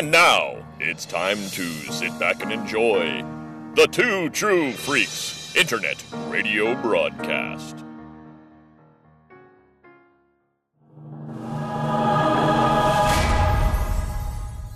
[0.00, 1.62] And now, it's time to
[1.92, 3.22] sit back and enjoy
[3.74, 7.76] the Two True Freaks Internet Radio Broadcast.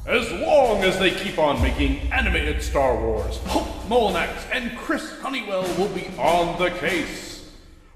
[0.06, 5.62] As long as they keep on making animated Star Wars, Hope Molinax and Chris Honeywell
[5.78, 7.50] will be on the case.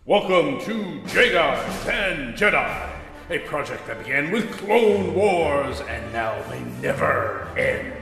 [0.06, 2.87] Welcome to Jaig Eyes and Jedi,
[3.30, 7.92] a project that began with Clone Wars and now may never end.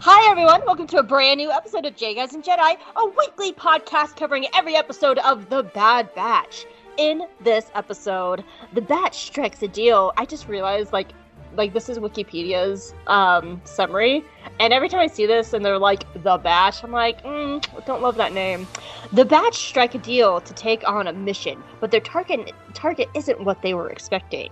[0.00, 0.62] Hi, everyone.
[0.64, 4.74] Welcome to a brand new episode of J and Jedi, a weekly podcast covering every
[4.74, 6.64] episode of The Bad Batch.
[6.96, 10.12] In this episode, The Batch strikes a deal.
[10.16, 11.08] I just realized, like,
[11.56, 14.24] like this is Wikipedia's um, summary,
[14.60, 18.02] and every time I see this and they're like The Batch, I'm like, mm, don't
[18.02, 18.66] love that name.
[19.12, 23.40] The Batch strike a deal to take on a mission, but their target target isn't
[23.44, 24.50] what they were expecting.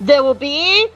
[0.00, 0.88] There will be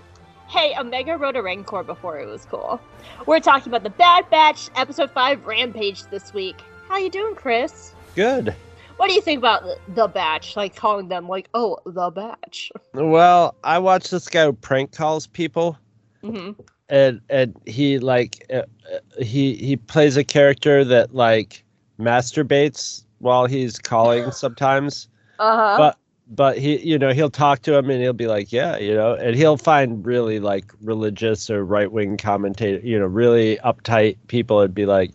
[0.49, 2.81] Hey, Omega rode a Rancor before it was cool.
[3.27, 6.63] We're talking about the Bad Batch episode 5 Rampage this week.
[6.89, 7.93] How you doing, Chris?
[8.15, 8.55] Good.
[8.99, 10.57] What do you think about the, the Batch?
[10.57, 15.27] Like calling them like, "Oh, the Batch." Well, I watched this guy who prank calls
[15.27, 15.79] people,
[16.23, 16.51] hmm
[16.89, 21.65] and and he like uh, uh, he he plays a character that like
[21.99, 25.09] masturbates while he's calling sometimes.
[25.39, 25.77] Uh-huh.
[25.77, 25.99] But
[26.31, 29.15] but he you know he'll talk to him and he'll be like yeah you know
[29.15, 34.61] and he'll find really like religious or right wing commentator you know really uptight people
[34.61, 35.13] and be like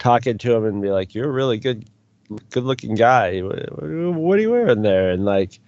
[0.00, 1.88] talking to him and be like you're a really good
[2.50, 5.58] good looking guy what, are you wearing there and like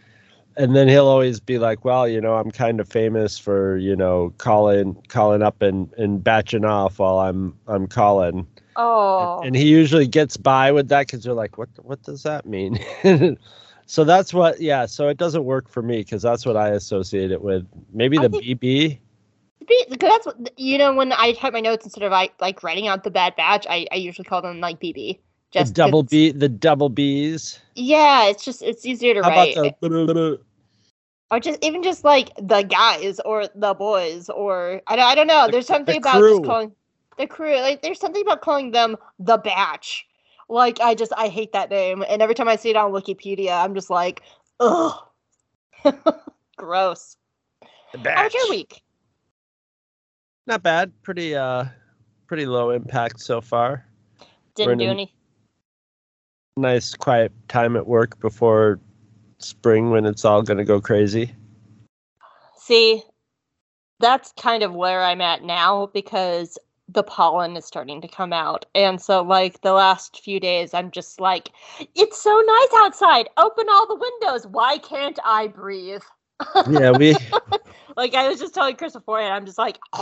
[0.56, 3.96] and then he'll always be like well you know i'm kind of famous for you
[3.96, 8.46] know calling calling up and and batching off while i'm i'm calling
[8.77, 9.41] oh.
[9.44, 12.78] and he usually gets by with that because they're like, what what does that mean?
[13.86, 14.87] so that's what, yeah.
[14.87, 17.66] So it doesn't work for me because that's what I associate it with.
[17.92, 18.98] Maybe the think- BB.
[19.88, 22.88] Because that's what you know when I type my notes instead of like like writing
[22.88, 25.20] out the Bad Batch, I, I usually call them like BB.
[25.52, 27.60] The double B, the double B's.
[27.74, 29.56] Yeah, it's just it's easier to How write.
[29.56, 30.40] about the?
[31.30, 35.26] or just even just like the guys or the boys or I don't, I don't
[35.26, 35.46] know.
[35.46, 36.38] The- there's something the about crew.
[36.38, 36.72] just calling
[37.18, 40.06] the crew like there's something about calling them the batch.
[40.48, 43.62] Like I just I hate that name, and every time I see it on Wikipedia,
[43.64, 44.22] I'm just like,
[44.60, 44.94] ugh,
[46.56, 47.16] gross.
[47.92, 48.82] The How was your week?
[50.46, 50.92] Not bad.
[51.02, 51.64] Pretty uh,
[52.26, 53.86] pretty low impact so far.
[54.54, 55.14] Didn't do any.
[56.56, 58.78] Nice quiet time at work before
[59.38, 61.34] spring when it's all gonna go crazy.
[62.56, 63.02] See,
[64.00, 66.58] that's kind of where I'm at now because
[66.88, 68.66] the pollen is starting to come out.
[68.74, 71.50] And so, like, the last few days, I'm just like,
[71.94, 73.28] it's so nice outside.
[73.36, 74.46] Open all the windows.
[74.46, 76.02] Why can't I breathe?
[76.69, 77.14] Yeah, we
[77.96, 79.78] Like, I was just telling Chris beforehand, I'm just like,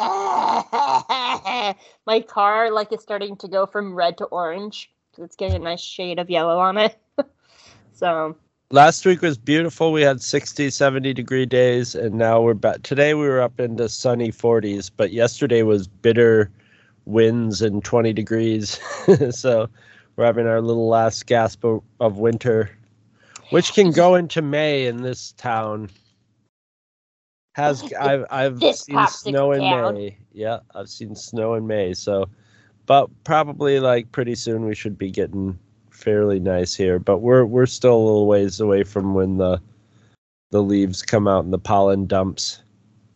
[2.07, 4.91] my car, like, is starting to go from red to orange.
[5.19, 6.97] It's getting a nice shade of yellow on it.
[7.93, 8.37] so,
[8.71, 9.93] last week was beautiful.
[9.93, 12.83] We had 60 70 degree days and now we're back.
[12.83, 16.51] Today we were up into sunny 40s but yesterday was bitter
[17.07, 18.79] winds and 20 degrees.
[19.31, 19.69] So
[20.17, 22.71] we're having our little last gasp of, of winter
[23.51, 25.91] which can go into may in this town.
[27.55, 30.17] Has i've i've This seen snow in may.
[30.33, 32.27] yeah i've seen snow in may so
[32.91, 35.57] but probably like pretty soon we should be getting
[35.93, 39.61] fairly nice here, but we're we're still a little ways away from when the
[40.51, 42.63] the leaves come out and the pollen dumps.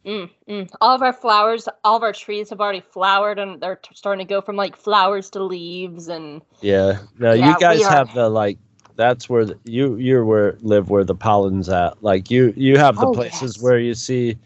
[0.06, 0.70] Mm, mm.
[0.80, 4.24] All of our flowers, all of our trees have already flowered, and they're t- starting
[4.24, 6.06] to go from like flowers to leaves.
[6.06, 6.98] And Yeah.
[7.18, 8.58] Now Yeah, you guys are- have the like
[8.94, 12.00] that's where the, you you're where live where the pollen's at.
[12.00, 13.60] Like you you have the Oh, places yes.
[13.60, 14.38] where you see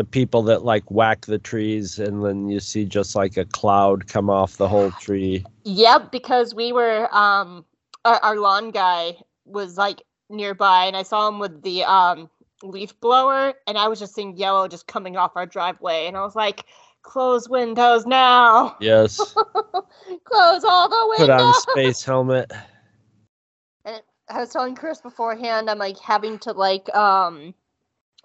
[0.00, 4.06] the people that like whack the trees and then you see just like a cloud
[4.06, 5.44] come off the whole tree.
[5.64, 7.66] yep, because we were, um,
[8.06, 9.14] our, our lawn guy
[9.44, 10.00] was like
[10.30, 12.30] nearby, and I saw him with the um
[12.62, 16.22] leaf blower, and I was just seeing yellow just coming off our driveway, and I
[16.22, 16.64] was like,
[17.02, 19.18] close windows now, Yes.
[20.24, 21.26] close all the windows.
[21.26, 22.50] Put on space helmet.
[23.84, 24.00] And
[24.30, 27.52] I was telling Chris beforehand, I'm like having to like um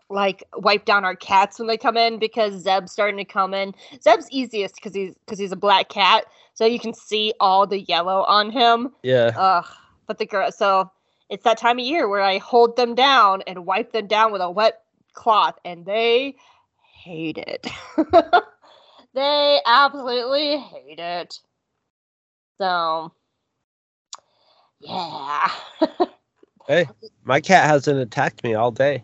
[0.10, 3.74] like wipe down our cats when they come in because Zeb's starting to come in.
[4.02, 7.82] Zeb's easiest because he's because he's a black cat, so you can see all the
[7.82, 8.90] yellow on him.
[9.04, 9.32] Yeah.
[9.38, 9.66] Ugh.
[10.08, 10.92] But the girl, so
[11.30, 14.42] it's that time of year where I hold them down and wipe them down with
[14.42, 14.82] a wet
[15.14, 16.36] cloth, and they
[17.04, 17.68] hate it.
[19.14, 21.40] they absolutely hate it.
[22.60, 23.12] So,
[24.80, 25.50] yeah.
[26.68, 26.90] Hey,
[27.24, 29.04] my cat hasn't attacked me all day.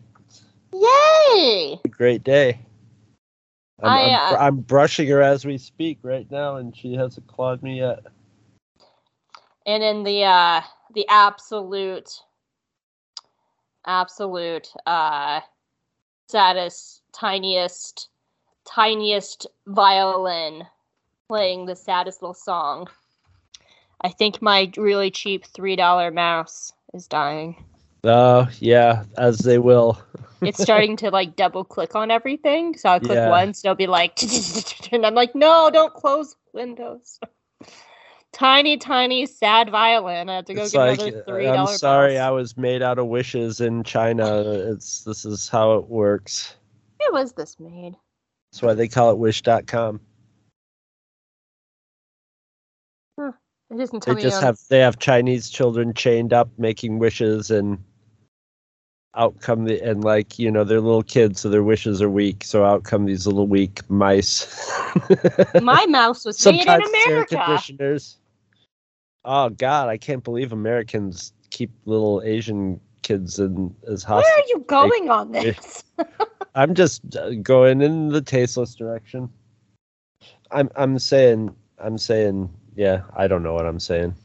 [0.73, 1.79] Yay!
[1.89, 2.59] Great day.
[3.81, 7.27] I'm, I, I'm, uh, I'm brushing her as we speak right now, and she hasn't
[7.27, 8.00] clawed me yet.
[9.65, 10.62] and in the uh
[10.94, 12.21] the absolute
[13.85, 15.39] absolute uh
[16.27, 18.09] saddest tiniest
[18.65, 20.65] tiniest violin
[21.27, 22.88] playing the saddest little song
[24.01, 27.63] i think my really cheap three dollar mouse is dying
[28.03, 30.01] Oh yeah, as they will.
[30.42, 33.30] it's starting to like double click on everything so i'll click Yeah.
[33.30, 34.19] once it'll be like
[34.92, 37.19] and i'm like no don't close windows
[38.33, 41.77] tiny tiny sad violin i have to go It's get like another three I'm dollar
[41.77, 42.18] sorry.
[42.18, 44.42] I was made out of wishes in China.
[44.42, 46.56] It's this is how it works.
[46.98, 47.95] Where was this made?
[48.51, 50.00] That's why they call it Wish.com.
[53.18, 54.21] It doesn't They tell me.
[54.21, 57.83] just have they have Chinese children chained up making wishes and
[59.15, 62.43] out come the and like you know they're little kids so their wishes are weak
[62.45, 64.47] so out come these little weak mice.
[65.61, 68.17] My mouse was made in Sometimes air conditioners.
[69.25, 74.63] Oh God, I can't believe Americans keep little Asian kids in as Where are you
[74.67, 75.83] going on this?
[76.55, 79.29] I'm just uh, going in the tasteless direction.
[80.51, 84.15] I'm I'm saying I'm saying yeah, I don't know what I'm saying.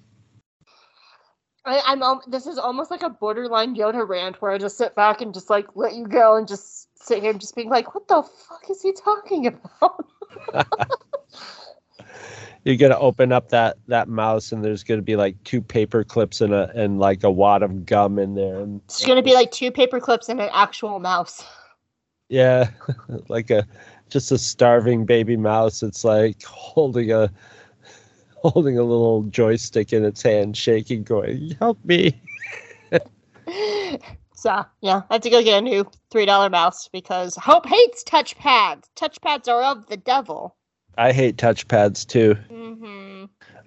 [1.67, 2.03] I, I'm.
[2.03, 5.35] al- This is almost like a borderline Yoda rant, where I just sit back and
[5.35, 8.23] just like let you go and just sit here and just being like, "What the
[8.23, 9.47] fuck is he talking
[9.81, 10.07] about?"
[12.65, 16.41] You're gonna open up that that mouse and there's gonna be like two paper clips
[16.41, 19.53] and a and like a wad of gum in there and It's gonna be like
[19.53, 21.45] two paper clips and an actual mouse.
[22.29, 22.71] yeah,
[23.29, 23.67] like a
[24.09, 25.83] just a starving baby mouse.
[25.83, 27.31] It's like holding a
[28.43, 32.21] holding a little joystick in its hand, shaking, going, "Help me!"
[34.35, 38.05] so yeah, I have to go get a new three dollar mouse because Hope hates
[38.05, 38.85] touchpads.
[38.95, 40.55] Touchpads are of the devil.
[40.99, 42.37] I hate touchpads too.
[42.51, 43.25] Mm-hmm.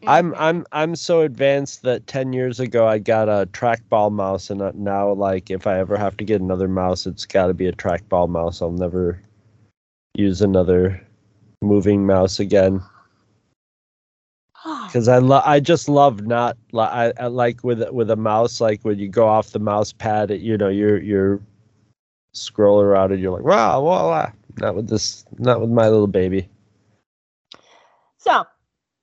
[0.07, 4.62] I'm I'm I'm so advanced that ten years ago I got a trackball mouse, and
[4.75, 7.74] now like if I ever have to get another mouse, it's got to be a
[7.74, 8.62] trackball mouse.
[8.62, 9.22] I'll never
[10.15, 11.06] use another
[11.62, 12.81] moving mouse again
[14.64, 18.60] because I lo- I just love not li- I, I like with with a mouse
[18.60, 21.40] like when you go off the mouse pad, it, you know you're you're
[22.34, 24.32] scroll around and you're like wow wow wow.
[24.60, 26.50] Not with this, not with my little baby.
[28.18, 28.44] So,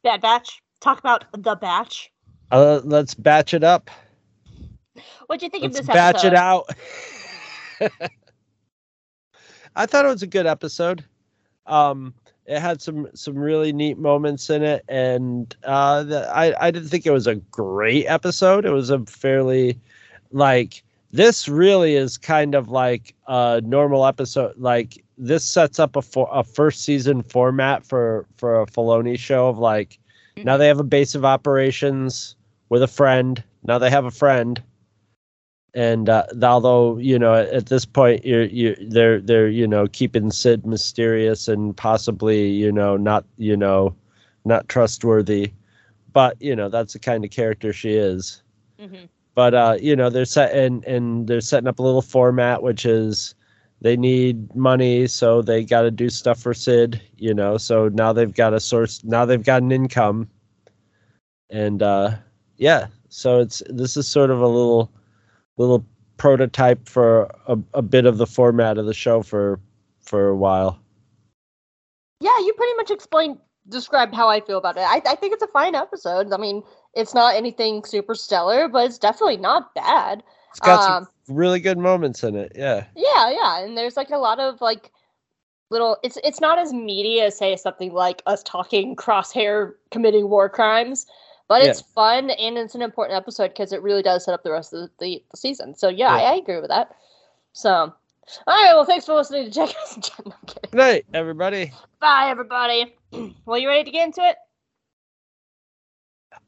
[0.02, 0.62] Bad Batch.
[0.80, 2.10] Talk about the batch.
[2.50, 3.90] Uh, let's batch it up.
[5.26, 6.26] What'd you think Let's of this batch episode?
[6.26, 6.68] it out.
[9.76, 11.04] I thought it was a good episode.
[11.66, 12.14] Um,
[12.46, 16.88] it had some some really neat moments in it, and uh, the, I I didn't
[16.88, 18.64] think it was a great episode.
[18.64, 19.78] It was a fairly
[20.32, 20.82] like
[21.12, 24.56] this really is kind of like a normal episode.
[24.56, 29.48] Like this sets up a for, a first season format for for a Filoni show
[29.48, 29.98] of like
[30.36, 32.36] now they have a base of operations
[32.68, 33.42] with a friend.
[33.64, 34.62] Now they have a friend
[35.74, 40.30] and uh, although you know at this point you're you they're they're you know keeping
[40.30, 43.94] Cid mysterious and possibly you know not you know
[44.44, 45.52] not trustworthy,
[46.12, 48.42] but you know that's the kind of character she is.
[48.80, 49.08] Mhm.
[49.34, 52.86] But uh, you know they're set and and they're setting up a little format which
[52.86, 53.34] is
[53.82, 57.00] they need money so they got to do stuff for Cid.
[57.18, 60.30] You know so now they've got a source now they've got an income,
[61.50, 62.16] and uh,
[62.56, 64.90] yeah so it's this is sort of a little
[65.56, 65.84] little
[66.16, 69.60] prototype for a, a bit of the format of the show for
[70.00, 70.80] for a while.
[72.20, 74.80] Yeah, you pretty much explained, described how I feel about it.
[74.80, 76.32] I, I think it's a fine episode.
[76.32, 76.62] I mean,
[76.94, 80.22] it's not anything super stellar, but it's definitely not bad.
[80.50, 82.52] It's got Um, some really good moments in it.
[82.54, 82.86] Yeah.
[82.96, 84.90] Yeah, yeah, and there's like a lot of like
[85.70, 85.98] little.
[86.02, 91.06] It's it's not as meaty as say something like us talking crosshair committing war crimes,
[91.48, 91.70] but Yeah.
[91.70, 94.72] it's fun and it's an important episode because it really does set up the rest
[94.72, 95.74] of the, the season.
[95.74, 96.22] So yeah, Yeah.
[96.24, 96.94] I, I agree with that.
[97.52, 97.94] So, all
[98.64, 100.14] right, well, thanks for listening to Jack and Jen.
[100.26, 100.70] No, I'm kidding.
[100.70, 101.72] Good night, everybody.
[102.00, 102.94] Bye, everybody.
[103.46, 104.36] well, you ready to get into it?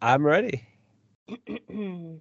[0.02, 0.66] I'm ready.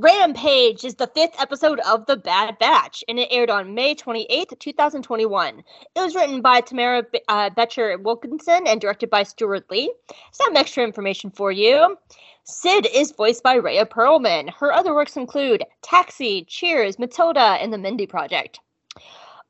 [0.00, 4.56] Rampage is the fifth episode of The Bad Batch, and it aired on May 28th,
[4.60, 5.64] 2021.
[5.96, 9.92] It was written by Tamara B- uh, Becher Wilkinson and directed by Steward Lee.
[10.30, 11.98] Some extra information for you.
[12.44, 14.50] Cid is voiced by Rhea Perlman.
[14.54, 18.60] Her other works include Taxi, Cheers, Matilda, and The Mindy Project.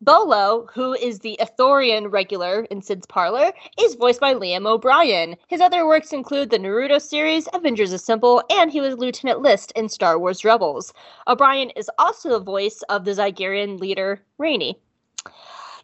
[0.01, 5.35] Bolo, who is the Ithorian regular in Cid's parlor, is voiced by Liam O'Brien.
[5.49, 9.89] His other works include the Naruto series, Avengers Assemble, and he was Lieutenant Lyste in
[9.89, 10.93] Star Wars Rebels.
[11.27, 14.79] O'Brien is also the voice of the Zygerian leader, Raney.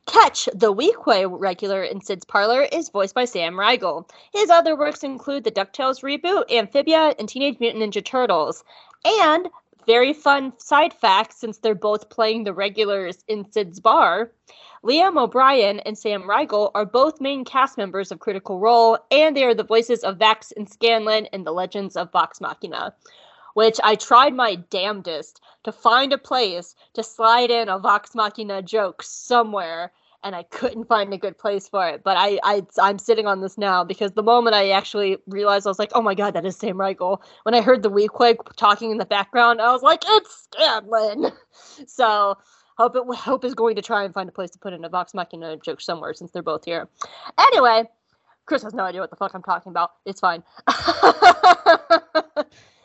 [0.06, 4.08] Ketch, the Weequay regular in Cid's Parlor, is voiced by Sam Riegel.
[4.32, 8.62] His other works include the DuckTales reboot, Amphibia, and Teenage Mutant Ninja Turtles.
[9.04, 9.48] And
[9.86, 14.30] very fun side fact since they're both playing the regulars in Cid's Bar,
[14.84, 19.44] Liam O'Brien and Sam Riegel are both main cast members of Critical Role, and they
[19.44, 22.94] are the voices of Vax and Scanlan in The Legends of Vox Machina.
[23.54, 28.60] Which I tried my damnedest to find a place to slide in a Vox Machina
[28.60, 29.92] joke somewhere,
[30.24, 32.02] and I couldn't find a good place for it.
[32.02, 35.70] But I, I I'm sitting on this now because the moment I actually realized I
[35.70, 37.22] was like, oh my god, that is Sam Riegel.
[37.44, 41.30] When I heard the Weequay talking in the background, I was like, it's Scanlan.
[41.86, 42.36] So
[42.76, 44.88] Hope it Hope is going to try and find a place to put in a
[44.88, 46.88] Vox Machina joke somewhere since they're both here.
[47.38, 47.84] Anyway,
[48.46, 49.92] Chris has no idea what the fuck I'm talking about.
[50.04, 50.42] It's fine.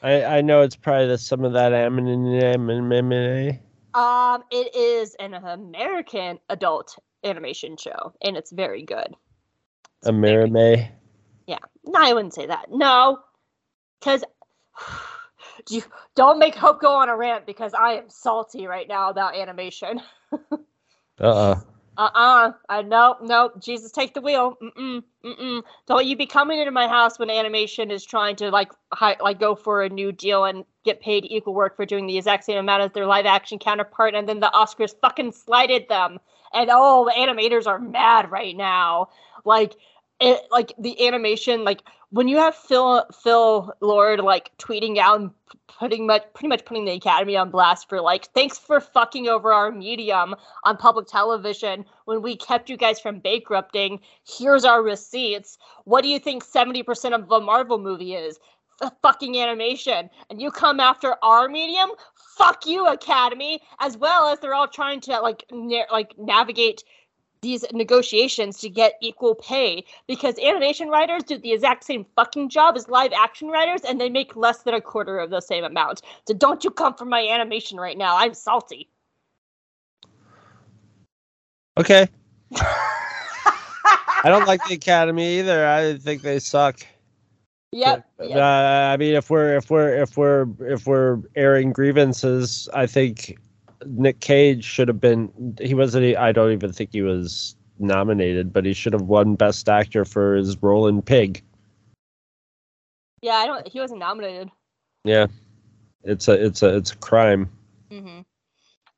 [0.02, 3.60] I, I know it's probably the, some of that anime.
[3.96, 9.16] um, it is an American adult animation show, and it's very good.
[10.06, 10.90] A Amerime.
[11.48, 12.72] Yeah, no, I wouldn't say that.
[12.72, 13.20] No,
[14.00, 14.24] because
[15.70, 15.84] you
[16.16, 20.02] don't make Hope go on a rant because I am salty right now about animation.
[21.22, 21.62] Uh uh
[21.98, 22.54] Uh-uh.
[22.70, 23.62] I nope, nope.
[23.62, 24.58] Jesus, take the wheel.
[24.64, 25.64] Mm-mm, mm-mm.
[25.86, 29.38] Don't you be coming into my house when animation is trying to like hi, like
[29.38, 32.58] go for a new deal and get paid equal work for doing the exact same
[32.58, 36.20] amount as their live action counterpart, and then the Oscars fucking slighted them.
[36.54, 39.10] And oh, the animators are mad right now.
[39.46, 39.76] Like
[40.20, 45.32] it, like the animation, like when you have Phil Phil Lord like tweeting out and
[45.68, 49.54] putting much pretty much putting the Academy on blast for like thanks for fucking over
[49.54, 54.00] our medium on public television when we kept you guys from bankrupting.
[54.28, 55.58] Here's our receipts.
[55.86, 58.40] What do you think 70% of a Marvel movie is?
[58.82, 60.10] A fucking animation.
[60.30, 61.90] And you come after our medium?
[62.38, 63.62] Fuck you, Academy.
[63.80, 66.84] As well as they're all trying to like na- like navigate
[67.42, 72.76] these negotiations to get equal pay because animation writers do the exact same fucking job
[72.76, 76.02] as live action writers and they make less than a quarter of the same amount.
[76.28, 78.18] So don't you come for my animation right now.
[78.18, 78.90] I'm salty.
[81.78, 82.08] Okay.
[84.22, 85.66] I don't like the Academy either.
[85.66, 86.82] I think they suck.
[87.72, 88.10] Yep.
[88.20, 88.34] Uh.
[88.34, 93.38] I mean, if we're if we're if we're if we're airing grievances, I think
[93.86, 95.56] Nick Cage should have been.
[95.62, 96.18] He wasn't.
[96.18, 100.36] I don't even think he was nominated, but he should have won Best Actor for
[100.36, 101.44] his role in Pig.
[103.22, 104.50] Yeah, I don't he wasn't nominated.
[105.04, 105.28] Yeah,
[106.04, 107.50] it's a it's a it's a crime.
[107.92, 108.26] Mhm.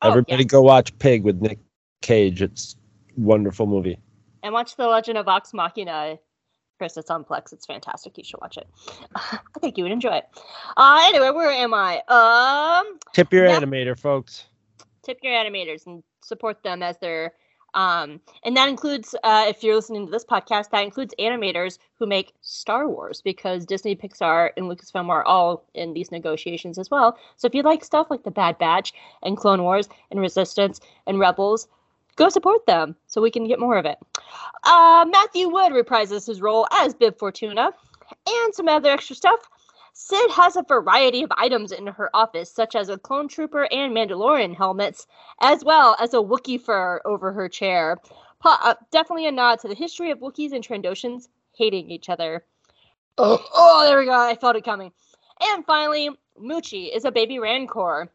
[0.04, 1.60] Everybody go watch Pig with Nick
[2.02, 2.42] Cage.
[2.42, 2.76] It's
[3.16, 4.00] a wonderful movie.
[4.44, 6.18] And watch The Legend of Vox Machina.
[6.82, 7.54] Chris, it's on Plex.
[7.54, 8.18] It's fantastic.
[8.18, 8.68] You should watch it.
[9.16, 10.26] I think you would enjoy it.
[10.76, 12.02] Uh, anyway, where am I?
[12.08, 14.46] Um, Tip your animator, folks.
[15.04, 17.34] tip your animators and support them as their
[17.76, 22.06] um and that includes uh if you're listening to this podcast that includes animators who
[22.06, 27.18] make star wars because disney pixar and lucasfilm are all in these negotiations as well
[27.38, 28.92] so if you like stuff like the bad batch
[29.24, 31.68] and clone wars and resistance and rebels
[32.16, 33.98] go support them so we can get more of it
[34.64, 37.72] uh matthew wood reprises his role as bib fortuna
[38.28, 39.40] and some other extra stuff
[39.94, 43.94] Cid has a variety of items in her office, such as a clone trooper and
[43.94, 45.06] Mandalorian helmets,
[45.42, 47.98] as well as a Wookiee fur over her chair.
[48.40, 52.46] Po- uh, definitely a nod to the history of Wookiees and Trandoshans hating each other.
[53.18, 54.14] Oh, oh, there we go.
[54.14, 54.92] I felt it coming.
[55.42, 56.10] And finally,
[56.42, 58.10] Muchi is a baby Rancor,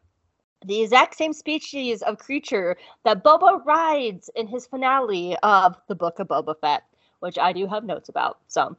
[0.65, 6.19] the exact same species of creature that Boba rides in his finale of the Book
[6.19, 6.83] of Boba Fett,
[7.19, 8.39] which I do have notes about.
[8.47, 8.75] So.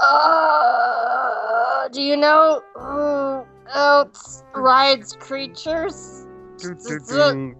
[0.00, 3.44] Uh, do you know who
[3.74, 6.26] else rides creatures?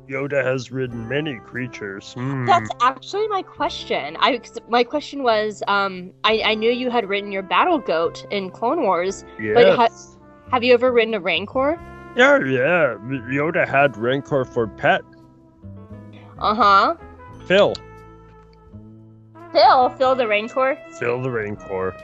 [0.08, 2.12] Yoda has ridden many creatures.
[2.12, 2.44] Hmm.
[2.44, 4.16] That's actually my question.
[4.20, 8.50] I my question was, um, I, I knew you had ridden your battle goat in
[8.50, 9.24] Clone Wars.
[9.54, 9.88] but ha-
[10.50, 11.80] Have you ever ridden a Rancor?
[12.16, 12.96] Yeah, yeah.
[13.30, 15.02] Yoda had Rancor for pet.
[16.38, 16.96] Uh huh.
[17.46, 17.74] Phil.
[19.52, 20.78] Phil, Phil the Rancor.
[20.98, 21.94] Phil the Rancor.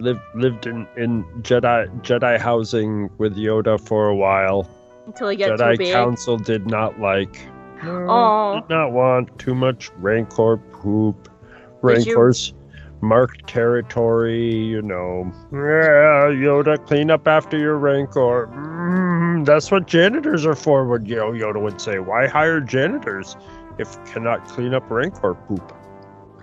[0.00, 4.68] Lived lived in, in Jedi Jedi housing with Yoda for a while.
[5.06, 5.92] Until he gets too Jedi big.
[5.92, 7.40] Council did not like.
[7.84, 8.60] No, Aw.
[8.60, 11.28] did not want too much Rancor poop.
[11.82, 12.52] Rancors
[13.00, 15.30] marked territory, you know.
[15.52, 18.48] Yeah, Yoda, clean up after your Rancor.
[18.48, 21.98] Mm, that's what janitors are for, would you know, Yoda would say.
[21.98, 23.36] Why hire janitors
[23.78, 25.72] if you cannot clean up Rancor poop?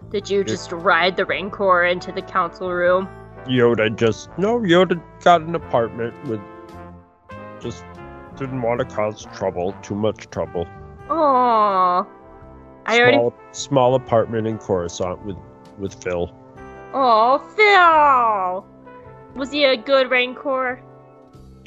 [0.10, 3.10] Did you just ride the Rancor into the council room?
[3.46, 4.60] Yoda just no.
[4.60, 6.42] Yoda got an apartment with
[7.62, 7.84] just
[8.36, 10.66] didn't want to cause trouble, too much trouble.
[11.08, 12.06] Aww.
[12.86, 13.18] I already.
[13.18, 15.38] Small, small apartment in Coruscant with
[15.78, 16.32] with Phil.
[17.00, 18.66] Oh, Phil.
[19.36, 20.82] Was he a good Rancor?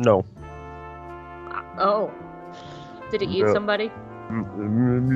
[0.01, 0.25] No.
[1.53, 2.11] Uh, oh.
[3.13, 3.53] Did he eat No.
[3.53, 3.93] somebody?
[4.29, 5.11] Mm,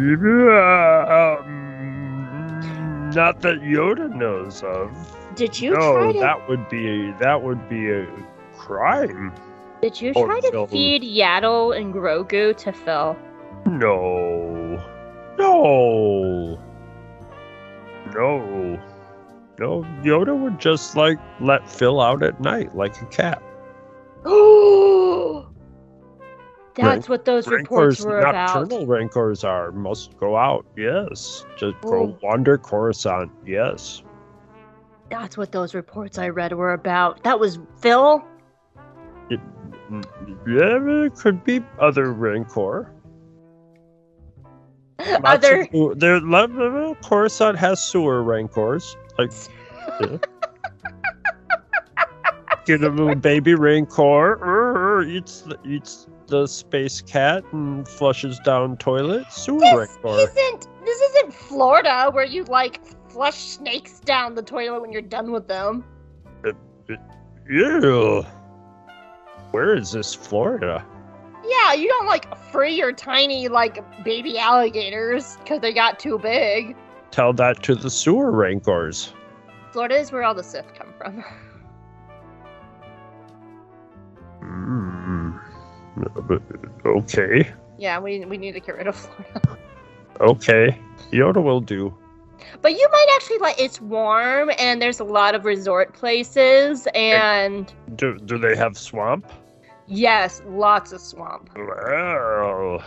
[3.12, 4.92] not that Yoda knows of.
[5.34, 6.20] Did you no, try to?
[6.20, 8.06] that would be that would be a
[8.56, 9.32] crime.
[9.82, 10.66] Did you try to Phil.
[10.68, 13.16] feed Yaddle and Grogu to Phil?
[13.66, 14.80] No.
[15.38, 16.56] No.
[18.14, 18.78] No.
[19.58, 23.42] No, Yoda would just like let Phil out at night like a cat.
[24.24, 25.48] Oh.
[26.76, 28.54] That's what those reports Rancors, were about.
[28.62, 30.66] nocturnal rancors are must go out.
[30.76, 31.90] Yes, just Oh.
[32.08, 33.30] go wander Coruscant.
[33.46, 34.02] Yes.
[35.10, 37.22] That's what those reports I read were about.
[37.22, 38.24] That was Phil.
[39.90, 40.02] Mm,
[40.48, 42.90] Yeah, it could be other rancor.
[45.24, 45.68] Other.
[45.72, 46.20] of there,
[47.04, 48.96] Coruscant has sewer rancors.
[49.18, 49.32] Like,
[50.00, 50.16] yeah.
[52.64, 54.38] get a little baby rancor.
[54.42, 59.30] er, eats the, eats the space cat and flushes down toilet.
[59.30, 60.68] Sewer This isn't.
[60.84, 65.48] This isn't Florida where you like flush snakes down the toilet when you're done with
[65.48, 65.84] them.
[67.48, 68.24] Ew.
[69.50, 70.84] Where is this Florida?
[71.46, 76.76] Yeah, you don't like free your tiny like baby alligators because they got too big.
[77.14, 79.12] Tell that to the sewer rancors.
[79.70, 81.22] Florida is where all the Sith come from.
[84.42, 85.40] Mm.
[86.84, 87.50] Okay.
[87.78, 89.58] yeah, we we need to get rid of Florida.
[90.20, 90.78] Okay.
[91.12, 91.94] Yoda will do.
[92.60, 97.72] But you might actually like it's warm and there's a lot of resort places and
[97.96, 99.32] Do, do they have swamp?
[99.86, 101.48] yes, lots of swamp.
[101.56, 102.82] Well,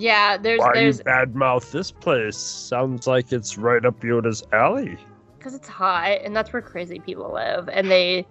[0.00, 2.36] Yeah, there's why there's you badmouth this place?
[2.36, 4.96] Sounds like it's right up Yoda's alley.
[5.38, 8.26] because it's hot and that's where crazy people live and they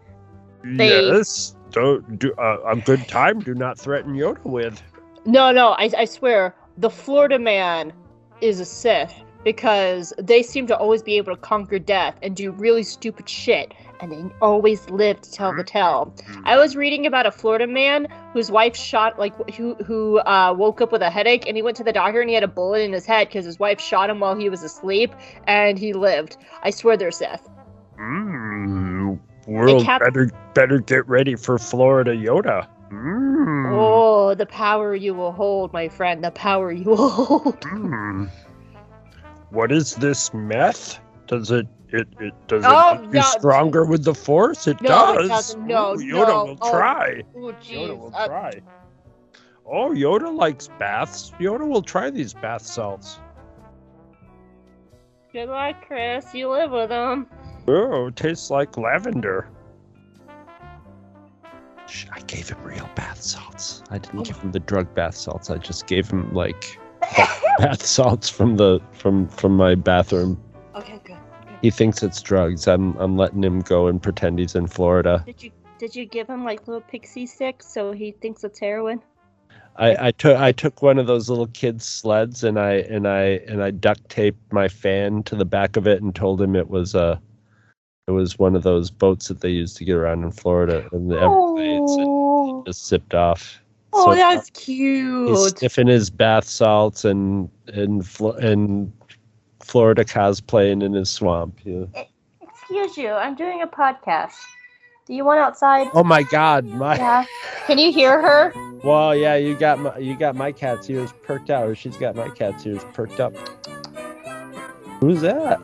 [0.64, 1.56] They- Yes.
[1.72, 3.40] Don't do uh, a good time.
[3.42, 4.82] Do not threaten Yoda with.
[5.26, 7.94] No, no, I, I swear, the Florida man
[8.42, 12.50] is a Sith because they seem to always be able to conquer death and do
[12.52, 16.14] really stupid shit, and they always live to tell the tale.
[16.46, 20.82] I was reading about a Florida man whose wife shot, like, who who uh, woke
[20.82, 22.80] up with a headache, and he went to the doctor and he had a bullet
[22.82, 25.14] in his head because his wife shot him while he was asleep,
[25.48, 26.38] and he lived.
[26.64, 27.48] I swear they're Sith.
[28.00, 32.68] Mm, world cap- better better get ready for Florida Yoda.
[32.92, 36.24] Mm, Oh, the power you will hold, my friend.
[36.24, 37.60] The power you will hold.
[37.62, 38.30] mm.
[39.52, 41.00] What is this meth?
[41.28, 43.22] Does it it, it does Oh, it make you no.
[43.22, 44.68] stronger with the force?
[44.68, 45.28] It No, does.
[45.30, 45.66] doesn't.
[45.68, 46.46] No, Ooh, Yoda no.
[46.46, 47.24] will Oh, try.
[47.36, 47.98] Oh, Yoda jeez.
[48.00, 48.62] will Uh, try.
[49.66, 51.32] Oh, Yoda likes baths.
[51.40, 53.20] Yoda will try these bath salts.
[55.32, 56.34] good luck, Chris.
[56.34, 57.28] You live with them.
[57.68, 59.48] Oh, tastes like lavender.
[61.88, 63.84] Shh, I gave him real bath salts.
[63.92, 65.50] I didn't give him the drug bath salts.
[65.50, 66.80] I just gave him like
[67.60, 70.42] bath salts from the from from my bathroom.
[71.62, 72.68] He thinks it's drugs.
[72.68, 75.24] I'm I'm letting him go and pretend he's in Florida.
[75.26, 79.02] Did you did you give him like little pixie sticks so he thinks it's heroin?
[79.76, 83.22] I, I took I took one of those little kids sleds and I and I
[83.48, 86.70] and I duct taped my fan to the back of it and told him it
[86.70, 87.22] was a
[88.08, 91.12] it was one of those boats that they used to get around in Florida and
[91.12, 93.62] it's- Oh, just sipped off.
[93.94, 95.58] oh So that's He's cute.
[95.60, 98.04] sniffing his bath salts and and
[98.42, 98.92] and
[99.70, 101.60] Florida cosplaying in his swamp.
[101.64, 101.86] Yeah.
[102.42, 104.34] Excuse you, I'm doing a podcast.
[105.06, 105.88] Do you want outside?
[105.94, 106.66] Oh my God!
[106.66, 107.26] My Yeah.
[107.68, 108.54] Can you hear her?
[108.84, 112.16] well, yeah, you got my you got my cat's ears perked out, or she's got
[112.16, 113.34] my cat's ears perked up.
[115.00, 115.60] Who's that?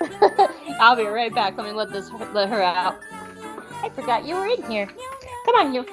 [0.80, 1.56] I'll be right back.
[1.56, 2.98] Let me let this let her out.
[3.82, 4.86] I forgot you were in here.
[5.46, 5.86] Come on, you.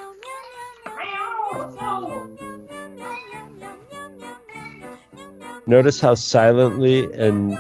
[5.68, 7.58] Notice how silently and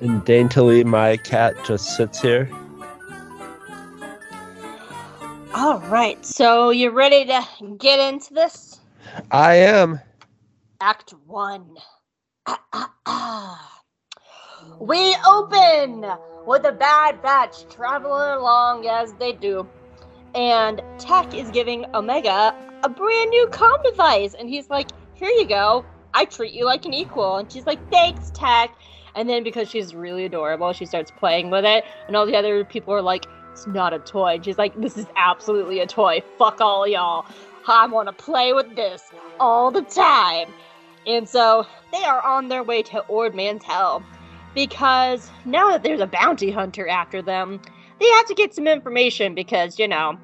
[0.00, 2.50] and daintily my cat just sits here.
[5.54, 6.24] All right.
[6.24, 7.42] So you ready to
[7.78, 8.80] get into this?
[9.30, 10.00] I am.
[10.80, 11.76] Act one.
[12.46, 13.82] Ah, ah, ah.
[14.78, 16.04] we open
[16.46, 19.66] with a bad batch traveling along as they do.
[20.34, 24.34] And Tech is giving Omega a brand new comm device.
[24.34, 25.86] And he's like, Here you go.
[26.16, 27.36] I treat you like an equal.
[27.36, 28.74] And she's like, Thanks, Tech.
[29.14, 31.84] And then because she's really adorable, she starts playing with it.
[32.06, 34.36] And all the other people are like, It's not a toy.
[34.36, 36.22] And she's like, This is absolutely a toy.
[36.38, 37.26] Fuck all y'all.
[37.68, 39.02] I want to play with this
[39.38, 40.48] all the time.
[41.06, 44.02] And so they are on their way to Ord Mantell
[44.54, 47.60] because now that there's a bounty hunter after them,
[48.00, 50.18] they have to get some information because, you know,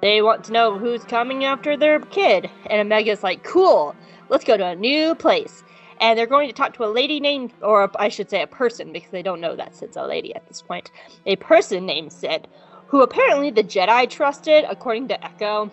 [0.00, 2.50] they want to know who's coming after their kid.
[2.66, 3.96] And Omega's like, cool,
[4.28, 5.62] let's go to a new place.
[6.00, 8.92] And they're going to talk to a lady named, or I should say a person,
[8.92, 10.90] because they don't know that Cid's a lady at this point.
[11.26, 12.48] A person named Cid,
[12.88, 15.70] who apparently the Jedi trusted, according to Echo.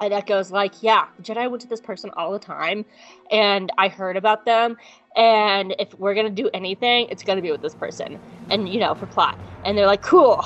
[0.00, 2.84] And Echo's like, yeah, Jedi went to this person all the time,
[3.30, 4.76] and I heard about them.
[5.16, 8.18] And if we're gonna do anything, it's gonna be with this person,
[8.50, 9.38] and you know, for plot.
[9.64, 10.44] And they're like, cool.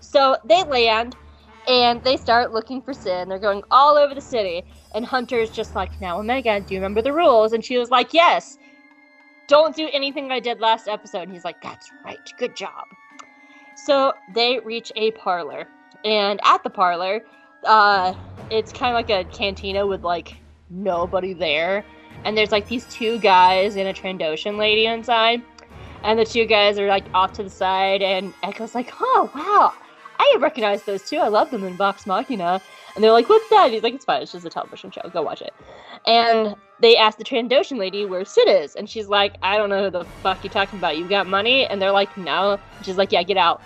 [0.00, 1.14] So they land,
[1.68, 3.12] and they start looking for Cid.
[3.12, 4.64] And they're going all over the city,
[4.96, 7.52] and Hunter's just like, now Omega, do you remember the rules?
[7.52, 8.58] And she was like, yes.
[9.46, 11.22] Don't do anything I did last episode.
[11.22, 12.86] And he's like, that's right, good job.
[13.76, 15.68] So they reach a parlor,
[16.02, 17.20] and at the parlor,
[17.64, 18.14] uh,
[18.50, 20.38] it's kind of like a cantina with like
[20.70, 21.84] nobody there,
[22.24, 25.42] and there's like these two guys and a Trandoshan lady inside,
[26.04, 29.74] and the two guys are like off to the side, and Echo's like, "Oh wow,
[30.18, 31.18] I recognize those two.
[31.18, 32.62] I love them in Vox Machina."
[32.96, 34.22] And they're like, "What's that?" And he's like, "It's fine.
[34.22, 35.02] It's just a television show.
[35.12, 35.52] Go watch it."
[36.06, 39.84] And they ask the Trandoshan lady where Cid is, and she's like, "I don't know
[39.84, 40.96] who the fuck you're talking about.
[40.96, 43.60] You got money?" And they're like, "No." And she's like, "Yeah, get out."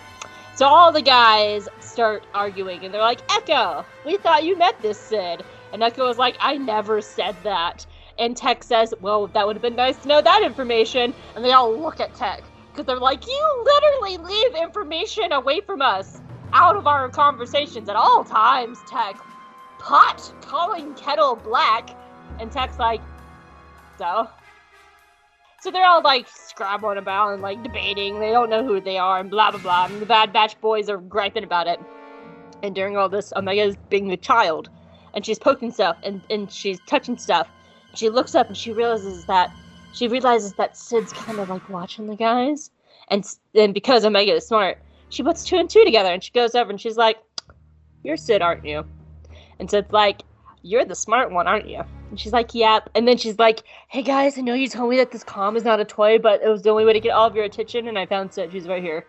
[0.57, 5.01] So all the guys start arguing, and they're like, "Echo, we thought you met this
[5.01, 5.45] Cid.
[5.73, 7.87] And Echo was like, "I never said that."
[8.19, 11.53] And Tech says, "Well, that would have been nice to know that information." And they
[11.53, 16.21] all look at Tech because they're like, "You literally leave information away from us,
[16.53, 19.17] out of our conversations at all times." Tech,
[19.79, 21.91] pot calling kettle black,
[22.39, 23.01] and Tech's like,
[23.99, 24.29] "So."
[25.63, 28.19] So they're all like scrabbling about and like debating.
[28.19, 29.87] They don't know who they are and blah blah blah.
[29.87, 31.79] And the Bad Batch boys are griping about it.
[32.63, 34.71] And during all this, Omega's being the child,
[35.15, 37.49] and she's poking stuff and, and she's touching stuff.
[37.95, 39.51] She looks up and she realizes that
[39.93, 42.71] she realizes that Cid's kind of like watching the guys,
[43.09, 44.79] and and because Omega is smart,
[45.11, 47.19] she puts two and two together and she goes over and she's like,
[48.03, 48.85] "You're Cid, aren't you?"
[49.59, 50.23] And Cid's like,
[50.63, 54.03] "You're the smart one, aren't you?" And she's like, "Yep." And then she's like, "Hey
[54.03, 56.49] guys, I know you told me that this calm is not a toy, but it
[56.49, 58.53] was the only way to get all of your attention, and I found Cid.
[58.53, 59.05] She's right here."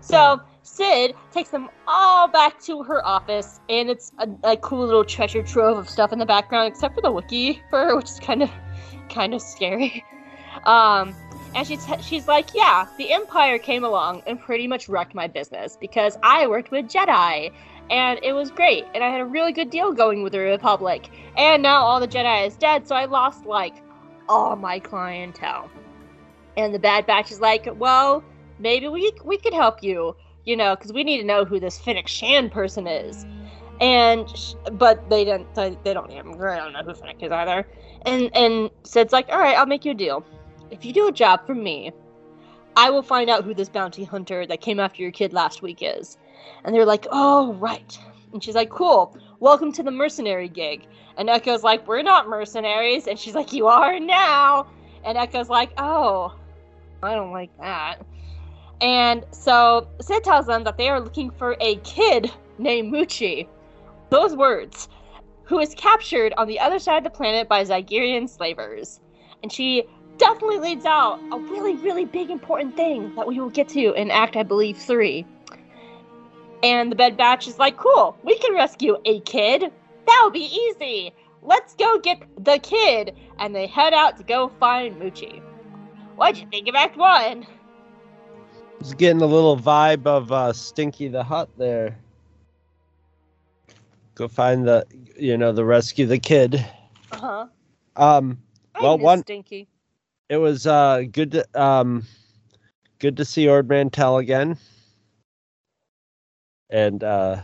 [0.00, 5.04] So Cid takes them all back to her office, and it's a, a cool little
[5.04, 8.20] treasure trove of stuff in the background, except for the wiki for her, which is
[8.20, 8.50] kind of,
[9.08, 10.04] kind of scary.
[10.64, 11.14] Um,
[11.54, 15.76] and she's she's like, yeah, the Empire came along and pretty much wrecked my business
[15.80, 17.52] because I worked with Jedi,
[17.90, 21.08] and it was great, and I had a really good deal going with the Republic,
[21.36, 23.82] and now all the Jedi is dead, so I lost like
[24.28, 25.70] all my clientele.
[26.56, 28.22] And the Bad Batch is like, well,
[28.58, 31.78] maybe we we could help you, you know, because we need to know who this
[31.78, 33.26] Fennec Shand person is.
[33.80, 34.28] And
[34.72, 37.66] but they don't they, don't even I don't know who Fennec is either.
[38.06, 40.24] And and Cid's like, all right, I'll make you a deal.
[40.72, 41.92] If you do a job for me,
[42.76, 45.80] I will find out who this bounty hunter that came after your kid last week
[45.82, 46.16] is.
[46.64, 47.98] And they're like, oh right.
[48.32, 49.14] And she's like, cool.
[49.38, 50.86] Welcome to the mercenary gig.
[51.18, 53.06] And Echo's like, we're not mercenaries.
[53.06, 54.66] And she's like, you are now.
[55.04, 56.34] And Echo's like, oh,
[57.02, 57.96] I don't like that.
[58.80, 63.46] And so Cid tells them that they are looking for a kid named Muchi.
[64.08, 64.88] Those words.
[65.44, 69.00] Who is captured on the other side of the planet by Zygerian slavers.
[69.42, 69.84] And she
[70.22, 74.10] definitely leads out a really, really big important thing that we will get to in
[74.10, 75.26] Act, I believe, three.
[76.62, 79.64] And the Bad Batch is like, cool, we can rescue a kid.
[80.06, 81.12] That'll be easy.
[81.42, 83.16] Let's go get the kid.
[83.40, 85.42] And they head out to go find Muchi.
[86.14, 87.44] What'd you think of Act One?
[88.78, 91.98] It's getting a little vibe of uh, Stinky the Hutt there.
[94.14, 94.86] Go find the,
[95.18, 96.64] you know, the rescue the kid.
[97.10, 97.46] Uh huh.
[97.96, 98.38] Um,
[98.80, 99.66] Well, miss one- Stinky.
[100.32, 102.06] It was uh good to um
[102.98, 104.56] good to see Ord Mantell again.
[106.70, 107.42] And uh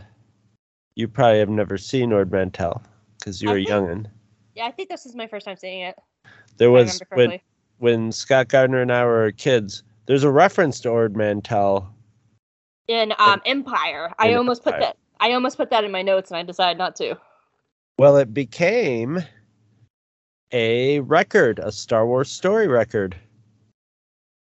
[0.95, 2.81] you probably have never seen Ord Mantell
[3.19, 4.05] because you I were think- youngin.
[4.55, 5.95] Yeah, I think this is my first time seeing it.
[6.57, 7.39] There was when
[7.77, 9.83] when Scott Gardner and I were kids.
[10.07, 11.93] There's a reference to Ord Mantell.
[12.87, 14.11] in um Empire.
[14.17, 14.97] I in almost put that.
[15.19, 17.15] I almost put that in my notes, and I decided not to.
[17.99, 19.21] Well, it became
[20.51, 23.15] a record, a Star Wars story record.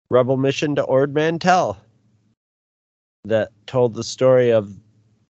[0.10, 1.78] Rebel Mission to Ord Mantell.
[3.26, 4.78] That told the story of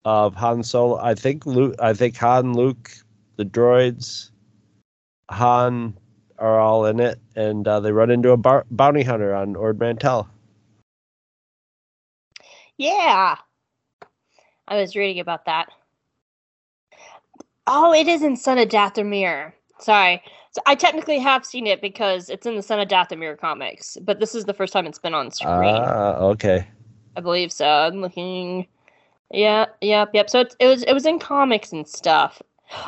[0.05, 0.97] of Han Solo.
[0.99, 1.75] I think Luke.
[1.79, 2.91] I think Han, Luke,
[3.37, 4.31] the droids,
[5.29, 5.97] Han
[6.37, 9.79] are all in it, and uh, they run into a bar- bounty hunter on Ord
[9.79, 10.29] Mantell.
[12.77, 13.37] Yeah,
[14.67, 15.69] I was reading about that.
[17.67, 19.53] Oh, it is in Son of Dathomir.
[19.79, 20.21] Sorry.
[20.55, 24.21] So I technically have seen it because it's in the Son of Dathomir comics, but
[24.21, 25.51] this is the first time it's been on screen.
[25.51, 26.65] Ah, okay.
[27.17, 27.67] I believe so.
[27.67, 28.65] I'm looking.
[29.31, 30.29] Yeah, yep, yep.
[30.29, 32.41] So it's, it was it was in comics and stuff.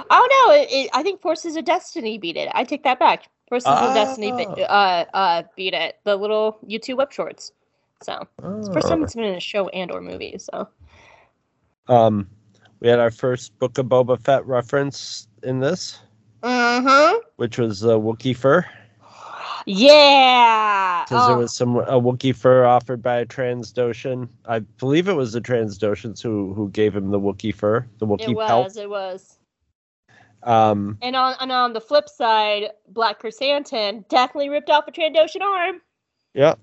[0.10, 0.54] Oh no!
[0.56, 2.48] It, it, I think Forces of Destiny beat it.
[2.54, 3.28] I take that back.
[3.50, 4.64] Forces of Destiny be- Oh.
[4.64, 5.98] uh uh beat it.
[6.06, 7.52] The little YouTube web shorts.
[8.02, 8.26] So
[8.56, 9.04] it's the first time Oh.
[9.04, 10.38] it's been in a show and or movie.
[10.38, 10.70] So
[11.90, 12.30] Um,
[12.80, 16.00] we had our first Book of Boba Fett reference in this,
[16.44, 17.18] mm-hmm.
[17.38, 18.66] which was uh, Wookiee fur,
[19.66, 21.04] Yeah.
[21.06, 24.28] because there Oh, was some a Wookiee fur offered by a Trandoshan.
[24.46, 28.30] I believe it was the Trandoshans who who gave him the Wookiee fur, the Wookiee
[28.30, 28.48] it was.
[28.48, 28.78] pelt.
[28.78, 29.38] It was.
[30.44, 35.42] Um, And on and on the flip side, Black Krrsantan definitely ripped off a Trandoshan
[35.42, 35.82] arm.
[36.34, 36.60] yep.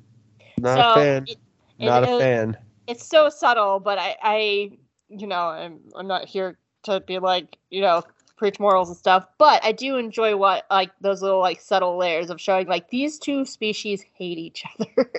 [0.59, 1.25] Not so a fan.
[1.29, 1.39] it-
[1.79, 2.57] Not it- a it- fan.
[2.87, 4.71] it's so subtle, but I, I,
[5.09, 8.03] you know, I'm I'm not here to be like, you know,
[8.37, 12.31] preach morals and stuff, but I do enjoy what like those little like subtle layers
[12.31, 15.11] of showing like these two species hate each other.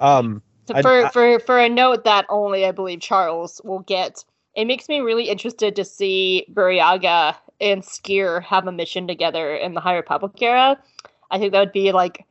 [0.00, 3.80] Um, so I- for I- for for a note that only I believe Charles will
[3.80, 9.54] get, it makes me really interested to see Burryaga and Sskeer have a mission together
[9.54, 10.78] in the High Republic era.
[11.30, 12.24] I think that would be like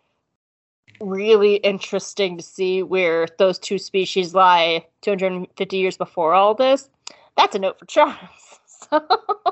[1.01, 6.89] really interesting to see where those two species lie 250 years before all this.
[7.35, 8.17] That's a note for Charles.
[8.79, 9.07] So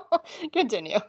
[0.54, 1.00] continue.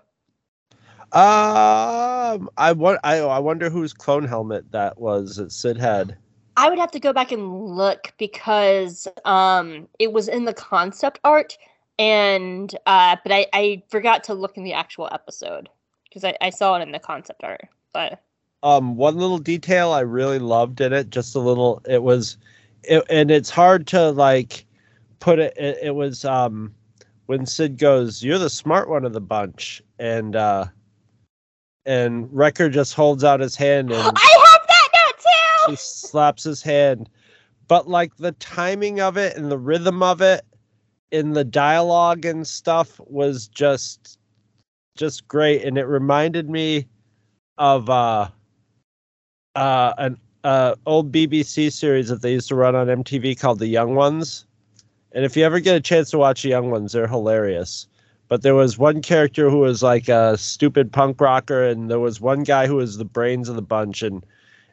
[1.12, 3.00] um, I want.
[3.05, 6.16] I I wonder whose clone helmet that was that Cid had.
[6.57, 11.20] I would have to go back and look because um it was in the concept
[11.22, 11.57] art
[11.98, 15.68] and uh but I, I forgot to look in the actual episode
[16.05, 17.68] because I, I saw it in the concept art.
[17.92, 18.22] But
[18.62, 22.38] um one little detail I really loved in it, just a little it was
[22.85, 24.64] it, and it's hard to like
[25.20, 26.74] put it, it it was um
[27.26, 30.66] when Cid goes, You're the smart one of the bunch and uh
[31.84, 35.18] and Wrecker just holds out his hand and I have that note
[35.68, 35.72] too.
[35.72, 37.08] she slaps his hand.
[37.68, 40.44] But like the timing of it and the rhythm of it
[41.10, 44.18] in the dialogue and stuff was just
[44.96, 46.86] just great and it reminded me
[47.58, 48.28] of uh
[49.54, 53.66] uh an uh old BBC series that they used to run on MTV called The
[53.66, 54.45] Young Ones.
[55.16, 57.87] And if you ever get a chance to watch The Young Ones, they're hilarious.
[58.29, 62.20] But there was one character who was like a stupid punk rocker and there was
[62.20, 64.26] one guy who was the brains of the bunch and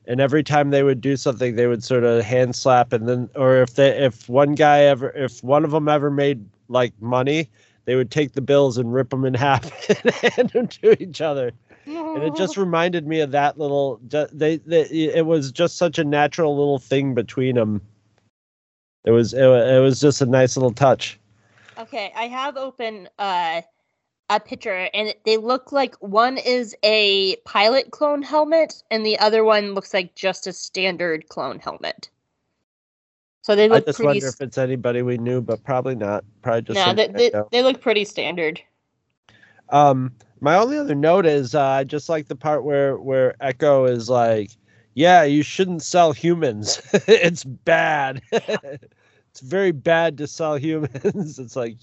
[0.05, 3.29] and every time they would do something they would sort of hand slap and then
[3.35, 7.49] or if they if one guy ever if one of them ever made like money
[7.85, 11.21] they would take the bills and rip them in half and hand them to each
[11.21, 11.53] other
[11.85, 16.03] and it just reminded me of that little they, they it was just such a
[16.03, 17.81] natural little thing between them
[19.05, 21.19] it was it, it was just a nice little touch
[21.77, 23.61] Okay, I have open uh,
[24.29, 29.43] a picture, and they look like one is a pilot clone helmet, and the other
[29.43, 32.09] one looks like just a standard clone helmet.
[33.41, 33.83] So they look.
[33.83, 34.19] i just pretty.
[34.19, 37.61] wonder if it's anybody we knew but probably not probably just no, they, they, they
[37.61, 38.61] look pretty standard.
[39.69, 43.85] Um, my only other note is uh, I just like the part where where Echo
[43.85, 44.51] is like,
[44.93, 46.81] "Yeah, you shouldn't sell humans.
[47.07, 48.21] it's bad.
[48.31, 51.77] it's very bad to sell humans." it's like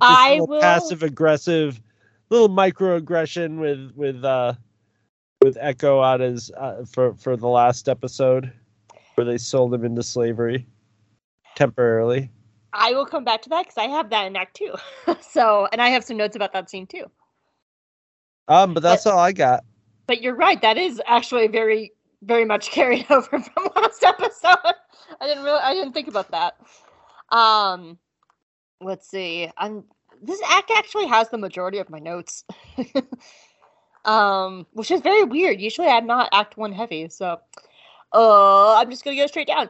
[0.00, 1.80] I will- passive aggressive,
[2.30, 4.54] little microaggression with with uh
[5.42, 8.52] with Echo out as uh, for for the last episode
[9.14, 10.66] where they sold him into slavery
[11.54, 12.30] temporarily.
[12.72, 14.74] I will come back to that because I have that in Act Two.
[15.20, 17.04] so, and I have some notes about that scene too.
[18.48, 19.64] Um, but that's all I got.
[20.06, 20.60] But you're right.
[20.60, 24.74] That is actually very, very much carried over from last episode.
[25.20, 26.56] I didn't really, I didn't think about that.
[27.30, 27.98] Um,
[28.80, 29.50] let's see.
[29.56, 29.84] I'm
[30.22, 32.44] this act actually has the majority of my notes.
[34.04, 35.60] um, which is very weird.
[35.60, 37.38] Usually I'm not Act One heavy, so
[38.12, 39.68] uh, I'm just gonna go straight down.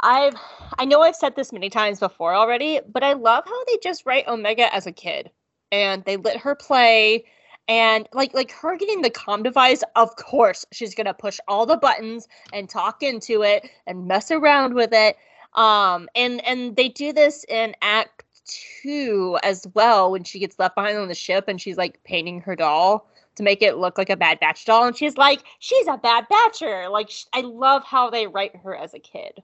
[0.00, 0.34] I've,
[0.78, 4.04] I know I've said this many times before already, but I love how they just
[4.04, 5.30] write Omega as a kid,
[5.72, 7.24] and they let her play
[7.68, 11.76] and like like her getting the com device of course she's gonna push all the
[11.76, 15.16] buttons and talk into it and mess around with it.
[15.54, 20.74] Um and and they do this in act two as well when she gets left
[20.74, 24.10] behind on the ship and she's like painting her doll to make it look like
[24.10, 26.90] a bad batch doll and she's like she's a bad batcher!
[26.90, 29.42] Like sh- i love how they write her as a kid.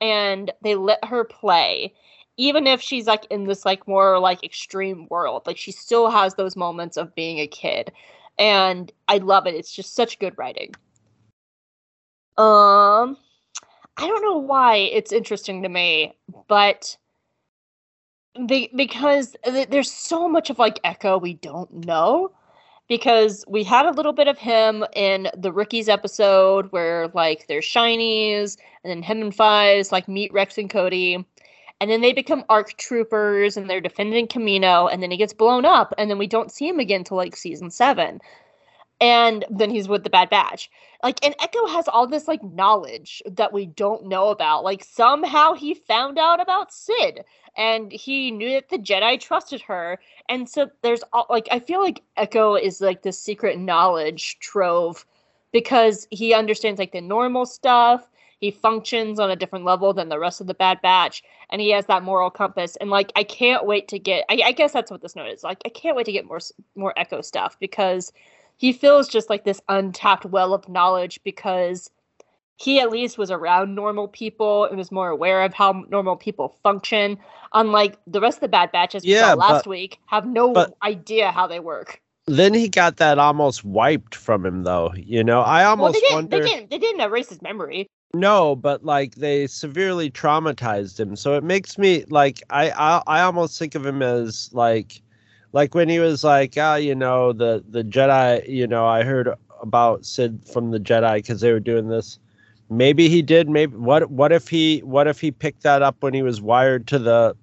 [0.00, 1.92] And they let her play
[2.36, 6.34] even if she's like in this like more like extreme world like she still has
[6.34, 7.92] those moments of being a kid
[8.38, 9.54] and i love it.
[9.54, 10.74] It's just such good writing.
[12.38, 13.16] Um
[13.96, 16.14] i don't know why it's interesting to me
[16.48, 16.96] but
[18.46, 22.32] be- because th- there's so much of like echo we don't know
[22.88, 27.60] because we had a little bit of him in the rookies episode where like they're
[27.60, 31.24] shinies and then him and Fives like meet Rex and Cody
[31.80, 35.64] and then they become arc troopers and they're defending Kamino and then he gets blown
[35.64, 38.20] up and then we don't see him again till like season 7
[39.00, 40.70] and then he's with the bad batch.
[41.02, 44.62] Like and echo has all this like knowledge that we don't know about.
[44.62, 47.24] Like somehow he found out about cid
[47.56, 49.98] and he knew that the jedi trusted her.
[50.28, 55.06] And so there's all like i feel like echo is like the secret knowledge trove
[55.52, 58.06] because he understands like the normal stuff
[58.40, 61.70] he functions on a different level than the rest of the bad batch and he
[61.70, 64.90] has that moral compass and like i can't wait to get i, I guess that's
[64.90, 66.40] what this note is like i can't wait to get more
[66.74, 68.12] more echo stuff because
[68.56, 71.90] he feels just like this untapped well of knowledge because
[72.56, 76.58] he at least was around normal people and was more aware of how normal people
[76.62, 77.16] function.
[77.54, 80.54] Unlike the rest of the Bad Batches we Yeah, saw last but- week, have no
[80.82, 82.02] idea how they work.
[82.26, 84.92] Then he got that almost wiped from him, though.
[84.94, 86.38] You know, I Well, almost they didn't, wonder.
[86.42, 86.70] they didn't.
[86.70, 87.88] They didn't erase his memory.
[88.12, 91.14] No, but like they severely traumatized him.
[91.14, 95.00] So it makes me like I I, I almost think of him as like
[95.52, 99.28] like when he was like, ah, you know, the the Jedi, you know, I heard
[99.62, 102.18] about Cid from the Jedi because they were doing this.
[102.68, 103.48] Maybe he did.
[103.48, 106.88] Maybe what what if he what if he picked that up when he was wired
[106.88, 107.36] to the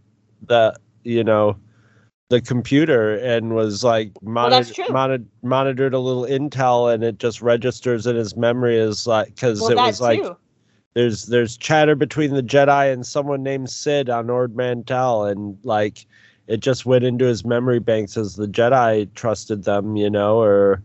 [0.46, 1.58] the you know
[2.30, 7.42] the computer and was like Well, that's monitor, monitored a little intel and it just
[7.42, 10.22] registers in his memory as like because Well, it was like.
[10.94, 16.06] There's there's chatter between the Jedi and someone named Cid on Ord Mantell, and like
[16.48, 20.82] it just went into his memory banks as the Jedi trusted them, you know, or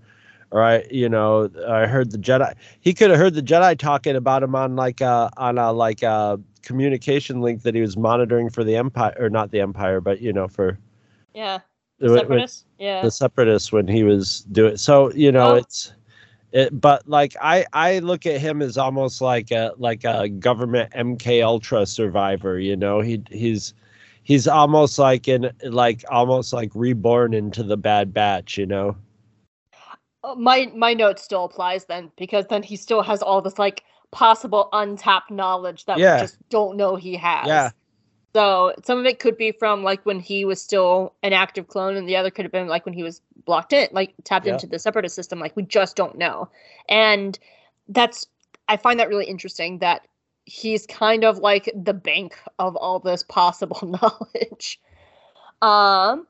[0.50, 2.54] or I you know I heard the Jedi.
[2.80, 6.02] He could have heard the Jedi talking about him on like a on a like
[6.02, 10.20] a communication link that he was monitoring for the Empire or not the Empire, but
[10.20, 10.78] you know for
[11.34, 11.60] Yeah.
[11.98, 12.64] when- Separatists.
[12.78, 13.00] Yeah.
[13.02, 15.54] the separatists when he was doing so you know Oh.
[15.54, 15.92] it's
[16.52, 20.90] it but like i i look at him as almost like a like a government
[20.92, 23.74] mk ultra survivor you know he he's
[24.22, 28.96] he's almost like in like almost like reborn into the bad batch you know
[30.24, 33.82] Uh, my my note still applies then because then he still has all this like
[34.12, 36.16] possible untapped knowledge that Yeah.
[36.16, 37.46] we just don't know he has.
[37.46, 37.70] Yeah.
[38.34, 41.96] So some of it could be from like when he was still an active clone,
[41.96, 44.54] and the other could have been like when he was blocked it, like tapped Yeah.
[44.54, 45.38] into the separatist system.
[45.38, 46.48] Like we just don't know,
[46.88, 47.38] and
[47.88, 48.26] that's
[48.68, 50.06] I find that really interesting that
[50.44, 54.80] he's kind of like the bank of all this possible knowledge.
[55.60, 56.26] Um,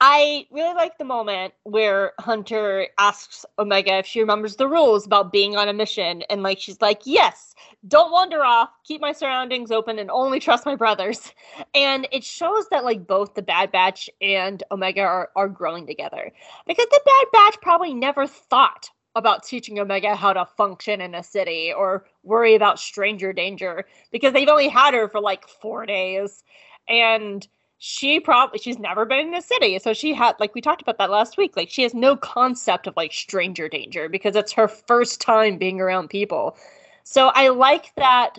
[0.00, 5.32] I really like the moment where Hunter asks Omega if she remembers the rules about
[5.32, 7.54] being on a mission, and like she's like, "Yes,
[7.88, 11.32] don't wander off, keep my surroundings open, and only trust my brothers."
[11.74, 16.30] And it shows that like both the Bad Batch and Omega are are growing together
[16.66, 21.22] because the Bad Batch probably never thought about teaching Omega how to function in a
[21.22, 26.44] city or worry about stranger danger because they've only had her for like four days,
[26.86, 27.48] and
[27.78, 29.78] she probably she's never been in a city.
[29.78, 32.86] So she had like we talked about that last week like she has no concept
[32.86, 36.56] of like stranger danger because it's her first time being around people.
[37.04, 38.38] So i like that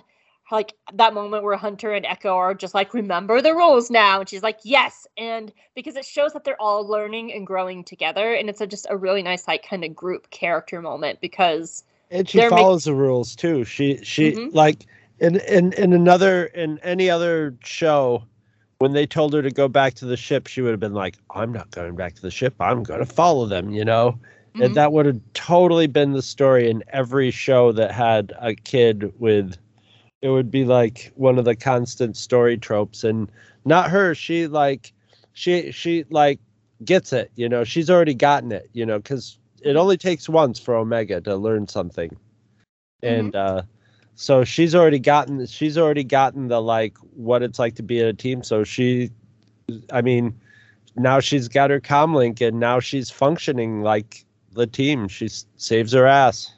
[0.51, 4.29] like that moment where hunter and echo are just like remember the rules now and
[4.29, 8.49] she's like yes and because it shows that they're all learning and growing together and
[8.49, 12.39] it's a, just a really nice like kind of group character moment because and she
[12.47, 13.63] follows the rules too.
[13.63, 14.53] She she Mhm.
[14.53, 14.85] like
[15.19, 18.23] in in in another in any other show
[18.79, 21.17] when they told her to go back to the ship she would have been like
[21.35, 22.53] i'm not going back to the ship.
[22.59, 24.19] I'm going to follow them you know?
[24.55, 24.65] Mhm.
[24.65, 29.13] and that would have totally been the story in every show that had a kid
[29.19, 29.57] with
[30.21, 33.03] it would be like one of the constant story tropes.
[33.03, 33.31] And
[33.65, 34.91] not her she like
[35.33, 36.39] she she like
[36.85, 37.63] gets it you know?
[37.63, 38.97] She's already gotten it you know?
[38.97, 42.15] Because it only takes once for omega to learn something.
[43.03, 43.61] And uh
[44.17, 48.07] so she's already gotten she's already gotten the like what it's like to be in
[48.07, 49.09] a team so she
[49.93, 50.37] i mean
[50.97, 56.05] now she's got her comlink and now she's functioning like the team she saves her
[56.05, 56.51] ass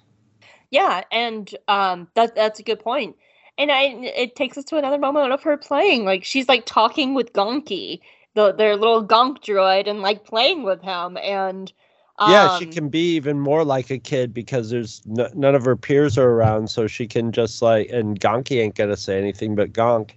[0.71, 3.15] Yeah, and um, that that's a good point.
[3.57, 6.05] And I, it takes us to another moment of her playing.
[6.05, 7.99] Like she's like talking with Gonky,
[8.35, 11.17] the their little Gonk droid, and like playing with him.
[11.17, 11.73] And
[12.19, 15.65] um, yeah she can be even more like a kid because there's n- none of
[15.65, 19.55] her peers are around so she can just like and gonky ain't gonna say anything
[19.55, 20.11] but gonk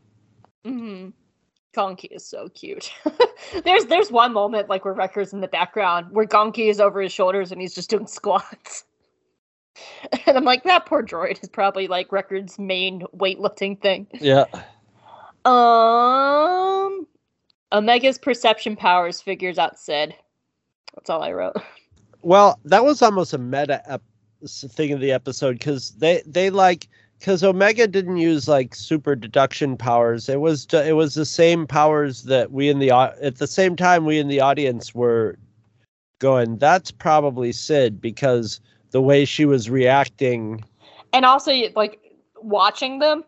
[0.65, 1.11] hmm
[1.75, 2.93] Gonky is so cute.
[3.65, 7.13] there's there's one moment like where Wrecker's in the background where Gonky is over his
[7.13, 8.85] shoulders and he's just doing squats.
[10.27, 14.07] and I'm like, that poor droid is probably like Wrecker's main weightlifting thing.
[14.21, 14.45] yeah
[15.45, 17.07] Um,
[17.73, 20.15] Omega's perception powers figures out Cid.
[20.95, 21.57] That's all I wrote.
[22.23, 24.03] well, that was almost a meta ep-
[24.47, 29.77] thing of the episode because they they like because Omega didn't use like super deduction
[29.77, 30.29] powers.
[30.29, 34.05] It was it was the same powers that we in the at the same time
[34.05, 35.37] we in the audience were
[36.19, 36.59] going.
[36.59, 38.61] That's probably Cid because
[38.91, 40.65] the way she was reacting.
[41.13, 42.01] And also, like
[42.41, 43.25] watching them.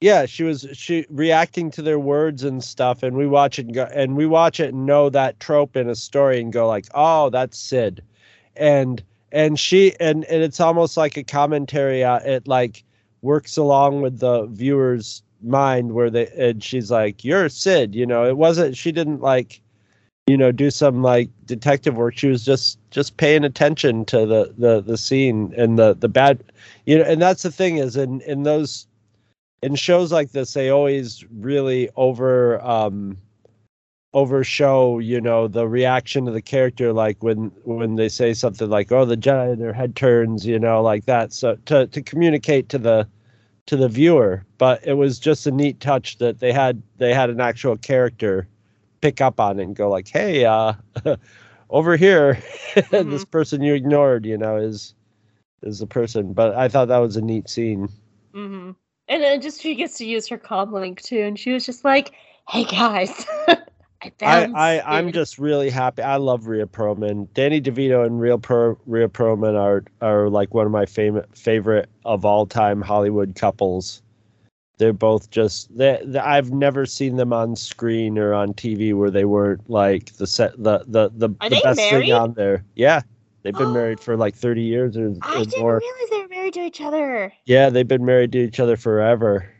[0.00, 3.74] Yeah, she was she reacting to their words and stuff, and we watch it and
[3.74, 6.86] go, and we watch it and know that trope in a story and go like,
[6.94, 8.02] oh, that's Cid,
[8.56, 12.04] and and she and and it's almost like a commentary.
[12.04, 12.84] Uh, it like
[13.22, 18.24] works along with the viewer's mind where they and she's like, you're Cid, you know.
[18.24, 19.60] It wasn't she didn't like,
[20.28, 22.16] you know, do some like detective work.
[22.16, 26.44] She was just just paying attention to the the the scene and the the bad,
[26.86, 27.04] you know.
[27.04, 28.87] And that's the thing is in in those
[29.62, 33.16] in shows like this they always really over um
[34.14, 38.90] overshow you know the reaction of the character like when when they say something like
[38.90, 41.32] oh the jedi their head turns you know like that.
[41.32, 43.06] So to to communicate to the
[43.66, 44.44] to the viewer.
[44.56, 48.48] But it was just a neat touch that they had they had an actual character
[49.02, 50.72] pick up on it and go like hey uh
[51.70, 52.42] over here
[52.90, 54.94] this person you ignored you know is
[55.62, 56.32] is the person.
[56.32, 57.88] But i thought that was a neat scene.
[58.32, 58.70] Hmm
[59.08, 61.84] And then just she gets to use her comm link too, and she was just
[61.84, 62.12] like,
[62.48, 63.56] "Hey guys, I
[64.02, 66.02] I, found." I I'm just really happy.
[66.02, 67.26] I love Rhea Perlman.
[67.34, 71.88] Danny DeVito and Real Pro, Rhea Perlman are are like one of my favorite favorite
[72.04, 74.02] of all time Hollywood couples.
[74.76, 79.10] They're both just they, they- I've never seen them on screen or on TV where
[79.10, 82.04] they weren't like the set the the the, the best married?
[82.06, 82.62] thing on there.
[82.76, 83.00] Yeah,
[83.42, 85.78] they've been married for like 30 years or, I didn't more.
[85.80, 87.32] realize they were married to each other.
[87.46, 89.50] Yeah, they've been married to each other forever.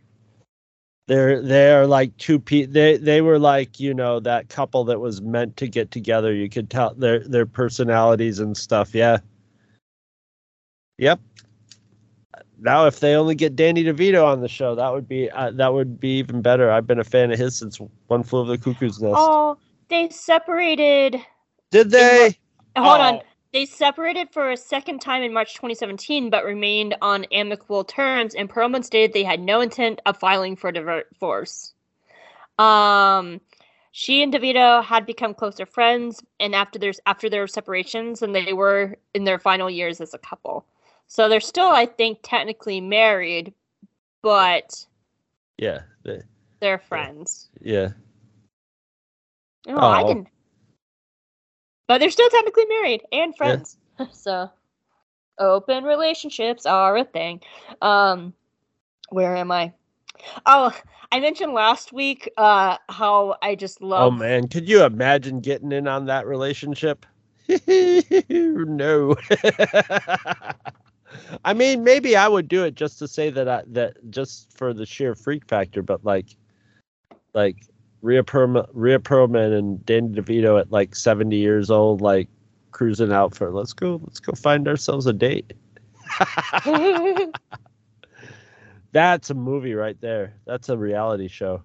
[1.06, 5.22] They're they're like two pe they they were like, you know, that couple that was
[5.22, 6.34] meant to get together.
[6.34, 8.94] You could tell their their personalities and stuff.
[8.94, 9.18] Yeah.
[10.98, 11.18] Yep.
[12.60, 15.72] Now if they only get Danny DeVito on the show, that would be uh, that
[15.72, 16.70] would be even better.
[16.70, 19.14] I've been a fan of his since One Flew Over the Cuckoo's Nest.
[19.16, 19.56] Oh,
[19.88, 21.16] they separated.
[21.70, 22.36] Did they?
[22.76, 23.00] Hold Oh.
[23.00, 23.20] on.
[23.52, 28.34] They separated for a second time in March 2017, but remained on amicable terms.
[28.34, 31.72] And Perlman stated they had no intent of filing for divorce.
[32.58, 33.40] Um,
[33.92, 38.52] she and DeVito had become closer friends, and after their after their separations, and they
[38.52, 40.66] were in their final years as a couple.
[41.06, 43.54] So they're still, I think, technically married,
[44.22, 44.84] but
[45.56, 45.84] Yeah.
[46.04, 46.22] they-
[46.60, 47.48] they're friends.
[47.62, 47.92] yeah.
[49.68, 50.08] Oh, I Oh.
[50.08, 50.28] didn't.
[51.88, 53.76] But they're still technically married and friends.
[54.12, 54.50] so
[55.38, 57.40] open relationships are a thing.
[57.82, 58.34] Um
[59.10, 59.72] where am I?
[60.46, 60.72] Oh,
[61.10, 65.72] I mentioned last week uh how I just love Oh man, could you imagine getting
[65.72, 67.04] in on that relationship?
[67.66, 69.16] no.
[71.44, 74.74] I mean, maybe I would do it just to say that I that just for
[74.74, 76.36] the sheer freak factor, but like,
[77.34, 77.56] like
[78.02, 82.28] Rhea Perlman, Rhea Perlman and Danny DeVito at like seventy years old, like
[82.70, 85.52] cruising out for let's go, let's go find ourselves a date.
[88.92, 90.34] That's a movie right there.
[90.46, 91.62] That's a reality show,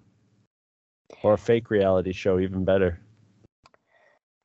[1.21, 2.99] or a fake reality show, even better.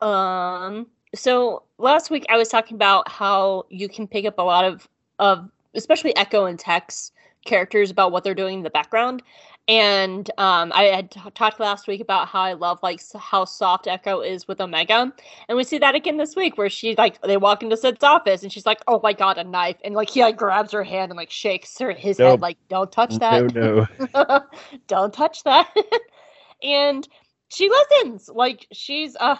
[0.01, 0.87] Um.
[1.15, 4.87] So last week I was talking about how you can pick up a lot of
[5.19, 7.13] of especially Echo and Tex
[7.45, 9.23] characters about what they're doing in the background,
[9.69, 13.87] and um, I had t- talked last week about how I love like how soft
[13.87, 15.13] Echo is with Omega,
[15.49, 18.43] and we see that again this week where she like they walk into Cid's office
[18.43, 21.11] and she's like, "Oh my god, a knife!" and like he like grabs her hand
[21.13, 22.41] and like shakes her his Nope.
[22.41, 23.87] head like, "Don't touch that." No, no.
[24.89, 25.69] don't touch that
[26.63, 27.09] and
[27.51, 29.37] she listens like she's uh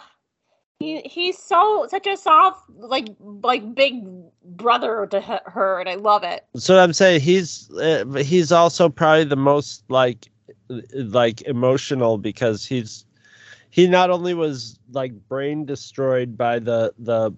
[0.79, 3.07] he, he's so such a soft like
[3.43, 4.03] like big
[4.43, 9.25] brother to her and i love it So I'm saying he's uh, he's also probably
[9.25, 10.29] the most like
[10.93, 13.05] like emotional because he's
[13.71, 17.31] he not only was like brain destroyed by the the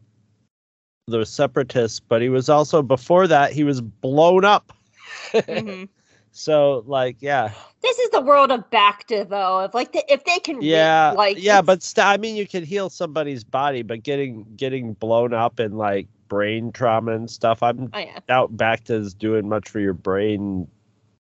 [1.08, 4.72] the separatists, but he was also before that he was blown up.
[5.34, 5.90] Mhm.
[6.32, 7.52] So like yeah
[7.82, 11.14] this is the world of Bacta though if like the, if they can re- yeah
[11.16, 15.34] like yeah but st- I mean you can heal somebody's body, but getting getting blown
[15.34, 17.62] up and like brain trauma and stuff.
[17.62, 20.68] I'm oh yeah doubt Bacta's doing much for your brain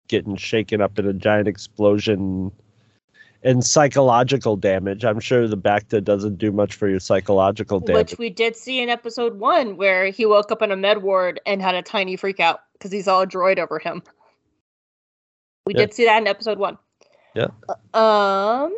[0.08, 2.52] getting shaken up in a giant explosion
[3.42, 5.04] and psychological damage.
[5.04, 8.10] I'm sure the Bacta doesn't do much for your psychological damage.
[8.10, 11.40] which we did see in episode one where he woke up in a med ward
[11.46, 14.02] and had a tiny freak out because he saw a droid over him
[15.66, 15.82] we Yeah.
[15.82, 16.78] did see that in episode one
[17.34, 17.48] Yeah.
[17.94, 18.74] Uh, um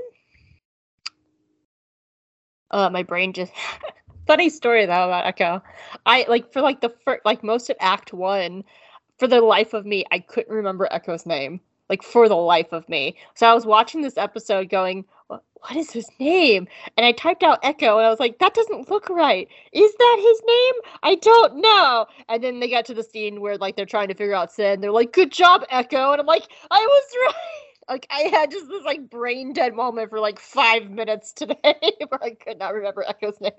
[2.70, 3.52] uh my brain just
[4.26, 5.62] funny story though about Echo.
[6.06, 8.64] I like for like the first, like most of Act One,
[9.18, 11.60] for the life of me, I couldn't remember Echo's name.
[11.88, 13.16] Like for the life of me.
[13.34, 15.04] So I was watching this episode, going,
[15.62, 18.90] "What, is his name?" And I typed out Echo, and I was like, "That doesn't
[18.90, 19.48] look right.
[19.72, 20.74] Is that his name?
[21.02, 24.14] I don't know." And then they got to the scene where like they're trying to
[24.14, 27.34] figure out Cid, and they're like, "Good job, Echo," and I'm like, "I was right."
[27.88, 31.56] like I had just this like brain dead moment for like five minutes today
[32.08, 33.52] where I could not remember Echo's name.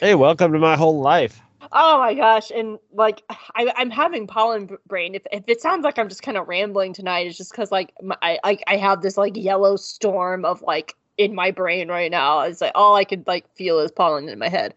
[0.00, 1.40] Hey, welcome to my whole life.
[1.72, 2.50] Oh my gosh!
[2.50, 5.14] And like I, I'm having pollen brain.
[5.14, 7.92] If, if it sounds like I'm just kind of rambling tonight, it's just because like
[8.02, 12.10] my, I, I I have this like yellow storm of like in my brain right
[12.10, 12.40] now.
[12.40, 14.74] It's like all I could like feel is pollen in my head.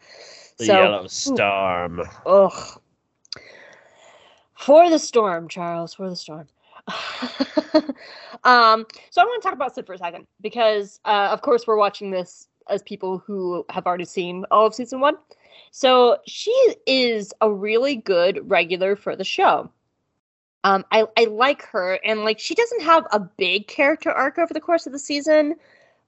[0.57, 2.01] The so, yellow storm.
[2.25, 2.81] Ugh.
[4.55, 5.93] For the storm, Charles.
[5.93, 6.47] For the storm.
[8.43, 11.67] um, so I want to talk about Cid for a second because, uh, of course,
[11.67, 15.15] we're watching this as people who have already seen all of season one.
[15.71, 16.51] So she
[16.85, 19.69] is a really good regular for the show.
[20.63, 24.53] Um, I, I like her, and like she doesn't have a big character arc over
[24.53, 25.55] the course of the season,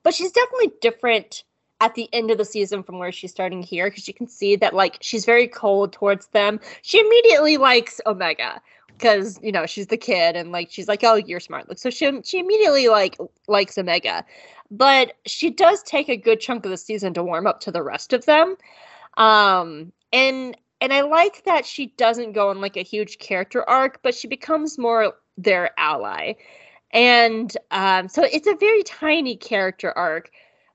[0.03, 1.43] but she's definitely different
[1.79, 4.55] at the end of the season from where she's starting here because you can see
[4.55, 6.59] that like she's very cold towards them.
[6.83, 11.15] She immediately likes Omega, because you know she's the kid and like she's like oh
[11.15, 11.67] you're smart.
[11.67, 14.23] Like so she she immediately like likes omega.
[14.69, 17.83] But she does take a good chunk of the season to warm up to the
[17.83, 18.55] rest of them.
[19.17, 24.01] Um and and i like that she doesn't go on like a huge character arc
[24.03, 26.33] but she becomes more their ally
[26.93, 30.31] and um so it's a very tiny character arc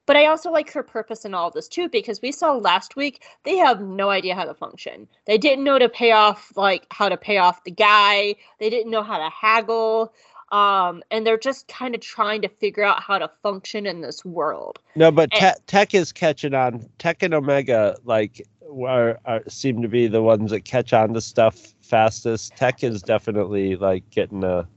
[0.06, 3.24] but I also like her purpose in all this too, because we saw last week
[3.42, 5.08] they have no idea how to function.
[5.26, 8.36] They didn't know to pay off like how to pay off the guy.
[8.60, 10.14] They didn't know how to haggle.
[10.52, 14.24] Um, and they're just kind of trying to figure out how to function in this
[14.24, 14.78] world.
[14.94, 16.88] No, but And- te- Tech is catching on.
[16.98, 18.46] Tech and Omega like
[18.86, 22.54] are, are seem to be the ones that catch on to stuff fastest.
[22.54, 24.68] Tech is definitely like getting a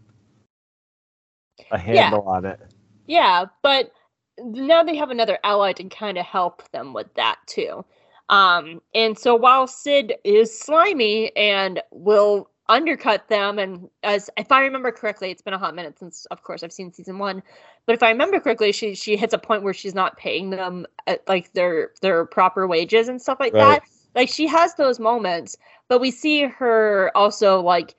[1.72, 2.60] a handle on it.
[3.08, 3.92] Yeah, but
[4.40, 7.86] now they have another ally to kind of help them with that too.
[8.30, 14.62] Um, and so while Cid is slimy and will undercut them, and as if I
[14.62, 17.42] remember correctly, it's been a hot minute since, of course, I've seen season one.
[17.88, 20.86] But if I remember correctly, she she hits a point where she's not paying them
[21.08, 23.58] at, like their their proper wages and stuff like Right.
[23.58, 23.84] that.
[24.16, 25.58] Like she has those moments,
[25.88, 27.96] but we see her also like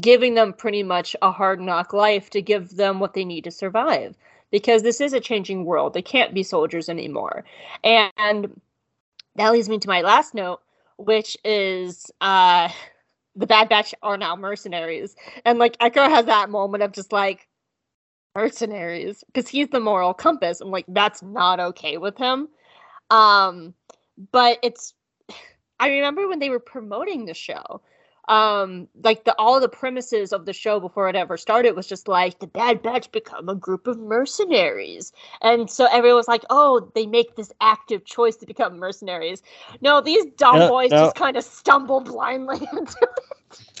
[0.00, 3.50] giving them pretty much a hard knock life to give them what they need to
[3.50, 4.16] survive
[4.50, 5.94] because this is a changing world.
[5.94, 7.44] They can't be soldiers anymore.
[7.82, 8.60] And
[9.36, 10.60] that leads me to my last note,
[10.96, 12.68] which is uh
[13.36, 15.16] the Bad Batch are now mercenaries.
[15.44, 17.48] And like Echo has that moment of just like
[18.34, 20.60] mercenaries because he's the moral compass.
[20.60, 22.48] I'm like, that's not okay with him.
[23.10, 23.74] Um,
[24.32, 24.94] but it's
[25.80, 27.80] I remember when they were promoting the show
[28.28, 32.08] um like the all the premises of the show before it ever started was just
[32.08, 35.12] like the bad batch become a group of mercenaries
[35.42, 39.42] and so everyone was like oh they make this active choice to become mercenaries
[39.80, 40.94] no these dumb No, boys no.
[40.94, 43.24] just kind of stumble blindly into it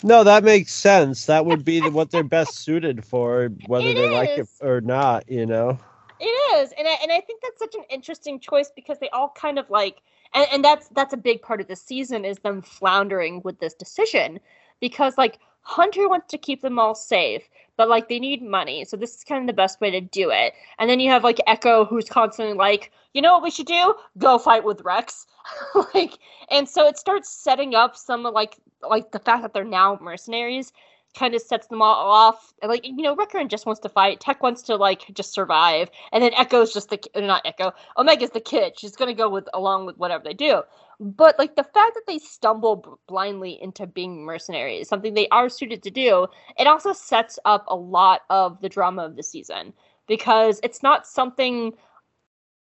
[0.02, 1.26] No, that makes sense.
[1.26, 4.80] That would be the, what they're best suited for, whether It they like it or
[4.80, 5.30] not.
[5.30, 5.78] You know.
[6.18, 9.30] It is, and I, and I think that's such an interesting choice because they all
[9.36, 10.00] kind of like,
[10.34, 13.74] and, and that's that's a big part of the season is them floundering with this
[13.74, 14.40] decision,
[14.80, 18.96] because like Hunter wants to keep them all safe, but like they need money, so
[18.96, 20.52] this is kind of the best way to do it.
[20.78, 23.94] And then you have like Echo, who's constantly like, you know what we should do?
[24.18, 25.26] Go fight with Rex,
[25.94, 26.18] like,
[26.50, 28.58] and so it starts setting up some of like
[28.88, 30.72] like the fact that they're now mercenaries
[31.14, 32.52] kind of sets them all off.
[32.62, 34.20] And, Like you know, Wrecker just wants to fight.
[34.20, 37.72] Tech wants to like just survive, and then Echo's just the uh, not Echo.
[37.96, 38.78] Omega's the kid.
[38.78, 40.62] She's gonna go with along with whatever they do.
[41.00, 45.82] But like the fact that they stumble blindly into being mercenaries, something they are suited
[45.82, 46.26] to do,
[46.58, 49.72] it also sets up a lot of the drama of the season
[50.06, 51.72] because it's not something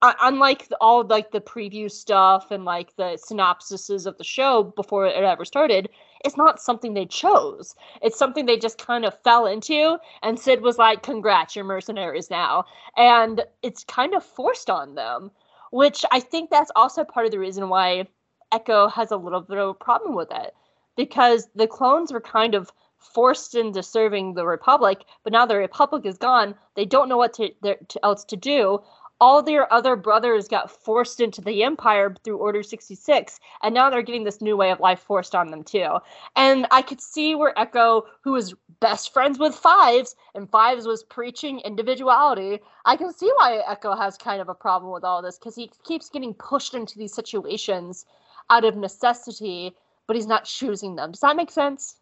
[0.02, 5.06] uh, unlike all like the preview stuff and like the synopsises of the show before
[5.06, 5.88] it ever started
[6.24, 7.74] it's not something they chose.
[8.02, 12.30] It's something they just kind of fell into and cid was like congrats you're mercenaries
[12.30, 12.64] now.
[12.96, 15.30] And it's kind of forced on them
[15.72, 18.06] which i think that's also part of the reason why
[18.52, 20.54] echo has a little bit of a problem with it
[20.96, 26.06] because the clones were kind of forced into serving the republic but now the republic
[26.06, 26.54] is gone.
[26.76, 27.50] They don't know what to,
[27.88, 28.80] to else to do
[29.22, 34.02] all their other brothers got forced into the empire through order 66 and now they're
[34.02, 35.96] getting this new way of life forced on them too
[36.36, 41.04] and i could see where echo who was best friends with fives and fives was
[41.04, 45.38] preaching individuality i can see why echo has kind of a problem with all this
[45.38, 48.04] because he keeps getting pushed into these situations
[48.50, 49.74] out of necessity,
[50.06, 51.12] but he's not choosing them.
[51.12, 51.96] Does that make sense?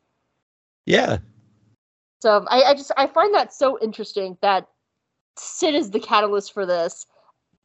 [0.86, 1.18] Yeah.
[2.20, 4.68] So I, I just I find that so interesting that
[5.36, 7.06] Cid is the catalyst for this,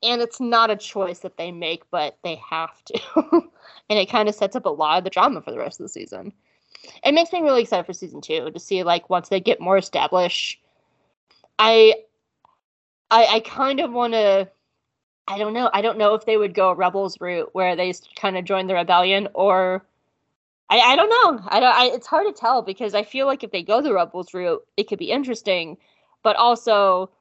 [0.04, 3.00] and it's not a choice that they make, but they have to.
[3.90, 5.86] and it kind of sets up a lot of the drama for the rest of
[5.86, 6.34] the season.
[7.04, 9.78] It makes me really excited for season two to see like once they get more
[9.78, 10.62] established.
[11.58, 11.96] I
[13.10, 14.50] I I kind of want to
[15.28, 15.70] I don't know.
[15.74, 18.76] I don't know if they would go rebels route where they kind of join the
[18.76, 19.84] rebellion or
[20.70, 21.44] I, I don't know.
[21.48, 21.76] I don't.
[21.76, 24.66] I, it's hard to tell because I feel like if they go the rebels route,
[24.78, 25.78] it could be interesting,
[26.24, 27.12] but also,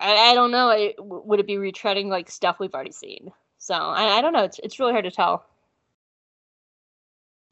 [0.00, 0.70] I, I don't know.
[0.70, 3.30] It, would it be retreading like stuff we've already seen?
[3.58, 4.44] So I, I don't know.
[4.44, 5.44] It's it's really hard to tell.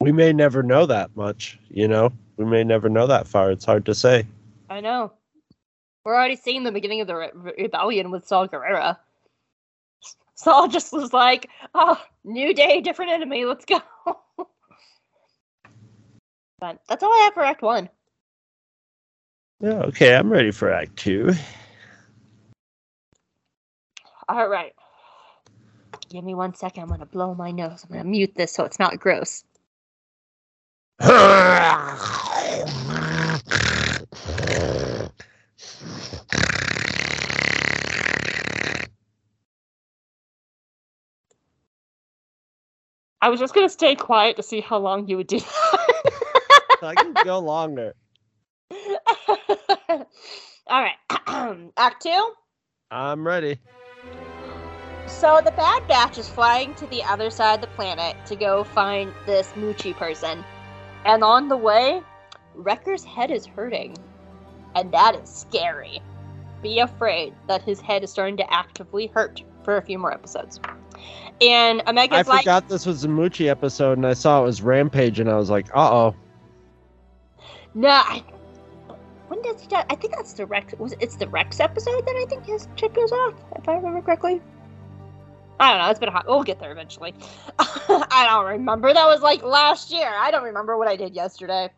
[0.01, 1.59] We may never know that much.
[1.69, 3.51] You know, we may never know that far.
[3.51, 4.27] It's hard to say.
[4.69, 5.13] I know.
[6.05, 8.99] We're already seeing the beginning of the re- rebellion with Saw Gerrera.
[10.35, 13.45] Saw just was like, "Oh, new day, different enemy.
[13.45, 13.81] Let's go."
[16.59, 17.89] But that's all I have for Act One.
[19.61, 21.35] Yeah, okay, I'm ready for Act Two.
[24.29, 24.73] All right.
[26.11, 26.85] Give me one second.
[26.85, 27.85] I'm gonna blow my nose.
[27.85, 29.45] I'm gonna mute this so it's not gross.
[31.01, 31.99] I
[43.29, 46.23] was just gonna stay quiet to see how long you would do that.
[46.83, 47.95] I can go longer.
[50.69, 50.97] All right.
[51.77, 52.33] Act two.
[52.91, 53.59] I'm ready.
[55.07, 58.65] So the Bad Batch is flying to the other side of the planet to go
[58.65, 60.45] find this Muchi person.
[61.05, 62.03] And on the way,
[62.55, 63.97] Wrecker's head is hurting.
[64.75, 66.01] And that is scary.
[66.63, 70.61] Be afraid that his head is starting to actively hurt for a few more episodes.
[71.41, 74.63] And Omega's I like, forgot this was a Muchi episode, and I saw it was
[74.63, 76.15] Rampage, and I was like, uh oh.
[77.75, 78.23] No, I,
[79.29, 79.85] when does he die?
[79.91, 80.75] I think that's the Rex.
[80.79, 84.01] Was it's the Rex episode that I think his chip goes off, if I remember
[84.01, 84.41] correctly.
[85.59, 85.91] I don't know.
[85.91, 86.27] It's been hot.
[86.27, 87.15] We'll get there eventually.
[87.59, 88.93] I don't remember.
[88.93, 90.11] That was like last year.
[90.13, 91.71] I don't remember what I did yesterday.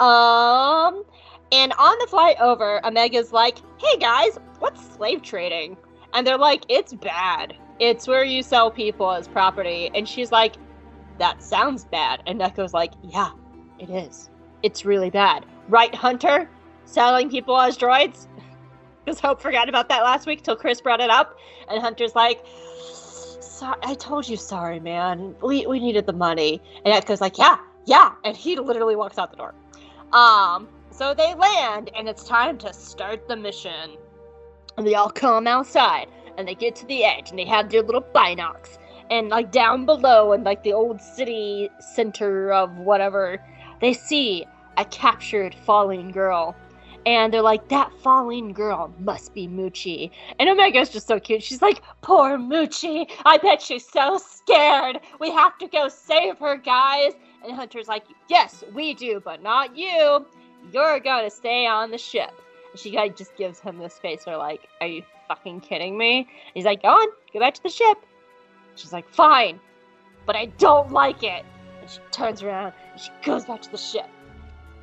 [0.00, 1.04] Um,
[1.50, 5.76] and on the flight over, Omega's like, "Hey guys, what's slave trading?"
[6.12, 7.56] And they're like, "It's bad.
[7.78, 10.56] It's where you sell people as property." And she's like,
[11.18, 13.30] "That sounds bad." And Echo's like, "Yeah,
[13.78, 14.28] it is."
[14.62, 15.44] it's really bad.
[15.68, 16.48] Right, Hunter?
[16.84, 18.26] Selling people as droids?
[19.04, 21.38] Because Hope forgot about that last week till Chris brought it up.
[21.70, 22.44] And Hunter's like,
[23.58, 25.34] sorry, I told you sorry, man.
[25.42, 26.62] We, we needed the money.
[26.84, 28.12] And Echo's like, yeah, yeah.
[28.24, 29.54] And he literally walks out the door.
[30.12, 33.96] Um, so they land, and it's time to start the mission.
[34.76, 36.06] And they all come outside,
[36.36, 38.78] and they get to the edge, and they have their little binocs.
[39.10, 43.42] And like down below, in like the old city center of whatever,
[43.80, 44.46] they see
[44.76, 46.54] a captured falling girl.
[47.06, 50.10] And they're like, that falling girl must be Muchi.
[50.38, 51.42] And Omega's just so cute.
[51.42, 53.10] She's like, poor Muchi.
[53.24, 55.00] I bet she's so scared.
[55.18, 57.12] We have to go save her, guys.
[57.44, 60.26] And Hunter's like, yes, we do, but not you.
[60.72, 62.32] You're gonna stay on the ship.
[62.72, 66.18] And she like, just gives him this face where like, are you fucking kidding me?
[66.18, 67.98] And he's like, go on, go back to the ship.
[68.74, 69.60] She's like, fine,
[70.26, 71.44] but I don't like it.
[71.80, 74.08] And she turns around and she goes back to the ship.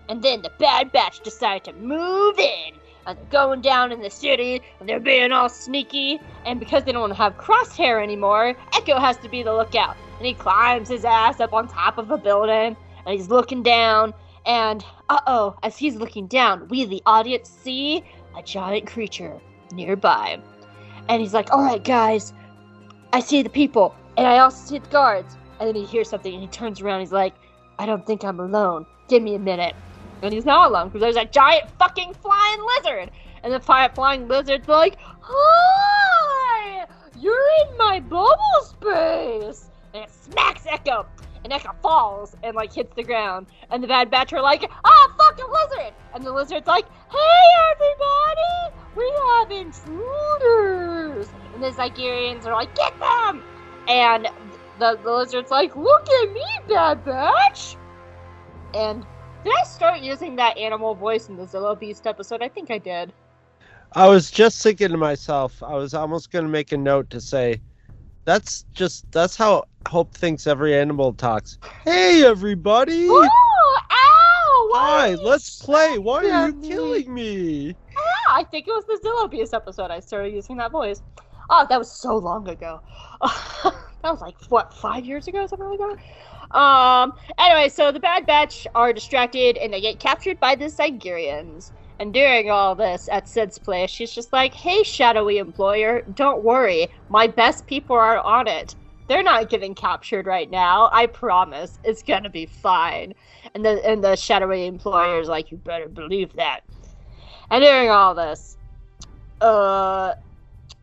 [0.10, 2.74] And then the Bad Batch decide to move in.
[3.08, 6.20] And they're going down in the city, and they're being all sneaky.
[6.46, 9.96] And because they don't have Crosshair anymore, Echo has to be the lookout.
[10.18, 12.76] And he climbs his ass up on top of a building,
[13.06, 14.14] and he's looking down.
[14.46, 18.04] And uh oh, as he's looking down, we, the audience, see
[18.38, 19.40] a giant creature
[19.72, 20.40] nearby.
[21.10, 22.34] And he's like, Alright, guys,
[23.14, 25.38] I see the people, and I also see the guards.
[25.60, 27.34] And then he hears something, and he turns around, he's like,
[27.80, 28.86] I don't think I'm alone.
[29.08, 29.76] Give me a minute.
[30.22, 33.12] And he's not alone because there's a giant fucking flying lizard.
[33.44, 36.86] And the flying lizard's like, Hi!
[37.20, 39.70] You're in my bubble space!
[39.94, 41.06] And it smacks Echo.
[41.44, 43.48] And Echo falls and like hits the ground.
[43.70, 45.94] And the Bad Batch are like, Ah, fucking lizard!
[46.14, 48.76] And the lizard's like, Hey everybody!
[48.96, 51.28] We have intruders!
[51.54, 53.44] And the Zygerians are like, Get them!
[53.88, 54.28] And
[54.80, 57.78] the, the lizard's like, Look at me, Bad Batch!
[58.74, 59.06] And
[59.46, 62.42] did I start using that animal voice in the Zillo Beast episode?
[62.42, 63.14] I think I did.
[63.94, 67.22] I was just thinking to myself, I was almost going to make a note to
[67.22, 67.62] say,
[68.26, 71.60] that's just, that's how Hope thinks every animal talks.
[71.84, 73.06] Hey, everybody!
[73.06, 74.68] Ooh, ow!
[74.72, 76.00] Why Hi, let's play.
[76.00, 77.68] Why are you killing me?
[77.68, 81.04] Yeah, I think it was the Zillo Beast episode I started using that voice.
[81.52, 82.82] Oh, that was so long ago.
[83.22, 83.76] that
[84.06, 85.98] That was like what five years ago, something like that.
[86.56, 87.12] Um.
[87.38, 91.72] Anyway, so the Bad Batch are distracted and they get captured by the Zygerians.
[92.00, 96.88] And during all this, at Cid's place, she's just like, "Hey, shadowy employer, don't worry.
[97.10, 98.76] My best people are on it.
[99.08, 100.90] They're not getting captured right now.
[100.94, 101.78] I promise.
[101.84, 103.14] It's gonna be fine."
[103.54, 106.62] And the and the shadowy employer is like, "You better believe that."
[107.52, 108.58] And during all this,
[109.42, 110.14] uh,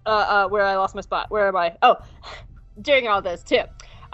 [0.07, 1.31] uh, uh, where I lost my spot.
[1.31, 1.77] Where am I?
[1.83, 1.97] Oh,
[2.83, 3.63] during all this too.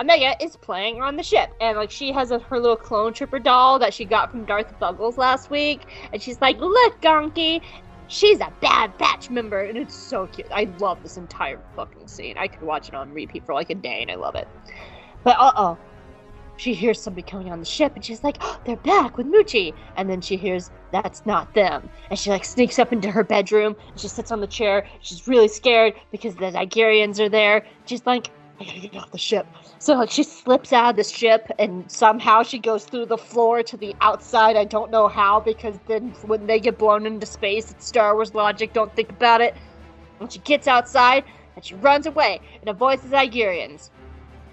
[0.00, 3.40] Omega is playing on the ship, and like she has a, her little clone trooper
[3.40, 7.60] doll that she got from Darth Buggles last week, and she's like, "Look, Gonky,
[8.06, 10.46] she's a Bad Batch member," and it's so cute.
[10.52, 12.36] I love this entire fucking scene.
[12.38, 14.46] I could watch it on repeat for like a day, and I love it.
[15.24, 15.78] But uh oh,
[16.56, 19.74] she hears somebody coming on the ship, and she's like, oh, "They're back with Muchi,"
[19.96, 23.74] and then she hears that's not them, and she like sneaks up into her bedroom,
[23.90, 24.86] and she sits on the chair.
[25.00, 27.66] She's really scared because the Zygerians are there.
[27.84, 28.30] She's like,
[28.60, 29.46] I gotta get off the ship.
[29.78, 33.76] So she slips out of the ship and somehow she goes through the floor to
[33.76, 34.56] the outside.
[34.56, 38.34] I don't know how because then when they get blown into space, it's Star Wars
[38.34, 38.72] logic.
[38.72, 39.54] Don't think about it.
[40.18, 43.90] And she gets outside and she runs away and avoids the Zygerians.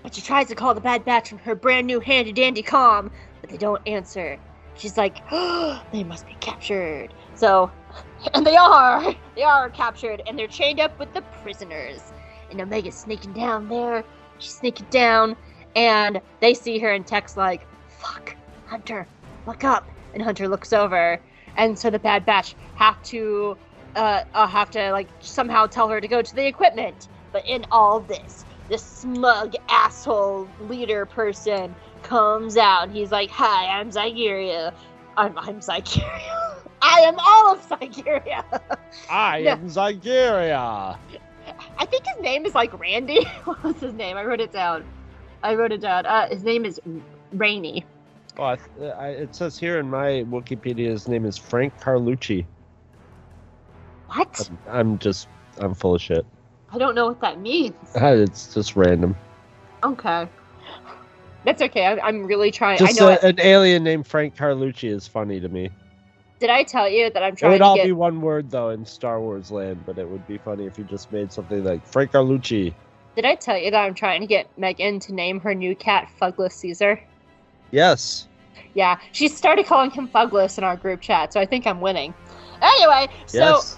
[0.03, 3.09] And she tries to call the Bad Batch from her brand new handy dandy comm,
[3.41, 4.37] but they don't answer.
[4.75, 7.11] She's like, oh, they must be captured.
[7.33, 7.71] So,
[8.35, 9.15] and they are.
[9.35, 12.13] They are captured and they're chained up with the prisoners
[12.59, 14.03] and Omega's sneaking down there.
[14.39, 15.35] She's sneaking down,
[15.75, 18.35] and they see her and Tech's like, "Fuck,
[18.65, 19.07] Hunter,
[19.45, 21.19] look up!" And Hunter looks over,
[21.57, 23.57] and so the Bad Batch have to,
[23.95, 27.09] uh, uh, have to like somehow tell her to go to the equipment.
[27.33, 32.87] But in all this, this smug asshole leader person comes out.
[32.87, 34.73] And he's like, "Hi, I'm Zygeria.
[35.17, 36.61] I'm I'm Zygeria.
[36.81, 38.43] I am all of Zygeria."
[39.09, 39.53] I Yeah.
[39.53, 40.97] am Zygeria.
[41.78, 43.26] I think his name is like Randy.
[43.45, 44.17] what was his name?
[44.17, 44.86] I wrote it down.
[45.43, 46.05] I wrote it down.
[46.05, 46.80] Uh, his name is
[47.34, 47.86] Raney.
[48.38, 52.45] Oh, I, I, it says here in my Wikipedia his name is Frank Carlucci.
[54.07, 54.49] What?
[54.67, 56.26] I'm, I'm just, I'm full of shit.
[56.71, 57.76] I don't know what that means.
[57.95, 59.15] It's just random.
[59.84, 60.28] Okay.
[61.45, 61.86] That's okay.
[61.86, 62.80] I, I'm really trying.
[62.80, 63.17] Just I know.
[63.21, 65.69] a, an alien named Frank Carlucci is funny to me.
[66.39, 67.51] Did I tell you that I'm trying?
[67.51, 67.86] It would to all get?
[67.86, 70.83] be one word though in Star Wars land, but it would be funny if you
[70.83, 72.73] just made something like Frank Carlucci.
[73.15, 76.09] Did I tell you that I'm trying to get Megan to name her new cat
[76.21, 77.01] Fugless Caesar?
[77.71, 78.27] Yes.
[78.73, 82.13] Yeah, she started calling him Fugless in our group chat, so I think I'm winning.
[82.61, 83.77] Anyway, so yes.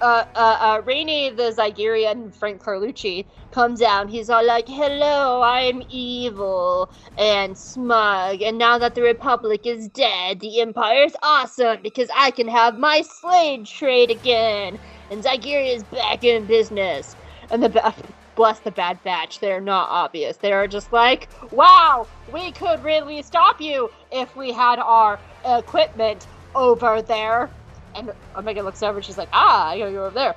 [0.00, 4.08] Uh, uh, uh, Raney the Zygerian Frank Carlucci comes down.
[4.08, 10.40] He's all like, "Hello, I'm evil and smug, and now that the Republic is dead,
[10.40, 14.78] the Empire's awesome because I can have my slave trade again,
[15.10, 17.16] and Zygeria is back in business."
[17.50, 17.94] And the ba-
[18.36, 20.38] bless the Bad Batch, they're not obvious.
[20.38, 26.28] They are just like, "Wow, we could really stop you if we had our equipment
[26.54, 27.54] over there."
[27.94, 30.34] And Omega looks over and she's like, ah, go over there.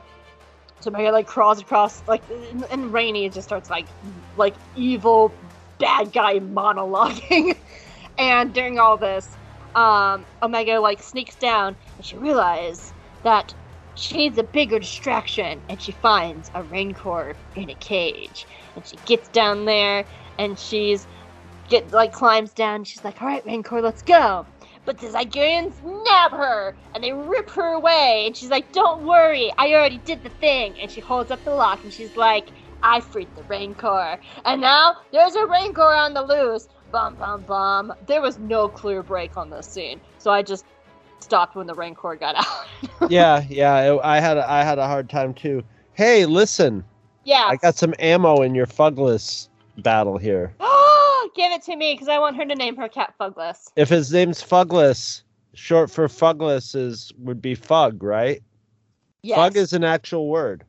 [0.80, 3.88] So Omega like crawls across, like, and- and Raney just starts like,
[4.36, 5.32] like evil
[5.80, 7.58] bad guy monologuing.
[8.18, 9.36] and during all this,
[9.76, 12.94] um, Omega like sneaks down and she realizes
[13.24, 13.54] that
[13.96, 18.46] she needs a bigger distraction and she finds a Rancor in a cage.
[18.76, 20.06] And she gets down there
[20.38, 21.08] and she's
[21.70, 22.84] get like climbs down.
[22.84, 24.46] She's like, "All right, Rancor, let's go."
[24.88, 28.24] But the Zygerians nab her and they rip her away.
[28.26, 31.54] And she's like, "Don't worry, I already did the thing." And she holds up the
[31.54, 32.48] lock and she's like,
[32.82, 36.70] "I freed the Rancor." And now there's a Rancor on the loose.
[36.94, 37.94] Bum bum bum.
[38.06, 40.64] There was no clear break on this scene, so I just
[41.20, 43.10] stopped when the Rancor got out.
[43.12, 43.98] yeah, yeah.
[44.02, 45.64] I had a, I had a hard time too.
[45.96, 46.86] Hey, listen,
[47.26, 47.46] yeah.
[47.50, 50.56] I got some ammo in your Fugless battle here.
[51.36, 53.70] Give it to me because I want her to name her cat Fugless.
[53.76, 55.24] If his name's Fugless,
[55.54, 58.42] short for Fugless is would be Fug, right?
[59.24, 59.38] Yes.
[59.38, 60.64] Fug is an actual word.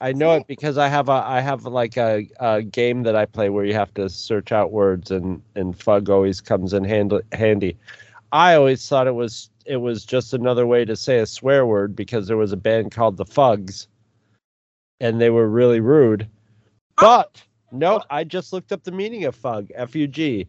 [0.00, 0.40] I know it?
[0.40, 3.64] it because I have a I have like a, a game that I play where
[3.64, 7.76] you have to search out words and and Fug always comes in hand, handy.
[8.32, 11.94] I always thought it was it was just another way to say a swear word
[11.94, 13.86] because there was a band called the Fugs,
[15.00, 16.28] and they were really rude.
[16.98, 17.42] Oh, but
[17.72, 19.70] no, I just looked up the meaning of Fug.
[19.74, 20.46] F U G.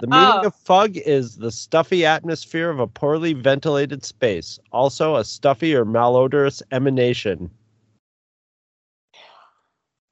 [0.00, 0.46] The meaning Oh.
[0.46, 5.84] of fug is the stuffy atmosphere of a poorly ventilated space, also a stuffy or
[5.84, 7.48] malodorous emanation.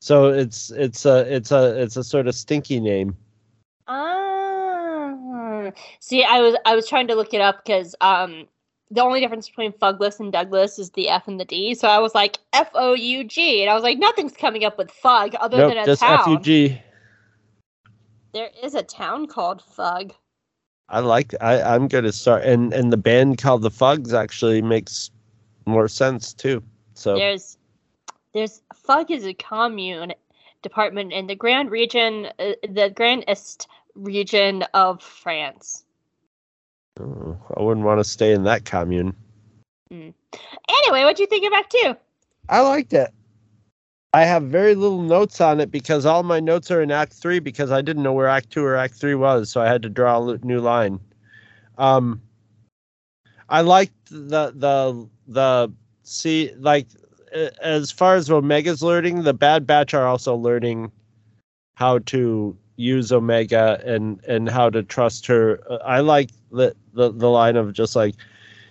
[0.01, 3.17] So it's it's a it's a it's a sort of stinky name.
[3.89, 5.73] Ah.
[6.01, 8.47] See, I was I was trying to look it up because um
[8.93, 11.75] the only difference between Fugless and Douglas is the F and the D.
[11.75, 14.77] So I was like F O U G, and I was like nothing's coming up
[14.77, 16.21] with Fug other nope, than a just town.
[16.21, 16.81] F U G.
[18.35, 20.13] There is a town called Fug.
[20.89, 21.35] I like.
[21.41, 25.11] I I'm gonna start, and and the band called the Fugs actually makes
[25.65, 26.63] more sense too.
[26.95, 27.57] So There's
[28.35, 30.13] there's Fug is a commune
[30.61, 35.85] department in the Grand Region, uh, the Grand Est region of France.
[37.01, 39.15] Oh, I wouldn't want to stay in that commune.
[39.91, 41.97] Anyway, what do you think of Act Two?
[42.49, 43.13] I liked it.
[44.15, 47.39] I have very little notes on it because all my notes are in Act Three
[47.39, 49.89] because I didn't know where Act Two or Act Three was, so I had to
[49.89, 51.01] draw a new line.
[51.79, 52.21] Um,
[53.49, 55.73] I liked the the the
[56.03, 56.89] see like
[57.63, 60.93] as far as Omega's learning, the Bad Batch are also learning
[61.75, 65.61] how to use Omega and and how to trust her.
[65.71, 68.15] Uh, I like the the the line of just like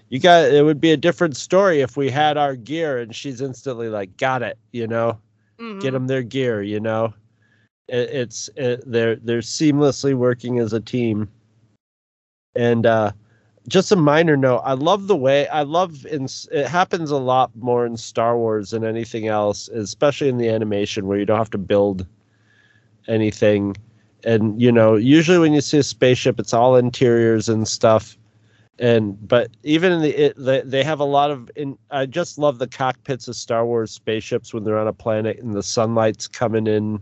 [0.10, 3.00] you got it would be a different story if we had our gear.
[3.00, 5.20] And she's instantly like got it you know?
[5.60, 5.82] Mhm.
[5.82, 7.14] get them their gear you know?
[7.88, 11.30] It, it's it, they're they're seamlessly working as a team.
[12.56, 13.12] And uh
[13.68, 17.52] just a minor note i love the way i love in it happens a lot
[17.56, 21.50] more in star wars than anything else especially in the animation where you don't have
[21.52, 22.08] to build
[23.08, 23.76] anything
[24.24, 28.18] and you know usually when you see a spaceship it's all interiors and stuff.
[28.80, 32.40] And but even in the it, they, they have a lot of in i just
[32.40, 36.28] love the cockpits of star wars spaceships when they're on a planet and the sunlight's
[36.28, 37.02] coming in.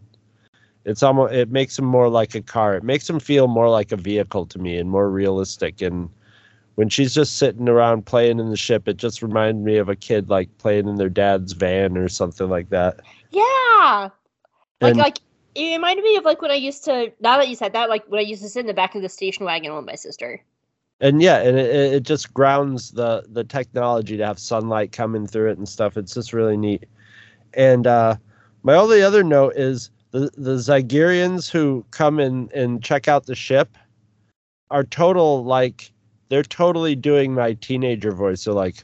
[0.86, 2.76] It's almost it makes them more like a car.
[2.76, 5.82] It makes them feel more like a vehicle to me and more realistic.
[5.82, 6.10] And
[6.76, 9.96] when she's just sitting around playing in the ship it just reminded me of a
[9.96, 13.00] kid like playing in their dad's van or something like that.
[13.32, 14.10] Yeah.
[14.82, 15.20] Like And- like
[15.56, 18.06] it reminded me of like when I used to now that you said that, like
[18.08, 20.44] when I used to sit in the back of the station wagon with my sister.
[21.02, 25.52] and yeah and it, it just grounds the the technology to have sunlight coming through
[25.52, 25.98] it and stuff.
[25.98, 26.86] It's just really neat.
[27.54, 28.16] And uh
[28.64, 33.36] my only other note is the the zygerians who come in and check out the
[33.36, 33.78] ship
[34.72, 35.92] are total like
[36.30, 38.44] they're totally doing my teenager voice.
[38.44, 38.84] They're like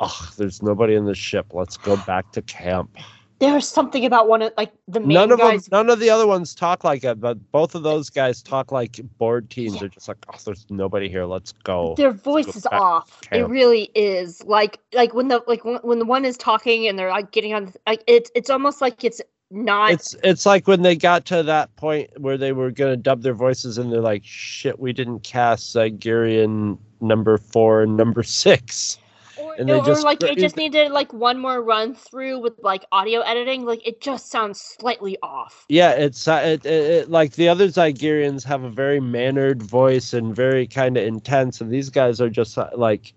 [0.00, 1.46] oh there's nobody in the ship.
[1.52, 2.96] Let's go back to camp
[3.40, 5.66] There's something about one of like the main none of guys.
[5.66, 8.72] them none of the other ones talk like it but both of those guys talk
[8.72, 12.66] like bored teens they're just like oh there's nobody here let's go their voice is
[12.66, 13.20] off.
[13.22, 14.42] to It really is.
[14.44, 17.54] Like like when the like when, when the one is talking and they're like getting
[17.54, 19.20] on like it's it's almost like it's
[19.50, 23.22] not it's it's like when they got to that point where they were gonna dub
[23.22, 28.98] their voices and they're like, shit, we didn't cast Zygerian number four and number six.
[29.44, 32.38] Or, and they or just like it scra- just needed like one more run through
[32.40, 33.64] with like audio editing.
[33.64, 35.64] Like it just sounds slightly off.
[35.68, 40.12] Yeah, it's uh, it, it, it like the other Zygerians have a very mannered voice
[40.14, 43.12] and very kind of intense, and these guys are just uh, like,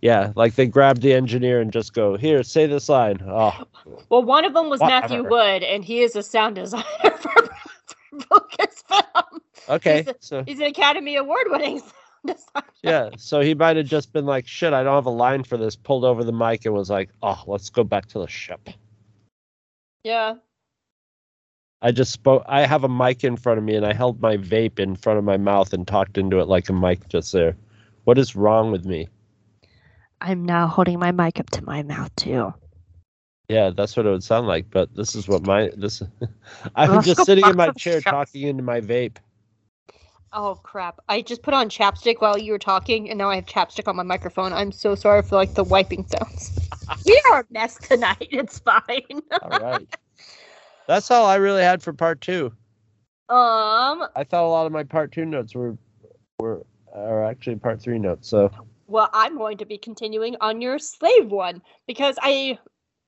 [0.00, 3.18] yeah, like they grab the engineer and just go, here, say this line.
[3.26, 3.64] Oh,
[4.08, 8.18] Well, one of them was Matthew Wood, and he is a sound designer for, for
[8.30, 9.40] Lucasfilm.
[9.68, 11.80] okay, He's so He's an Academy Award winning
[12.82, 15.56] yeah, so he might have just been like, shit, I don't have a line for
[15.56, 15.76] this.
[15.76, 18.68] Pulled over the mic and was like, oh, let's go back to the ship.
[20.02, 20.34] Yeah.
[21.82, 22.44] I just spoke.
[22.46, 25.18] I have a mic in front of me, and I held my vape in front
[25.18, 27.56] of my mouth and talked into it like a mic just there.
[28.04, 29.08] What is wrong with me?
[30.20, 32.54] I'm now holding my mic up to my mouth too.
[33.48, 34.70] Yeah, that's what it would sound like.
[34.70, 36.02] But this is what my this.
[36.74, 39.16] I'm just sitting in my chair talking into my vape.
[40.34, 41.00] Oh crap!
[41.08, 43.96] I just put on chapstick while you were talking, and now I have chapstick on
[43.96, 44.52] my microphone.
[44.52, 46.52] I'm so sorry for like the wiping sounds.
[47.06, 48.28] we are a mess tonight.
[48.32, 49.22] It's fine.
[49.42, 49.88] All right,
[50.88, 52.52] that's all I really had for part two.
[53.30, 54.04] um.
[54.16, 55.78] I thought a lot of my part two notes were
[56.40, 58.28] were are actually part three notes.
[58.28, 58.50] So
[58.86, 62.58] Well, I'm going to be continuing on your slave one because I,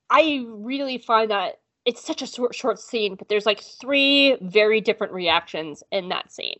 [0.09, 4.81] I really find that it's such a short, short scene, but there's like three very
[4.81, 6.59] different reactions in that scene,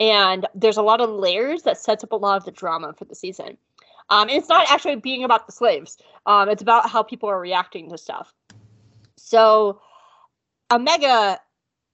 [0.00, 3.04] and there's a lot of layers that sets up a lot of the drama for
[3.04, 3.56] the season.
[4.10, 5.98] Um, and it's not actually being about the slaves.
[6.26, 8.32] Um, it's about how people are reacting to stuff.
[9.16, 9.80] So,
[10.70, 11.38] Omega,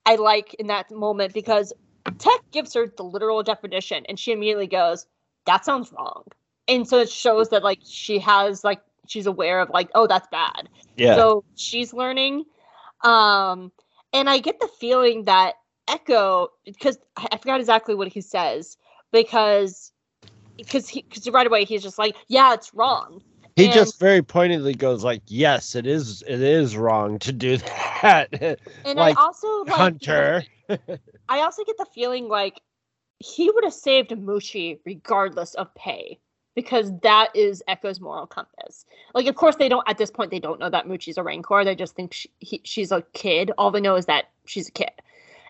[0.07, 1.73] I like in that moment because
[2.19, 5.07] Tech gives her the literal definition, and she immediately goes,
[5.47, 6.25] "That sounds wrong."
[6.69, 10.29] And so it shows that like she has like she's aware of like, oh, that's
[10.29, 10.69] bad.
[10.97, 12.45] yeah, So she's learning.
[13.03, 13.73] Um,
[14.13, 15.55] and I get the feeling that
[15.89, 18.76] Echo, because I forgot exactly what he says,
[19.12, 19.93] because
[20.57, 23.22] because he because right away he's just like, yeah, it's wrong.
[23.57, 26.22] he and- just very pointedly goes like, "Yes, it is.
[26.26, 27.57] It is wrong to do
[28.03, 30.45] that." And Like, I also like Hunter.
[31.28, 32.61] I also get the feeling like
[33.18, 36.18] he would have saved Muchi regardless of pay
[36.55, 38.85] because that is Echo's moral compass.
[39.14, 41.64] Like, of course, they don't at this point they don't know that Muchi's a Rancor.
[41.64, 43.51] They just think she, he, she's a kid.
[43.59, 44.91] All they know is that she's a kid,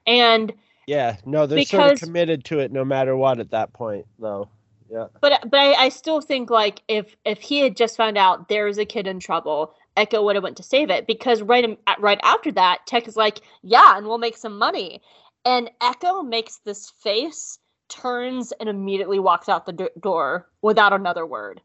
[0.07, 0.53] and
[0.87, 4.49] Yeah, no, they're sort of committed to it no matter what at that point, though.
[4.91, 5.07] Yeah.
[5.21, 8.79] But but I, I still think like if if he had just found out there's
[8.79, 12.53] a kid in trouble, Echo would have went to save it because right right after
[12.53, 15.01] that, Tech is like, yeah, and we'll make some money,
[15.45, 21.27] and Echo makes this face, turns, and immediately walks out the do- door without another
[21.27, 21.61] word,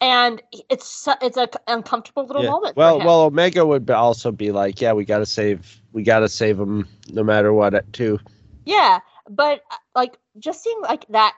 [0.00, 2.50] and it's it's a c- uncomfortable little yeah.
[2.50, 2.76] moment.
[2.76, 6.28] Well, well, Omega would also be like, yeah, we got to save, we got to
[6.28, 8.18] save him no matter what, at too.
[8.64, 11.34] Yeah, but uh, like just seeing like that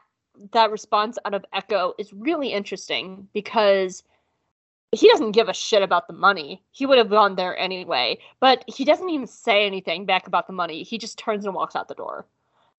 [0.52, 4.02] that response out of Echo is really interesting because
[4.92, 6.62] he doesn't give a shit about the money.
[6.72, 10.52] He would have gone there anyway, but he doesn't even say anything back about the
[10.52, 10.82] money.
[10.82, 12.26] He just turns and walks out the door.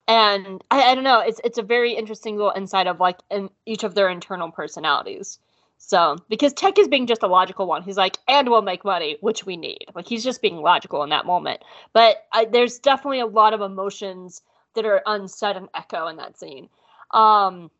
[0.06, 3.50] And I, I don't know, it's it's a very interesting little insight of like in
[3.66, 5.38] each of their internal personalities.
[5.78, 9.16] So because Tech is being just a logical one, he's like, and we'll make money,
[9.20, 9.86] which we need.
[9.94, 11.62] Like he's just being logical in that moment.
[11.92, 14.42] But I, there's definitely a lot of emotions
[14.74, 16.68] that are unsaid and Echo in that scene,
[17.12, 17.70] um,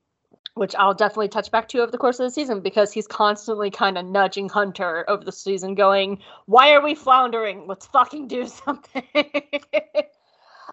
[0.54, 3.70] which I'll definitely touch back to over the course of the season because he's constantly
[3.70, 7.66] kind of nudging Hunter over the season, going, "Why are we floundering?
[7.66, 9.02] Let's fucking do something."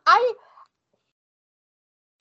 [0.06, 0.34] I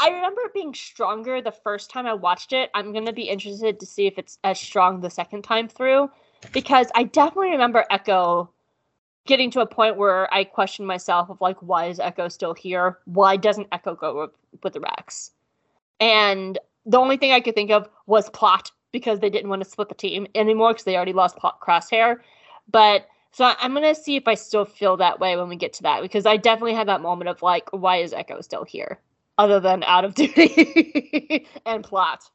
[0.05, 2.69] I remember it being stronger the first time I watched it.
[2.75, 6.11] I'm gonna be interested to see if it's as strong the second time through,
[6.53, 8.51] because I definitely remember Echo
[9.25, 12.99] getting to a point where I questioned myself of like, why is Echo still here?
[13.07, 14.31] Why doesn't Echo go with,
[14.63, 15.31] with the Rex?
[16.01, 19.71] And the only thing I could think of was plot because they didn't want to
[19.71, 22.19] split the team anymore because they already lost plot crosshair.
[22.71, 25.83] But so I'm gonna see if I still feel that way when we get to
[25.85, 29.01] that because I definitely had that moment of like, why is Echo still here?
[29.37, 32.31] Other than out of duty and plot.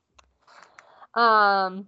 [1.14, 1.88] Um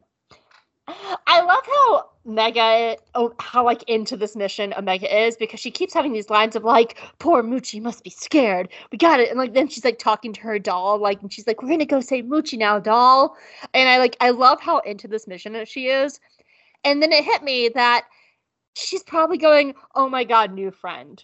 [1.27, 5.93] I love how Mega, oh, how like into this mission Omega is because she keeps
[5.93, 8.69] having these lines of like, "Poor Muchi must be scared.
[8.91, 11.47] We got it." And like then she's like talking to her doll, like, and she's
[11.47, 13.35] like, "We're gonna go save Muchi now, doll."
[13.73, 16.19] And I like, I love how into this mission that she is.
[16.83, 18.05] And then it hit me that
[18.75, 21.23] she's probably going, "Oh my god, new friend,"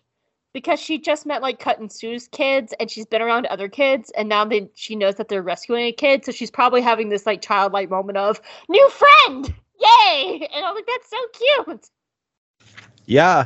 [0.58, 4.12] because she just met like Cut and Suu's kids, and she's been around other kids,
[4.18, 7.28] and now that she knows that they're rescuing a kid, so she's probably having this
[7.28, 10.49] like childlike moment of new friend, yay!
[10.55, 11.18] And I'm like, that's so
[11.68, 11.89] cute.
[13.05, 13.45] Yeah.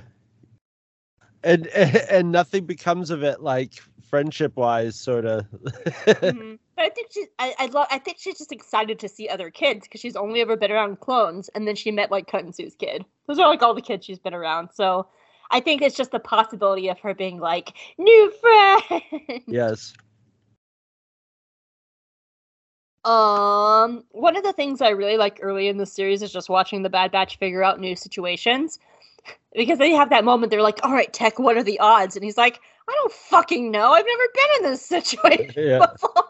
[1.44, 3.74] And and nothing becomes of it, like
[4.10, 5.46] friendship wise, sort of.
[5.52, 6.60] Mhm.
[6.78, 9.50] But I think she's I, I love I think she's just excited to see other
[9.50, 12.56] kids because she's only ever been around clones, and then she met like Cut and
[12.56, 13.04] Suu's kid.
[13.28, 14.70] Those are like all the kids she's been around.
[14.74, 15.08] So
[15.52, 19.44] I think it's just the possibility of her being like new friend.
[19.48, 19.94] yes.
[23.04, 26.84] Um, one of the things I really like early in the series is just watching
[26.84, 28.80] the Bad Batch figure out new situations.
[29.54, 32.16] Because they have that moment, they're like, all right, Tech, what are the odds?
[32.16, 33.92] And he's like, I don't fucking know.
[33.92, 35.88] I've never been in this situation Yeah.
[35.88, 36.24] before.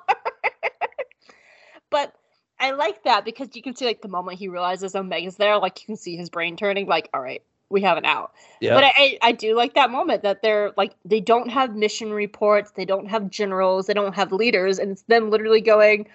[1.89, 2.15] but
[2.59, 5.81] I like that because you can see like the moment he realizes Omega's there, like
[5.81, 8.33] you can see his brain turning, like, all right, we have an out.
[8.59, 8.75] Yeah.
[8.75, 12.71] But I, I do like that moment that they're like they don't have mission reports,
[12.71, 16.07] they don't have generals, they don't have leaders, and it's them literally going,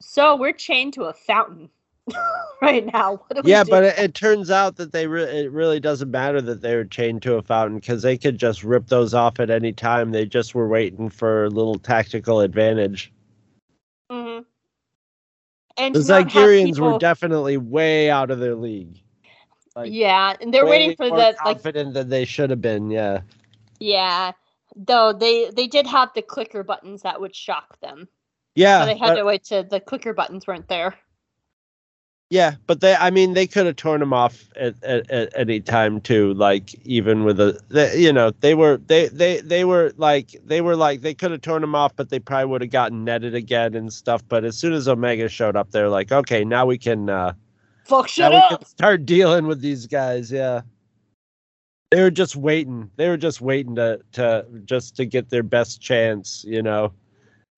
[0.00, 1.70] "So we're chained to a fountain
[2.62, 3.16] right now.
[3.28, 5.80] What do we yeah, do?" but it, it turns out that they re- it really
[5.80, 9.14] doesn't matter that they were chained to a fountain because they could just rip those
[9.14, 10.12] off at any time.
[10.12, 13.12] They just were waiting for a little tactical advantage.
[14.10, 14.44] Mhm.
[15.76, 19.01] And The to not have Zygerians were definitely way out of their league.
[19.76, 22.90] Like, yeah, and they're waiting for the like confident than they should have been.
[22.90, 23.20] Yeah.
[23.80, 24.32] yeah.
[24.74, 28.08] Though they they did have the clicker buttons that would shock them.
[28.54, 28.80] Yeah.
[28.80, 30.94] but they had but- to wait to the clicker buttons weren't there.
[32.32, 35.60] Yeah, but they I mean they could have torn them off at, at, at any
[35.60, 39.92] time too like even with a they, you know they were they they they were
[39.98, 42.70] like they were like they could have torn them off but they probably would have
[42.70, 46.42] gotten netted again and stuff but as soon as Omega showed up they're like okay
[46.42, 47.34] now we can uh
[47.92, 48.64] Fuck shut we up.
[48.64, 50.62] start dealing with these guys yeah
[51.90, 55.80] they were just waiting they were just waiting to to just to get their best
[55.82, 56.90] chance you know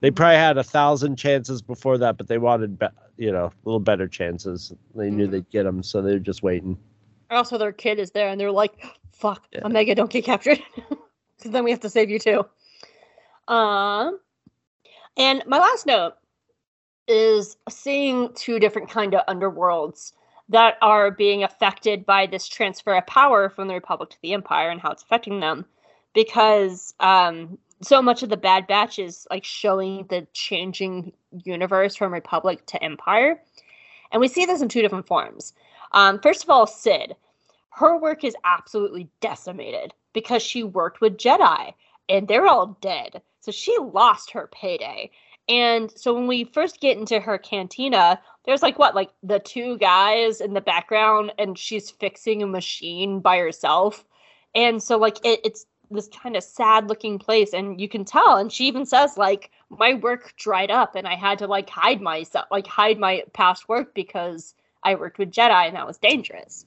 [0.01, 3.53] they probably had a thousand chances before that but they wanted be- you know a
[3.65, 5.31] little better chances they knew Mhm.
[5.31, 6.77] they'd get them so they were just waiting
[7.31, 9.63] Also, their kid is there, and they're like, "Fuck, Yeah.
[9.65, 12.45] Omega, don't get captured, because then we have to save you too."
[13.49, 14.21] Um,
[15.17, 16.15] and my last note
[17.09, 20.13] is seeing two different kind of underworlds
[20.49, 24.71] that are being affected by this transfer of power from the Republic to the Empire
[24.71, 25.65] and how it's affecting them,
[26.15, 31.13] because um, so much of the Bad Batch is like showing the changing
[31.45, 33.41] universe from Republic to Empire,
[34.13, 35.55] and we see this in two different forms.
[35.93, 37.17] Um, first of all, Cid,
[37.71, 41.73] her work is absolutely decimated because she worked with Jedi
[42.09, 43.23] and they're all dead.
[43.41, 45.11] So she lost her payday.
[45.49, 49.77] And so when we first get into her cantina, there's like what, like the two
[49.79, 54.05] guys in the background, and she's fixing a machine by herself.
[54.55, 58.37] And so like it, it's this kind of sad looking place, and you can tell.
[58.37, 62.01] And she even says like my work dried up, and I had to like hide
[62.01, 66.67] myself, like hide my past work because I worked with Jedi, and that was dangerous.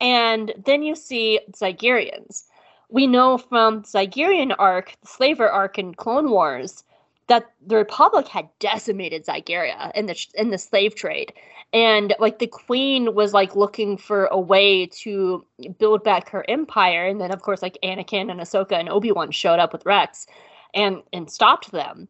[0.00, 2.44] And then you see Zygerians.
[2.88, 6.84] We know from Zygerian arc, the slaver arc in Clone Wars,
[7.28, 11.32] that the Republic had decimated Zygeria in the in the slave trade,
[11.72, 15.44] and like the Queen was like looking for a way to
[15.78, 19.30] build back her empire, and then of course like Anakin and Ahsoka and Obi Wan
[19.30, 20.26] showed up with Rex,
[20.74, 22.08] and and stopped them.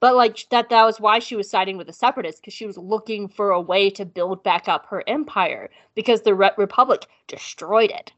[0.00, 2.78] But like that that was why she was siding with the Separatists because she was
[2.78, 7.90] looking for a way to build back up her empire because the Re- Republic destroyed
[7.90, 8.12] it.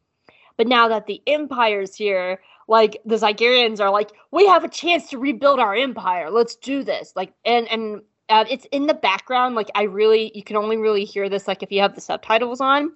[0.56, 5.10] But now that the Empire's here, like the Zygerians are like, we have a chance
[5.10, 6.30] to rebuild our empire.
[6.30, 7.12] Let's do this.
[7.16, 9.54] Like, and and uh, it's in the background.
[9.54, 12.60] Like, I really, you can only really hear this like if you have the subtitles
[12.60, 12.92] on.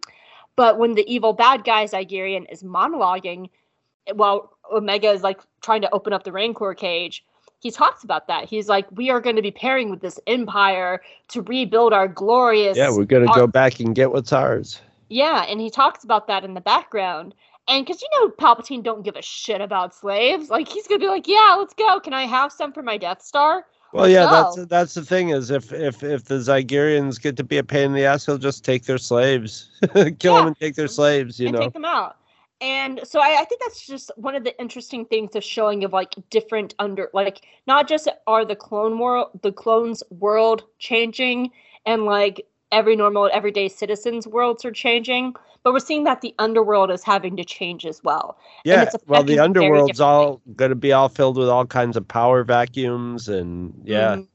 [0.57, 3.51] But when the evil bad guy Zygerian is monologuing,
[4.15, 7.25] while Omega is like trying to open up the Rancor cage,
[7.61, 8.49] he talks about that.
[8.49, 12.77] He's like, we are going to be pairing with this empire to rebuild our glorious.
[12.77, 14.81] Yeah, we're gonna go back and get what's ours.
[15.09, 17.35] Yeah, and he talks about that in the background.
[17.69, 21.09] And because you know Palpatine don't give a shit about slaves, like he's gonna be
[21.09, 21.99] like, "Yeah, let's go.
[22.01, 24.31] Can I have some for my Death Star?" Well, yeah, go.
[24.55, 27.87] that's that's the thing is if if if the Zygerians get to be a pain
[27.87, 29.71] in the ass, he'll just take their slaves,
[30.19, 30.39] kill Yeah.
[30.39, 31.41] them and take their slaves.
[31.41, 31.61] You and know.
[31.63, 32.17] take them out.
[32.61, 35.93] And so I, I think that's just one of the interesting things of showing of
[35.93, 41.51] like different under like not just are the clone world the clones world changing
[41.85, 45.35] and like every normal everyday citizens worlds are changing,
[45.67, 48.39] but we're seeing that the underworld is having to change as well.
[48.65, 52.07] Yeah, it's well, the underworld's all going to be all filled with all kinds of
[52.07, 54.29] power vacuums, and yeah, Mhm.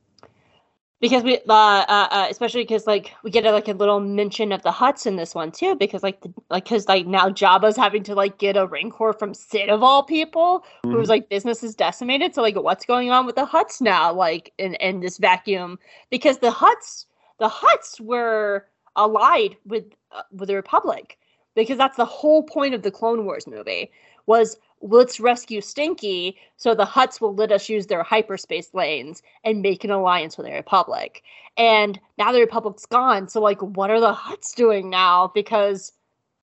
[0.99, 4.51] Because we, uh, uh, uh, especially because like we get a, like a little mention
[4.51, 7.77] of the Hutts in this one too, because like the, like because like now Jabba's
[7.77, 10.91] having to like get a rancor from Cid of all people, Mhm.
[10.91, 12.35] whose like business is decimated.
[12.35, 14.11] So like, what's going on with the Hutts now?
[14.11, 15.79] Like in in this vacuum,
[16.09, 17.05] because the Hutts
[17.39, 18.67] the Hutts were
[18.97, 21.17] allied with Uh, with the Republic,
[21.55, 23.91] because that's the whole point of the Clone Wars movie
[24.25, 29.61] was let's rescue Stinky so the Hutts will let us use their hyperspace lanes and
[29.61, 31.23] make an alliance with the Republic.
[31.55, 35.31] And now the Republic's gone, so like what are the Hutts doing now?
[35.33, 35.93] Because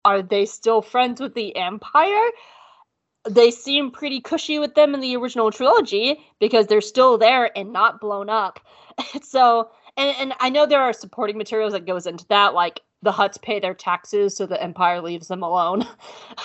[0.05, 2.29] are they still friends with the Empire?
[3.29, 7.71] They seem pretty cushy with them in the original trilogy because they're still there and
[7.71, 8.59] not blown up.
[9.21, 13.11] so and, and I know there are supporting materials that goes into that, like the
[13.11, 15.85] Hutts pay their taxes so the Empire leaves them alone.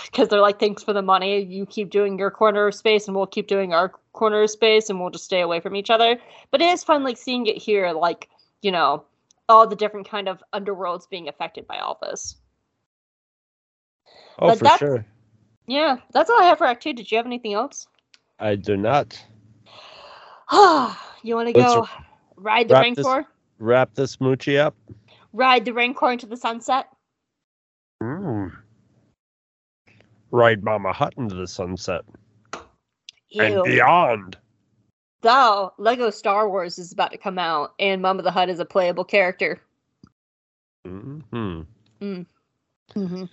[0.06, 1.42] Because they're like, thanks for the money.
[1.42, 4.88] You keep doing your corner of space and we'll keep doing our corner of space
[4.88, 6.16] and we'll just stay away from each other.
[6.50, 8.28] But it is fun like seeing it here, like,
[8.62, 9.04] you know,
[9.48, 12.36] all the different kind of underworlds being affected by all this.
[14.38, 15.06] oh but for sure.
[15.66, 16.94] Yeah, that's all I have for Act Two.
[16.94, 17.86] Did you have anything else?
[18.38, 19.22] I do not
[20.52, 21.88] you want to go
[22.36, 23.06] ride the wrap this-
[23.58, 24.76] wrap this moochie up.
[25.32, 26.88] Ride the Rancor into the sunset?
[28.02, 28.52] Mm.
[30.30, 32.02] Ride Mama Hutt into the sunset
[33.34, 34.36] and beyond.
[35.22, 38.64] Though Lego Star Wars is about to come out, and Mama the Hutt is a
[38.64, 39.60] playable character.
[40.84, 41.62] hmm
[42.94, 43.24] Mm-hmm.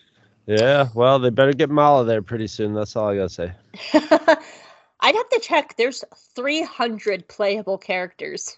[0.48, 2.74] Yeah, well, they better get Mala there pretty soon.
[2.74, 3.52] That's all I gotta say.
[3.94, 5.76] I'd have to check.
[5.78, 6.04] There's
[6.36, 8.58] 300 playable characters.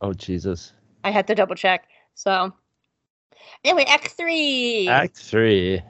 [0.00, 0.72] Oh Jesus!
[1.04, 1.88] I had to double check.
[2.14, 2.52] So,
[3.64, 4.88] anyway, Act three.
[4.88, 5.82] Act three.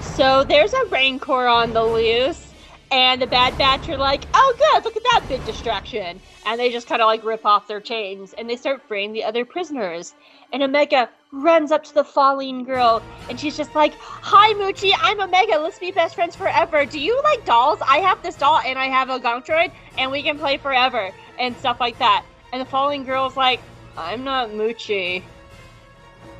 [0.00, 2.54] So there's a Rancor on the loose,
[2.90, 4.84] and the Bad Batch are like, "Oh, good!
[4.84, 8.32] Look at that big distraction!" And they just kind of like rip off their chains,
[8.32, 10.14] and they start freeing the other prisoners.
[10.52, 14.92] And Omega runs up to the falling girl, and she's just like, "Hi, Muchi.
[14.98, 15.58] I'm Omega.
[15.58, 16.86] Let's be best friends forever.
[16.86, 17.80] Do you like dolls?
[17.86, 21.56] I have this doll, and I have a Gontroid, and we can play forever and
[21.58, 23.60] stuff like that." And the falling girl's like,
[23.98, 25.24] "I'm not Muchi.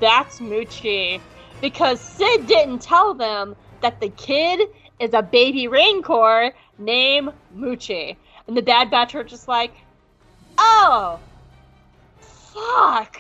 [0.01, 1.21] That's Muchi."
[1.61, 4.69] Because Cid didn't tell them that the kid
[4.99, 8.17] is a baby Rancor named Muchi.
[8.47, 9.73] And the Bad Batch are just like,
[10.59, 11.19] oh,
[12.21, 13.19] fuck.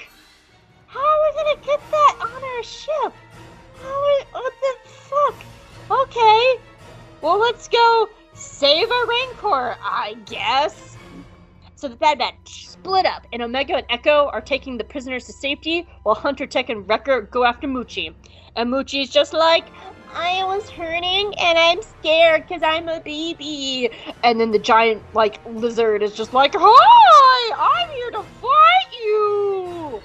[0.86, 3.12] How are we gonna get that on our ship?
[3.82, 5.34] How are, what the fuck?
[5.90, 6.56] Okay,
[7.20, 10.95] well, let's go save a Rancor, I guess.
[11.78, 15.34] So the Bad Batch split up, and Omega and Echo are taking the prisoners to
[15.34, 18.14] safety, while Hunter Tech and Wrecker go after Muchi.
[18.56, 19.66] And Muchi's just like,
[20.14, 23.90] I was hurting and I'm scared because I'm a baby.
[24.24, 30.00] And then the giant, like, lizard is just like, Hi, I'm here to fight you.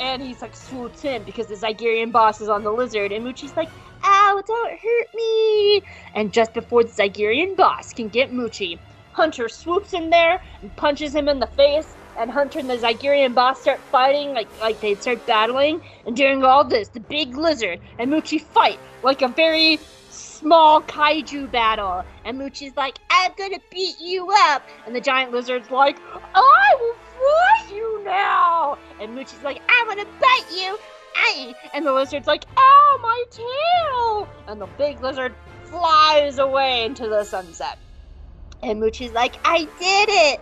[0.00, 3.12] And he's like, swoops in because the Zygerian boss is on the lizard.
[3.12, 3.68] And Muchi's like,
[4.02, 5.82] Ow, don't hurt me.
[6.16, 8.80] And just before the Zygerian boss can get Muchi,
[9.12, 13.34] Hunter swoops in there and punches him in the face and Hunter and the Zygerian
[13.34, 15.80] boss start fighting, like like they start battling.
[16.06, 19.78] And during all this, the big lizard and Muchi fight like a very
[20.10, 22.04] small kaiju battle.
[22.24, 24.62] And Muchi's like, I'm gonna beat you up.
[24.86, 25.98] And the giant lizard's like,
[26.34, 28.78] I will fight you now.
[29.00, 30.78] And Muchi's like, I'm gonna bite you.
[31.74, 34.28] And the lizard's like, ow, my tail.
[34.48, 35.34] And the big lizard
[35.64, 37.78] flies away into the sunset.
[38.62, 40.40] And Muchi's like, I did it.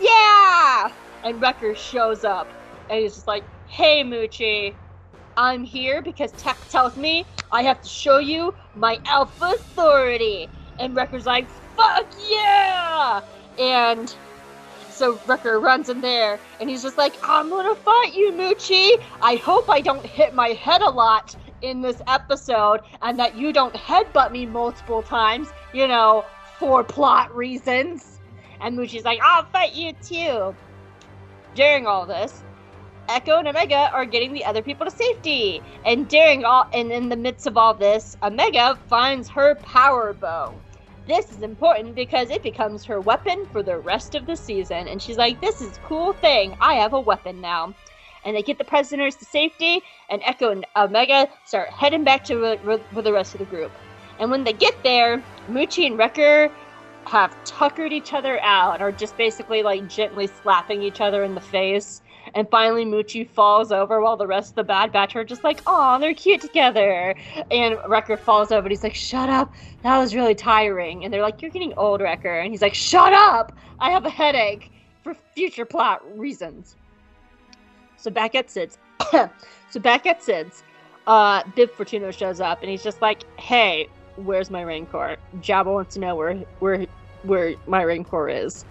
[0.00, 0.92] Yeah
[1.26, 2.48] and Wrecker shows up
[2.88, 4.74] and he's just like, Hey Muchi,
[5.36, 10.48] I'm here because Tech tells me I have to show you my alpha authority.
[10.78, 13.20] And Wrecker's like, Fuck yeah!
[13.58, 14.14] And
[14.90, 18.92] so Wrecker runs in there and he's just like, I'm gonna fight you, Muchi.
[19.20, 23.52] I hope I don't hit my head a lot in this episode and that you
[23.52, 26.24] don't headbutt me multiple times, you know,
[26.58, 28.20] for plot reasons.
[28.60, 30.54] And Muchi's like, I'll fight you too.
[31.54, 32.42] During all this,
[33.08, 35.62] Echo and Omega are getting the other people to safety.
[35.84, 40.54] And during all and in the midst of all this, Omega finds her power bow.
[41.06, 44.88] This is important because it becomes her weapon for the rest of the season.
[44.88, 46.56] And she's like, This is a cool thing.
[46.60, 47.74] I have a weapon now.
[48.24, 52.44] And they get the prisoners to safety, and Echo and Omega start heading back to
[52.44, 52.56] uh,
[52.92, 53.70] with the rest of the group.
[54.18, 56.50] And when they get there, Muchi and Wrecker
[57.06, 61.40] have tuckered each other out or just basically like gently slapping each other in the
[61.40, 62.02] face.
[62.34, 65.60] And finally, Muchi falls over while the rest of the Bad Batch are just like,
[65.66, 67.14] oh, they're cute together.
[67.50, 69.54] And Wrecker falls over and he's like, shut up.
[69.82, 71.04] That was really tiring.
[71.04, 72.40] And they're like, you're getting old, Wrecker.
[72.40, 73.52] And he's like, shut up.
[73.78, 74.72] I have a headache
[75.04, 76.74] for future plot reasons.
[77.96, 78.78] So back at Cid's.
[79.70, 80.64] so back at Cid's,
[81.06, 85.16] uh, Bib Fortuna shows up and he's just like, hey, where's my Rancor?
[85.36, 86.86] Jabba wants to know where where
[87.22, 88.64] where my Rancor is.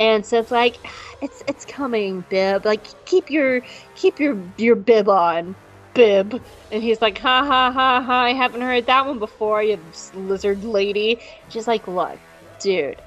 [0.00, 0.78] And so it's like
[1.22, 2.64] it's it's coming, Bib.
[2.64, 3.62] Like keep your
[3.94, 5.56] keep your your bib on,
[5.94, 6.42] Bib.
[6.70, 9.78] And he's like, ha ha ha ha, I haven't heard that one before, you
[10.14, 11.22] lizard lady.
[11.48, 12.20] She's like, look,
[12.60, 13.02] dude,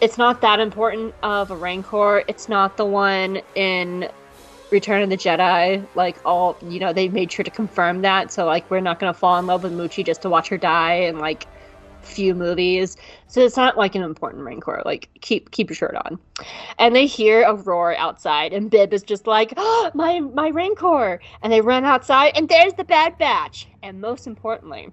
[0.00, 2.24] it's not that important of a Rancor.
[2.28, 4.10] It's not the one in
[4.70, 8.32] Return of the Jedi, like all you know, they made sure to confirm that.
[8.32, 10.94] So like we're not gonna fall in love with Muchi just to watch her die
[10.94, 11.46] in like
[12.02, 12.96] few movies.
[13.26, 14.82] So it's not like an important Rancor.
[14.84, 16.18] Like keep keep your shirt on.
[16.78, 21.20] And they hear a roar outside, and Bib is just like, oh, my my Rancor.
[21.42, 23.68] And they run outside, and there's the Bad Batch.
[23.82, 24.88] And most importantly,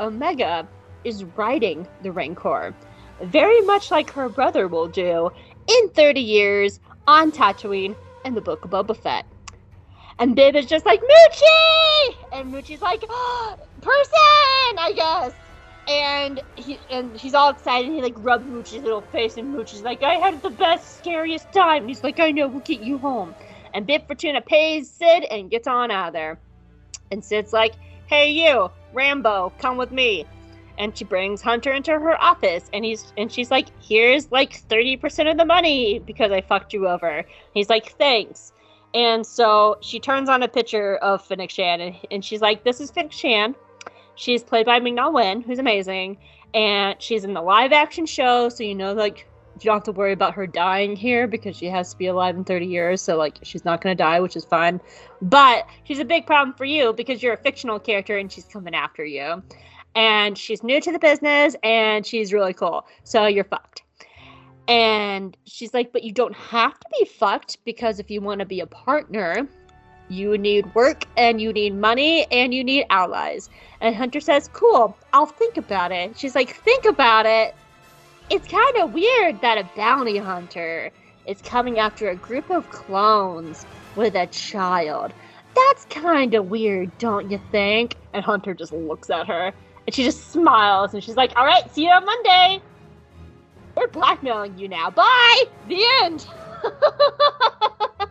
[0.00, 0.68] Omega
[1.04, 2.74] is riding the Rancor,
[3.22, 5.30] very much like her brother will do
[5.66, 7.94] in 30 years on Tatooine
[8.24, 9.26] in the book of Boba Fett.
[10.18, 12.14] And Bib is just like, Muchi!
[12.32, 15.32] And Muchi's like, oh, person, I guess.
[15.86, 17.90] And he and he's all excited.
[17.90, 21.82] He like rubs Muchi's little face, and Muchi's like, I had the best, scariest time.
[21.82, 23.34] And he's like, I know, we'll get you home.
[23.74, 26.38] And Bib Fortuna pays Cid and gets on out of there.
[27.10, 27.74] And Cid's like,
[28.06, 30.24] Hey, you, Rambo, come with me
[30.78, 35.30] and she brings Hunter into her office and he's and she's like, "Here's like 30%
[35.30, 38.52] of the money because I fucked you over." He's like, "Thanks."
[38.94, 42.80] And so she turns on a picture of Fennec Shand and, and she's like, "This
[42.80, 43.54] is Fennec Shand.
[44.16, 46.18] She's played by Ming Na Wen, who's amazing,
[46.54, 49.28] and she's in the live action show, so you know like
[49.60, 52.36] you don't have to worry about her dying here because she has to be alive
[52.36, 54.80] in 30 years, so like she's not gonna die, which is fine.
[55.22, 58.74] But she's a big problem for you because you're a fictional character and she's coming
[58.74, 59.42] after you
[59.94, 62.86] and she's new to the business and she's really cool.
[63.04, 63.82] So you're fucked.
[64.66, 68.46] And she's like, but you don't have to be fucked because if you want to
[68.46, 69.46] be a partner,
[70.08, 73.50] you need work and you need money and you need allies.
[73.80, 76.18] And Hunter says, cool, I'll think about it.
[76.18, 77.54] She's like, think about it.
[78.30, 80.90] It's kind of weird that a bounty hunter
[81.26, 83.66] is coming after a group of clones
[83.96, 85.12] with a child.
[85.54, 87.96] That's kind of weird, don't you think?
[88.12, 89.52] And Hunter just looks at her.
[89.86, 92.62] And she just smiles and she's like, all right, see you on Monday.
[93.76, 94.90] We're blackmailing you now.
[94.90, 95.44] Bye.
[95.68, 96.26] The end.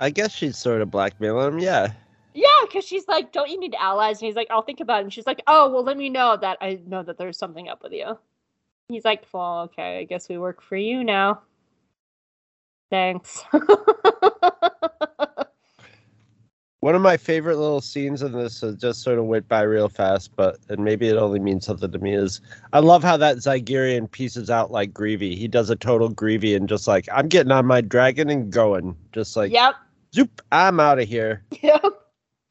[0.00, 1.92] I guess she's sort of blackmailing him, yeah.
[2.34, 4.20] Yeah, because she's like, don't you need allies?
[4.20, 5.04] And he's like, I'll think about it.
[5.04, 7.82] And she's like, oh, well, let me know that I know that there's something up
[7.82, 8.18] with you.
[8.88, 11.42] He's like, well, okay, I guess we work for you now.
[12.90, 13.44] Thanks.
[16.84, 20.36] One of my favorite little scenes in this just sort of went by real fast,
[20.36, 22.42] but and maybe it only means something to me is
[22.74, 25.34] I love how that Zygerian pieces out like Greavy.
[25.34, 28.94] He does a total Greavy and just like I'm getting on my dragon and going,
[29.14, 29.76] just like Yep.
[30.14, 31.42] zoop, I'm out of here.
[31.62, 31.84] Yep.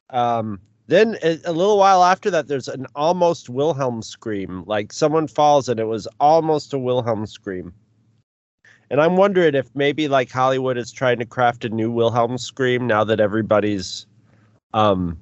[0.09, 4.63] Um, then a little while after that, there's an almost Wilhelm scream.
[4.65, 7.71] Like someone falls and it was almost a Wilhelm scream.
[8.89, 12.87] And I'm wondering if maybe like Hollywood is trying to craft a new Wilhelm scream
[12.87, 14.07] now that everybody's,
[14.73, 15.17] um,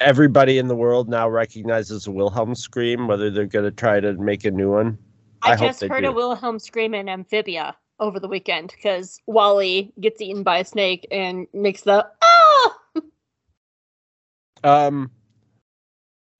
[0.00, 3.06] everybody in the world now recognizes a Wilhelm scream.
[3.06, 4.98] Whether they're going to try to make a new one.
[5.42, 6.10] I, I just heard do.
[6.10, 11.06] a Wilhelm scream in Amphibia over the weekend because Wally gets eaten by a snake
[11.10, 12.78] and makes the ah.
[14.64, 15.10] Um,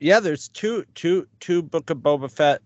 [0.01, 2.61] yeah, there's two, two, two Book of Boba Fett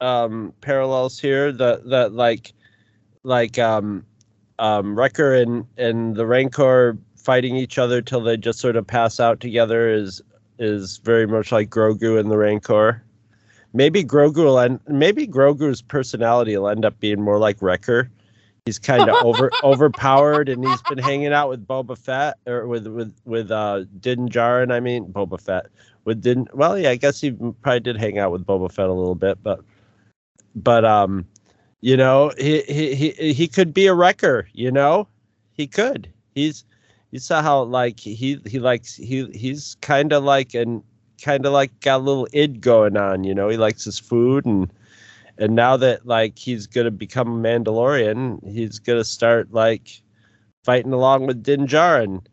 [0.00, 1.50] um parallels here.
[1.50, 2.52] That that like,
[3.24, 4.04] like um,
[4.58, 6.96] um, Wrecker and and the Rancor
[7.28, 10.22] fighting each other till they just sort of pass out together is
[10.58, 13.04] is very much like Grogu and the Rancor.
[13.74, 18.10] Maybe Grogu will end, maybe Grogu's personality will end up being more like Wrecker.
[18.64, 22.86] He's kind of over overpowered, and he's been hanging out with Boba Fett or with
[22.86, 24.72] with with uh Din Djarin.
[24.72, 25.66] I mean Boba Fett
[26.06, 26.46] with Din.
[26.54, 29.36] Well, yeah, I guess he probably did hang out with Boba Fett a little bit,
[29.42, 29.60] but
[30.54, 31.26] but um,
[31.82, 34.48] you know, he he he he could be a wrecker.
[34.54, 35.08] You know,
[35.52, 36.10] he could.
[36.34, 36.64] He's
[37.10, 40.82] you saw how like he he likes he he's kind of like and
[41.22, 43.24] kind of like got a little id going on.
[43.24, 44.72] You know, he likes his food and
[45.38, 50.02] and now that like he's gonna become a Mandalorian, he's gonna start like
[50.64, 52.24] fighting along with Din Djarin.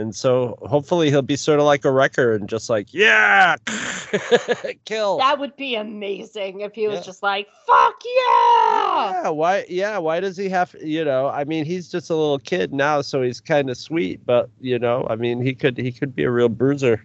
[0.00, 3.56] And so hopefully he'll be sort of like a wrecker and just like, yeah,
[4.86, 5.18] kill.
[5.18, 7.04] That would be amazing if he was Yeah.
[7.04, 11.64] just like, "Fuck yeah!" yeah, why yeah, why does he have you know, I mean
[11.66, 15.40] he's just a little kid now, so he's kinda sweet, but you know, I mean
[15.42, 17.04] he could he could be a real bruiser.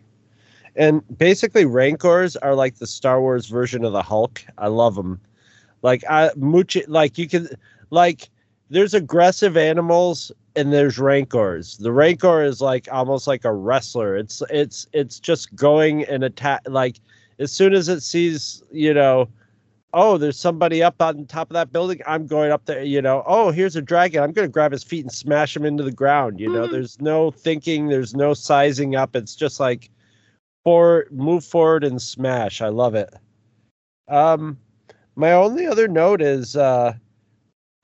[0.77, 4.41] And basically Rancors are like the Star Wars version of the Hulk.
[4.57, 5.19] I love them.
[5.81, 7.49] Like I Muchi like you can
[7.89, 8.29] like
[8.75, 11.77] there's aggressive animals and there's rancors.
[11.77, 14.17] The rancor is like almost like a wrestler.
[14.17, 16.97] It's it's it's just going and attack like
[17.39, 19.29] as soon as it sees, you know,
[19.93, 23.23] oh, there's somebody up on top of that building, I'm going up there, you know,
[23.25, 24.21] oh, here's a dragon.
[24.21, 26.67] I'm going to grab his feet and smash him into the ground, you know.
[26.67, 26.71] Mhm.
[26.71, 29.15] There's no thinking, there's no sizing up.
[29.15, 29.89] It's just like
[30.65, 32.61] for move forward and smash.
[32.61, 33.13] I love it.
[34.09, 34.57] Um
[35.15, 36.93] my only other note is uh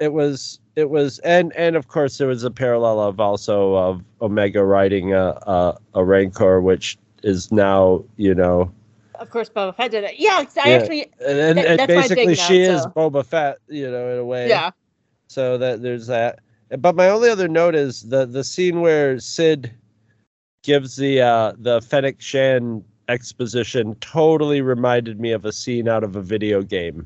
[0.01, 4.03] it was it was and and of course there was a parallel of also of
[4.21, 8.71] Omega riding a a, a Rancor which is now, you know,
[9.15, 10.15] Of course, Boba Fett did it.
[10.17, 10.75] Yeah, I Yeah.
[10.77, 14.11] actually, and, Th- and that's my big basically she is so- Boba Fett, you know,
[14.13, 14.49] in a way.
[14.49, 14.71] yeah.
[15.27, 16.39] So that there's that.
[16.79, 19.71] But my only other note is the the scene where Cid
[20.63, 26.15] gives the uh the Fennec Shand exposition totally reminded me of a scene out of
[26.15, 27.05] a video game.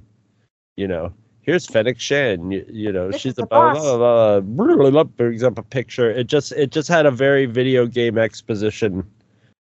[0.77, 1.13] You know,
[1.45, 2.51] here's Fennec Shand.
[2.51, 5.63] You, you know, This she's a blah, blah, blah, blah, blah, blah, brings up a
[5.63, 6.09] picture.
[6.09, 9.07] It just it just had a very video game exposition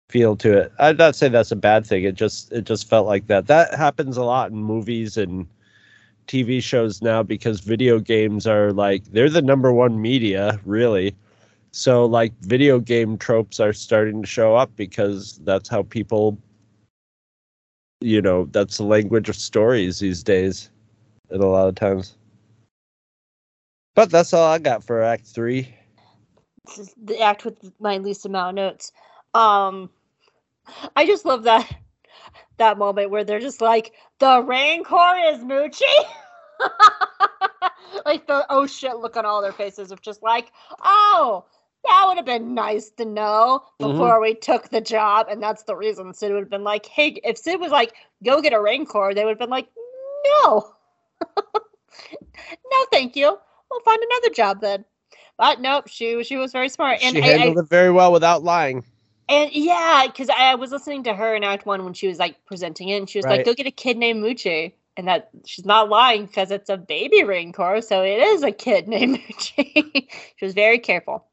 [0.09, 0.71] feel to it.
[0.79, 2.03] I'd not say that's a bad thing.
[2.03, 3.47] It just it just felt like that.
[3.47, 5.47] That happens a lot in movies and
[6.27, 11.15] TV shows now because video games are like they're the number one media, really.
[11.71, 16.37] So like video game tropes are starting to show up because that's how people
[18.03, 20.71] you know, that's the language of stories these days
[21.39, 22.15] a lot of times.
[23.95, 25.75] But that's all I got for Act Three.
[26.65, 28.91] This is the act with my least amount of notes.
[29.33, 29.91] Um,
[30.95, 31.69] I just love that
[32.57, 35.83] that moment where they're just like, "The Rancor is Muchi."
[38.05, 40.51] like the oh shit look on all their faces of just like,
[40.83, 41.45] "Oh,
[41.85, 43.81] that would have been nice to know Mhm.
[43.81, 47.19] before we took the job." And that's the reason Cid would have been like, "Hey,
[47.23, 47.93] if Cid was like,
[48.23, 49.69] go get a Rancor," they would have been like,
[50.43, 50.73] "No,
[52.71, 53.37] no, thank you.
[53.69, 54.85] We'll find another job then."
[55.37, 58.11] But nope, she she was very smart, and she I, I, handled it very well
[58.11, 58.83] without lying.
[59.29, 62.43] and yeah, because I was listening to her in Act One when she was like
[62.45, 63.37] presenting it, and she was Right.
[63.37, 66.77] like, "Go get a kid named Muchi," and that she's not lying because it's a
[66.77, 70.07] baby Rancor, so it is a kid named Muchi.
[70.35, 71.25] she was very careful.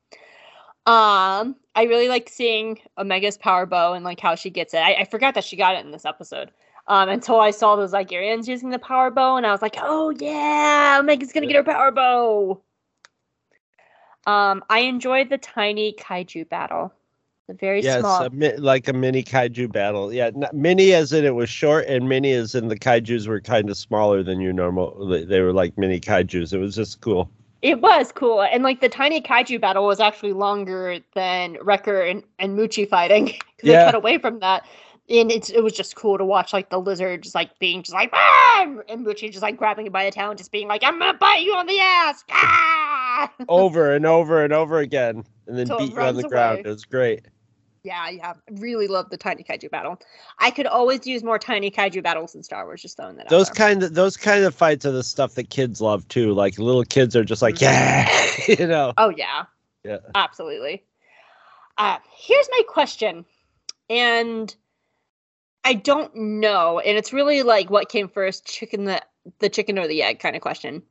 [0.86, 4.78] Um, I really like seeing Omega's power bow and like how she gets it.
[4.78, 6.50] I, I forgot that she got it in this episode.
[6.88, 10.08] Um, until I saw those Zygerians using the power bow, and I was like, "Oh
[10.10, 12.62] yeah, Omega's gonna get her power bow."
[14.26, 16.92] Um, I enjoyed the tiny kaiju battle.
[17.46, 18.24] The very Yes, small.
[18.24, 20.12] a mi- like a mini kaiju battle.
[20.12, 23.40] Yeah, not, mini as in it was short, and mini as in the kaiju's were
[23.40, 25.06] kind of smaller than your normal.
[25.08, 26.52] They, they were like mini kaiju's.
[26.52, 27.30] It was just cool.
[27.62, 32.22] It was cool, and like the tiny kaiju battle was actually longer than Wrecker and,
[32.38, 33.84] and Muchi fighting because Yeah.
[33.86, 34.64] they cut away from that.
[35.10, 37.94] And it's it was just cool to watch like the lizard just like being just
[37.94, 38.66] like ah!
[38.88, 41.16] and Muchi just like grabbing him by the tail and just being like I'm gonna
[41.16, 42.24] bite you on the ass.
[42.30, 43.32] Ah!
[43.48, 46.58] over and over and over again, and then beat you on the runs ground.
[46.58, 47.26] It was great.
[47.82, 49.98] yeah, yeah, really love the tiny kaiju battle.
[50.38, 52.82] I could always use more tiny kaiju battles in Star Wars.
[52.82, 55.80] Just throwing that Those kind of those kind of fights are the stuff that kids
[55.80, 56.32] love too.
[56.32, 58.08] Like little kids are just like, yeah,
[58.48, 58.92] you know.
[58.98, 59.44] Oh yeah.
[59.84, 59.98] Yeah.
[60.14, 60.84] Absolutely.
[61.78, 63.24] Uh, here's my question,
[63.88, 64.54] and
[65.68, 69.02] I don't know, and it's really like what came first, chicken the
[69.38, 70.82] the chicken or the egg kind of question.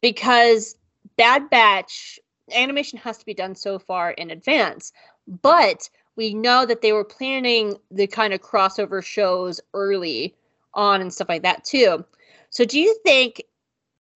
[0.00, 0.74] Because
[1.16, 2.18] Bad Batch
[2.52, 4.92] animation has to be done so far in advance,
[5.28, 10.34] but we know that they were planning the kind of crossover shows early
[10.74, 12.04] on and stuff like that too.
[12.50, 13.44] So do you think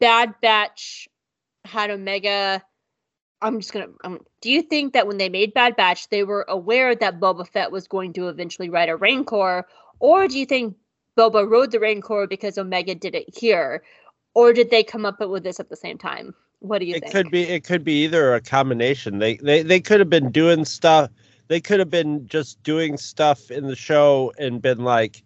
[0.00, 1.08] Bad Batch
[1.64, 2.64] had Omega
[3.42, 3.88] I'm just gonna.
[4.04, 7.46] Um, do you think that when they made Bad Batch, they were aware that Boba
[7.46, 9.66] Fett was going to eventually ride a Rancor,
[9.98, 10.76] or do you think
[11.18, 13.82] Boba rode the Rancor because Omega did it here,
[14.34, 16.34] or did they come up with this at the same time?
[16.60, 17.10] What do you it think?
[17.10, 19.18] It could be it could be either a combination.
[19.18, 21.10] They they they could have been doing stuff.
[21.48, 25.22] They could have been just doing stuff in the show and been like,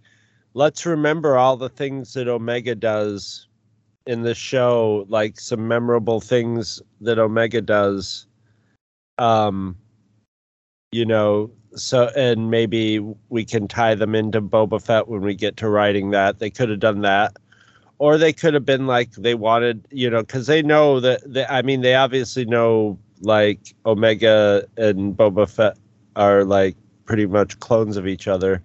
[0.54, 3.48] let's remember all the things that Omega does
[4.10, 8.26] in the show, like some memorable things that Omega does.
[9.18, 9.76] Um,
[10.92, 15.56] you know, so and maybe we can tie them into Boba Fett when we get
[15.58, 16.40] to writing that.
[16.40, 17.36] They could have done that
[18.00, 21.44] or they could have been like they wanted you know because they know that they,
[21.46, 25.76] i mean they obviously know like omega and boba fett
[26.16, 26.74] are like
[27.04, 28.62] pretty much clones of each other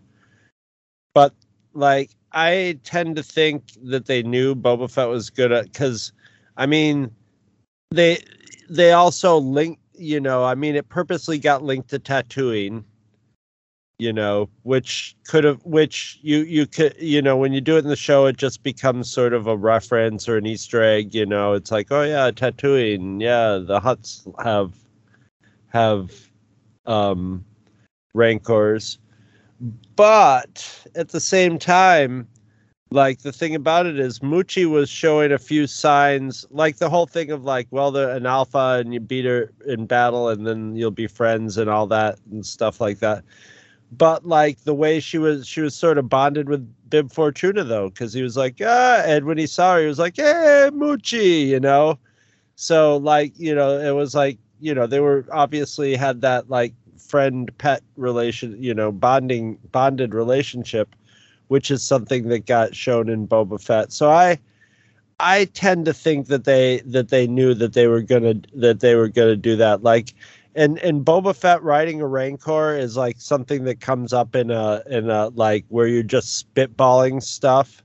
[1.14, 1.34] but
[1.74, 6.12] like i tend to think that they knew boba fett was good at because
[6.58, 7.10] i mean
[7.92, 8.24] they
[8.70, 12.84] they also link you know i mean it purposely got linked to Tatooine
[13.98, 17.86] you know which could have which you you could you know when you do it
[17.86, 21.26] in the show it just becomes sort of a reference or an easter egg you
[21.26, 21.54] know?
[21.54, 24.74] It's like oh yeah Tatooine yeah the Hutts have
[25.70, 26.12] have
[26.86, 27.46] um
[28.14, 29.00] rancors
[29.96, 32.28] but at the same time
[32.92, 37.08] like the thing about it is Muchi was showing a few signs like the whole
[37.08, 40.76] thing of like well they're an alpha and you beat her in battle and then
[40.76, 43.24] you'll be friends and all that and stuff like that.
[43.92, 47.90] But like the way she was she was sort of bonded with Bib Fortuna though
[47.90, 51.48] because he was like ah and when he saw her he was like hey Muchi
[51.48, 51.98] you know?
[52.56, 56.74] So like you know it was like you know they were obviously had that like
[56.98, 60.96] friend pet relation you know bonding bonded relationship
[61.48, 63.92] which is something that got shown in Boba Fett.
[63.92, 64.40] So I
[65.20, 68.96] I tend to think that they that they knew that they were gonna that they
[68.96, 69.84] were gonna do that.
[69.84, 70.14] Like
[70.56, 74.82] and and Boba Fett riding a Rancor is like something that comes up in a
[74.88, 77.84] in a like where you're just spitballing stuff,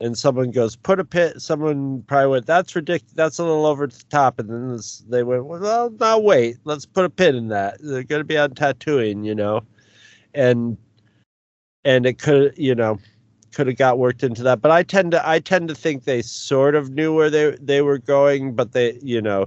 [0.00, 1.40] and someone goes put a pit.
[1.40, 3.12] Someone probably went that's ridiculous.
[3.14, 6.86] That's a little over the top, and then this, they went well now wait let's
[6.86, 7.78] put a pin in that.
[7.80, 9.62] They're going to be on Tatooine, you know,
[10.34, 10.76] and
[11.84, 12.98] and it could you know
[13.52, 14.60] could have got worked into that.
[14.60, 17.82] But I tend to I tend to think they sort of knew where they they
[17.82, 19.46] were going, but they you know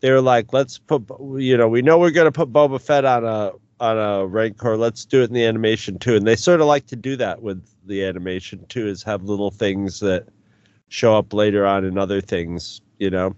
[0.00, 1.02] they were like, let's put,
[1.36, 4.76] you know, we know we're going to put Boba Fett on a on a Rancor.
[4.76, 6.16] Let's do it in the animation too.
[6.16, 9.50] And they sort of like to do that with the animation too, is have little
[9.50, 10.26] things that
[10.88, 13.34] show up later on in other things, you know.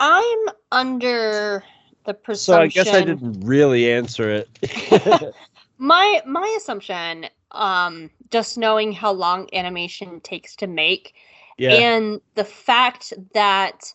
[0.00, 0.38] I'm
[0.70, 1.64] under
[2.04, 2.70] the presumption.
[2.70, 2.80] So.
[2.80, 5.34] I guess I didn't really answer it.
[5.78, 11.14] my my assumption, um, just knowing how long animation takes to make,
[11.56, 13.92] yeah, and the fact that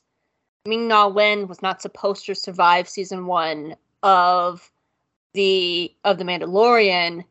[0.65, 4.71] Ming Na Wen was not supposed to survive season one of
[5.33, 7.23] the of the Mandalorian,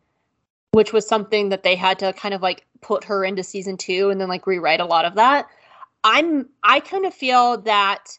[0.72, 4.10] which was something that they had to kind of like put her into season two
[4.10, 5.46] and then like rewrite a lot of that.
[6.04, 8.18] I'm I kind of feel that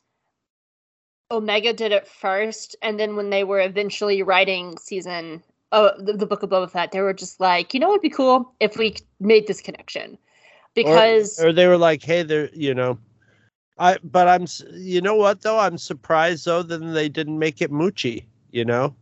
[1.32, 5.44] Omega did it first, and then when they were eventually writing season
[5.74, 8.10] uh, the, the book of Boba Fett, they were just like, you know, it'd be
[8.10, 10.18] cool if we made this connection
[10.76, 12.98] because or, or they were like, hey, they're you know.
[13.80, 17.72] I but I'm you know what though I'm surprised though that they didn't make it
[17.72, 18.96] Muchi you know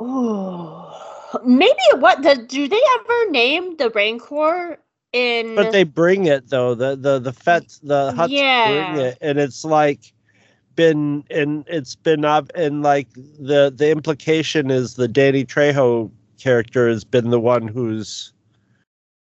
[0.00, 0.82] Ooh.
[1.44, 4.78] Maybe what the, do they ever name the Rancor
[5.12, 8.92] in but they bring it though the the the fets the Hutts Yeah.
[8.94, 10.12] bring it and it's like
[10.76, 16.88] been and it's been up and like the the implication is the Danny Trejo character
[16.88, 18.32] has been the one who's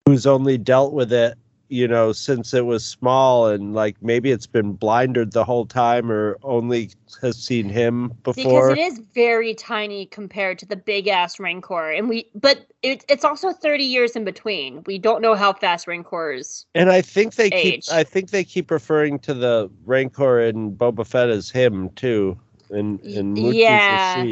[0.06, 1.36] who's only dealt with it
[1.70, 6.10] you know, since it was small and like maybe it's been blinded the whole time
[6.10, 6.90] or only
[7.22, 8.34] has seen him before.
[8.34, 13.04] Because it is very tiny compared to the big ass Rancor, and we but it,
[13.08, 14.82] it's also thirty years in between.
[14.86, 16.66] We don't know how fast Rancors.
[16.74, 17.86] And I think they Age.
[17.86, 22.36] keep I think they keep referring to the Rancor in Boba Fett as him too.
[22.70, 24.24] And and yeah.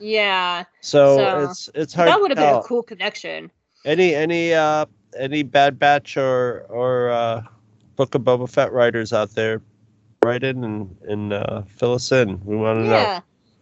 [0.00, 3.50] Yeah, So, So, it's it's hard that would have been a cool connection.
[3.84, 7.42] Any any uh any Bad Batch or or uh,
[7.96, 9.62] Book of Boba Fett writers out there,
[10.24, 12.40] write in and and uh, fill us in.
[12.44, 12.90] We want to know.
[12.96, 13.20] Yeah,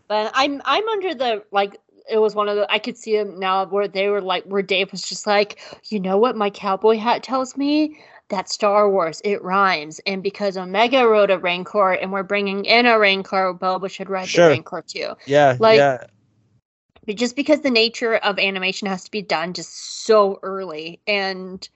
[0.09, 1.79] but I'm I'm under the like
[2.11, 4.63] it was one of the I could see them now where they were like where
[4.63, 5.61] Dave was just like
[5.91, 7.99] you know what my cowboy hat tells me
[8.29, 12.87] that Star Wars it rhymes and because Omega wrote a Rancor and we're bringing in
[12.87, 14.47] a Rancor Boba should write Sure.
[14.47, 15.13] the Rancor too.
[15.27, 16.05] Yeah, Like- yeah,
[17.07, 21.69] But just because the nature of animation has to be done just so early and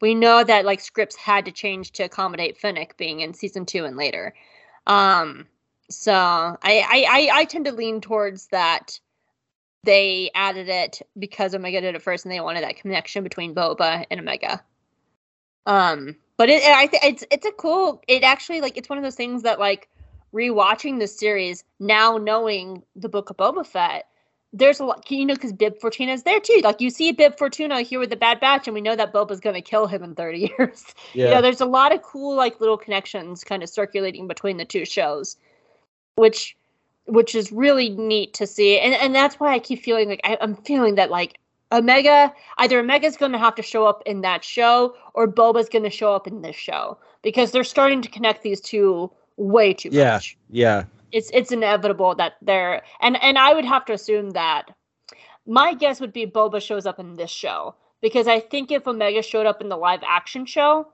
[0.00, 3.84] we know that like scripts had to change to accommodate Fennec being in season two
[3.84, 4.34] and later.
[4.86, 5.46] Um
[5.88, 8.98] so I, I i i tend to lean towards that
[9.84, 14.04] they added it because omega did it first and they wanted that connection between boba
[14.10, 14.62] and omega.
[15.66, 19.04] Um but it i think it's it's a cool it actually like it's one of
[19.04, 19.88] those things that like
[20.34, 24.06] rewatching the series now knowing the book of boba fett
[24.52, 26.60] there's a lot, you know, because Bib Fortuna is there too.
[26.62, 29.40] Like you see Bib Fortuna here with the Bad Batch, and we know that Boba's
[29.40, 30.84] going to kill him in 30 years.
[31.14, 31.28] yeah.
[31.28, 34.64] You know, there's a lot of cool, like little connections kind of circulating between the
[34.64, 35.36] two shows,
[36.16, 36.54] which,
[37.06, 38.78] which is really neat to see.
[38.78, 41.38] And and that's why I keep feeling like I, I'm feeling that like
[41.72, 45.84] Omega, either Omega's going to have to show up in that show, or Boba's going
[45.84, 49.88] to show up in this show because they're starting to connect these two way too
[49.90, 50.12] Yeah.
[50.14, 50.84] much yeah.
[51.12, 54.70] It's it's inevitable that they're and and I would have to assume that
[55.46, 59.22] my guess would be Boba shows up in this show because I think if Omega
[59.22, 60.88] showed up in the live action show,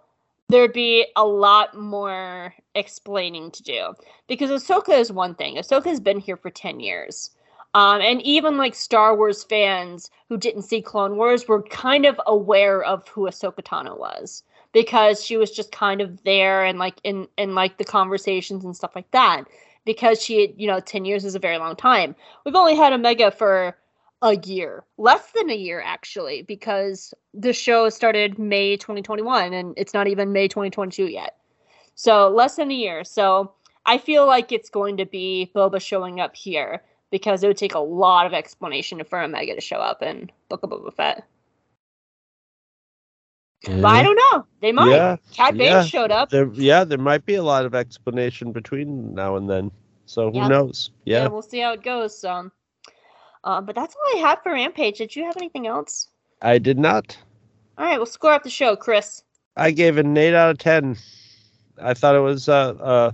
[0.49, 3.95] there'd be a lot more explaining to do
[4.27, 5.57] because Ahsoka is one thing.
[5.57, 7.31] Ahsoka has been here for ten years.
[7.75, 12.19] Um, and even like Star Wars fans who didn't see Clone Wars were kind of
[12.27, 14.43] aware of who Ahsoka Tano was
[14.73, 18.75] because she was just kind of there and like in in like the conversations and
[18.75, 19.45] stuff like that
[19.89, 22.15] because she had, you know, 10 years is a very long time.
[22.45, 23.75] We've only had Omega for
[24.21, 29.95] a year, less than a year actually, because the show started May 2021 and it's
[29.95, 31.39] not even May 2022 yet.
[31.95, 33.03] So less than a year.
[33.03, 33.55] So
[33.87, 37.75] I feel like it's going to be Boba showing up here because it would take
[37.75, 41.27] a lot of explanation for Omega to show up in Book of Boba Fett.
[43.65, 44.47] But I don't know.
[44.61, 44.91] They might.
[44.91, 45.17] Yeah,
[45.53, 45.83] yeah.
[45.85, 46.31] showed up.
[46.31, 49.71] There, yeah, there might be a lot of explanation between now and then.
[50.07, 50.49] So who Yeah.
[50.49, 50.91] knows?
[51.05, 51.23] yeah.
[51.23, 52.25] Yeah, we'll see how it goes.
[52.25, 54.99] Uh, but that's all I have for Rampage.
[54.99, 56.09] Did you have anything else?
[56.43, 57.17] I did not.
[57.77, 59.23] All right, we'll score up the show, Chris.
[59.57, 60.97] I gave it an eight out of ten.
[61.81, 63.11] I thought it was uh, uh,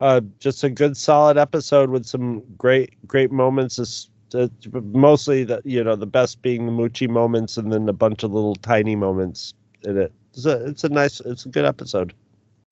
[0.00, 4.10] uh, just a good, solid episode with some great, great moments.
[4.34, 4.48] Uh,
[4.82, 8.32] mostly the you know the best being the Muchi moments, and then a bunch of
[8.32, 10.12] little tiny moments in it.
[10.32, 12.12] It's a, it's a nice, it's a good episode.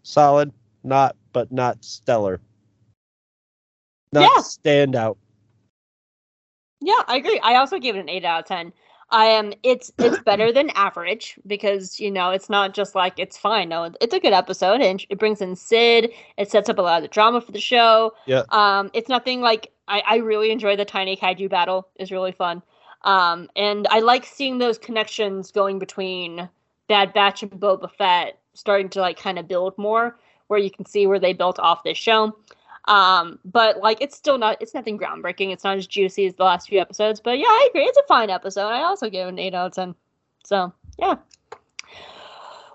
[0.02, 0.52] Solid,
[0.84, 2.40] not but not stellar.
[4.12, 4.42] Not Yeah.
[4.42, 5.16] standout.
[6.80, 7.40] Yeah, I agree.
[7.42, 8.72] I also gave it an eight out of ten.
[9.10, 9.52] I am.
[9.62, 13.68] it's it's better than average because you know it's not just like it's fine.
[13.68, 16.12] No, it's a good episode and it brings in Cid.
[16.36, 18.14] It sets up a lot of the drama for the show.
[18.26, 18.42] Yeah.
[18.50, 21.88] Um, it's nothing like I, I really enjoy the tiny kaiju battle.
[21.96, 22.62] is really fun.
[23.02, 26.48] Um, and I like seeing those connections going between
[26.88, 30.18] Bad Batch and Boba Fett starting to like kind of build more,
[30.48, 32.36] where you can see where they built off this show.
[32.86, 35.52] Um, but like it's still not it's nothing groundbreaking.
[35.52, 37.20] It's not as juicy as the last few episodes.
[37.20, 37.84] But yeah, I agree.
[37.84, 38.68] It's a fine episode.
[38.68, 39.94] I also give it an eight out of ten.
[40.44, 41.16] So yeah.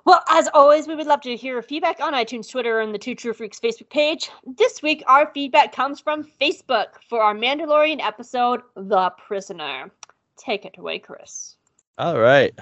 [0.04, 3.14] Well, as always, we would love to hear feedback on iTunes, Twitter, and the Two
[3.14, 4.32] True Freaks Facebook page.
[4.58, 9.92] This week, our feedback comes from Facebook for our Mandalorian episode, The Prisoner.
[10.38, 11.56] Take it away, Chris.
[12.00, 12.58] All right.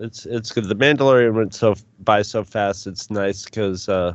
[0.00, 0.64] It's it's good.
[0.64, 2.86] The Mandalorian went so by so fast.
[2.86, 4.14] It's nice because uh,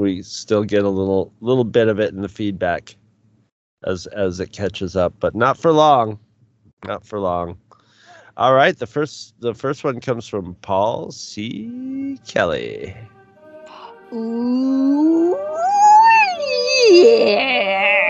[0.00, 2.96] we still get a little little bit of it in the feedback
[3.84, 6.18] as as it catches up, but not for long.
[6.86, 7.58] Not for long.
[8.36, 8.76] All right.
[8.76, 12.18] The first the first one comes from Paul C.
[12.26, 12.96] Kelly.
[14.12, 15.36] Ooh,
[16.90, 18.00] yeah.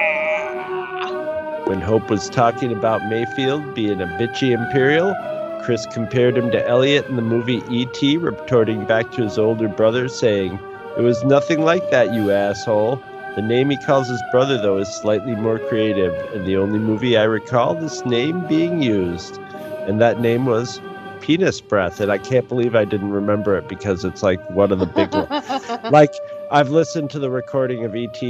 [1.66, 5.14] When Hope was talking about Mayfield being a bitchy Imperial,
[5.62, 10.08] Chris compared him to Elliot in the movie E.T., retorting back to his older brother,
[10.08, 10.58] saying,
[10.96, 13.02] It was nothing like that, you asshole.
[13.36, 17.16] The name he calls his brother, though, is slightly more creative, and the only movie
[17.16, 19.38] I recall this name being used.
[19.86, 20.80] And that name was
[21.20, 24.78] penis breath, and I can't believe I didn't remember it because it's like one of
[24.80, 25.28] the big ones.
[25.92, 26.12] Like
[26.50, 28.20] I've listened to the recording of ET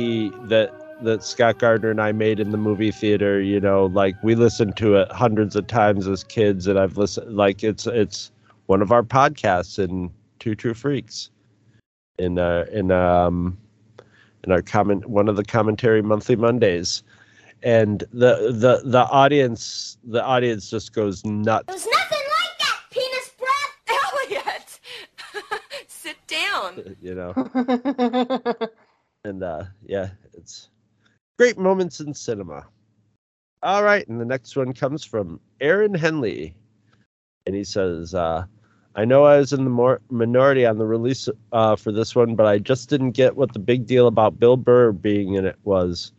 [0.48, 0.70] that
[1.02, 3.40] that Scott Gardner and I made in the movie theater.
[3.40, 7.34] You know, like we listened to it hundreds of times as kids, and I've listened.
[7.34, 8.30] Like it's it's
[8.66, 11.30] one of our podcasts in Two True Freaks,
[12.20, 13.58] in uh in um
[14.44, 17.02] in our comment one of the commentary monthly Mondays.
[17.62, 21.66] And the the the audience the audience just goes nuts.
[21.66, 23.98] There's nothing like that, penis breath.
[24.30, 24.80] Elliot,
[25.88, 26.96] sit down.
[27.02, 27.34] You know.
[29.24, 30.70] and uh yeah it's
[31.38, 32.66] great moments in cinema
[33.62, 36.54] all right and the next one comes from aaron henley
[37.46, 38.44] and he says uh
[38.96, 42.34] i know i was in the more minority on the release uh for this one
[42.34, 45.56] but i just didn't get what the big deal about bill burr being in it
[45.64, 46.12] was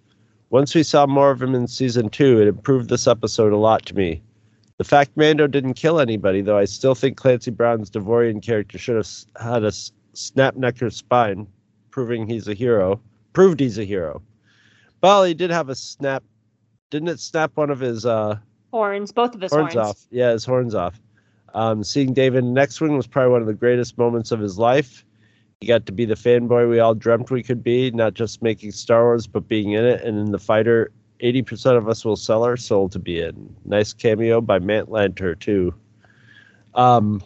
[0.50, 3.86] once we saw more of him in season two it improved this episode a lot
[3.86, 4.22] to me
[4.78, 8.96] the fact mando didn't kill anybody though i still think clancy brown's Devaronian character should
[8.96, 9.10] have
[9.42, 9.72] had a
[10.14, 11.48] snap neck or spine
[11.92, 13.00] proving he's a hero.
[13.34, 14.22] Proved he's a hero.
[15.04, 16.24] Well, he did have a snap.
[16.90, 18.38] Didn't it snap one of his uh,
[18.72, 19.90] horns, both of his horns, horns.
[19.90, 20.08] off?
[20.10, 21.00] Yeah, his horns off.
[21.54, 24.58] Um, seeing David in Next Wing was probably one of the greatest moments of his
[24.58, 25.06] life.
[25.60, 28.72] He got to be the fanboy we all dreamt we could be, not just making
[28.72, 30.02] Star Wars, but being in it.
[30.02, 30.92] And in the fighter,
[31.22, 33.56] 80% of us will sell our soul to be in.
[33.66, 35.74] Nice cameo by Matt Lanter, too.
[36.74, 37.22] Um,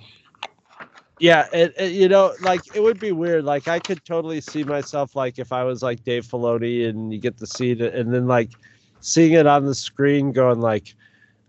[1.19, 3.45] yeah, it, it, you know, like it would be weird.
[3.45, 7.19] Like I could totally see myself like if I was like Dave Filoni and you
[7.19, 8.49] get to see it, and then like
[8.99, 10.93] seeing it on the screen, going like,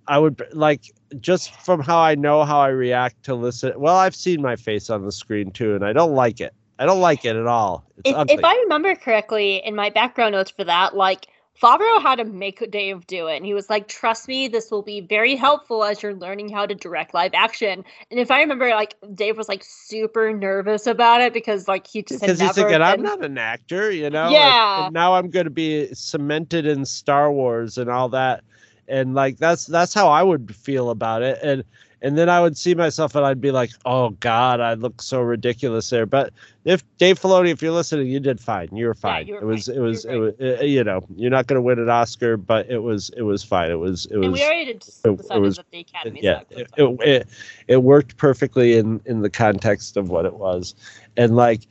[0.08, 3.72] I would like just from how I know how I react to listen.
[3.76, 6.54] Well, I've seen my face on the screen too, and I don't like it.
[6.78, 7.84] I don't like it at all.
[7.98, 8.34] It's If, ugly.
[8.34, 11.26] if I remember correctly, in my background notes for that, like
[11.60, 14.82] Favreau had to make Dave do it, and he was like, "Trust me, this will
[14.82, 18.68] be very helpful as you're learning how to direct live action." And if I remember,
[18.70, 22.82] like Dave was like super nervous about it because like he just because he's thinking
[22.82, 24.24] I'm not an actor, you know.
[24.24, 24.84] and- Yeah.
[24.84, 28.44] And, now I'm going to be cemented in Star Wars and all that,
[28.88, 31.64] and like that's that's how I would feel about it, and
[32.02, 35.22] and then I would see myself and I'd be like, oh God, I look so
[35.22, 36.04] ridiculous there.
[36.04, 36.32] But
[36.64, 38.68] if Dave Filoni, if you're listening, you did fine.
[38.72, 39.26] You were fine.
[39.26, 41.62] you were it was it was it was uh, you know you're not going to
[41.62, 43.70] win an Oscar, but it was it was fine.
[43.70, 45.10] It was it was and we already did it
[45.40, 46.20] was- that the Academy.
[46.22, 47.28] yeah it, it, it,
[47.66, 50.74] it worked perfectly in in the context of what it was
[51.16, 51.62] and like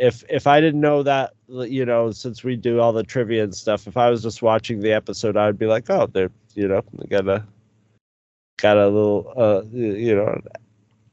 [0.00, 3.54] if if i didn't know that you know since we do all the trivia and
[3.54, 6.66] stuff if i was just watching the episode i would be like oh they're you
[6.66, 7.44] know they got a
[8.60, 10.40] got a little uh you know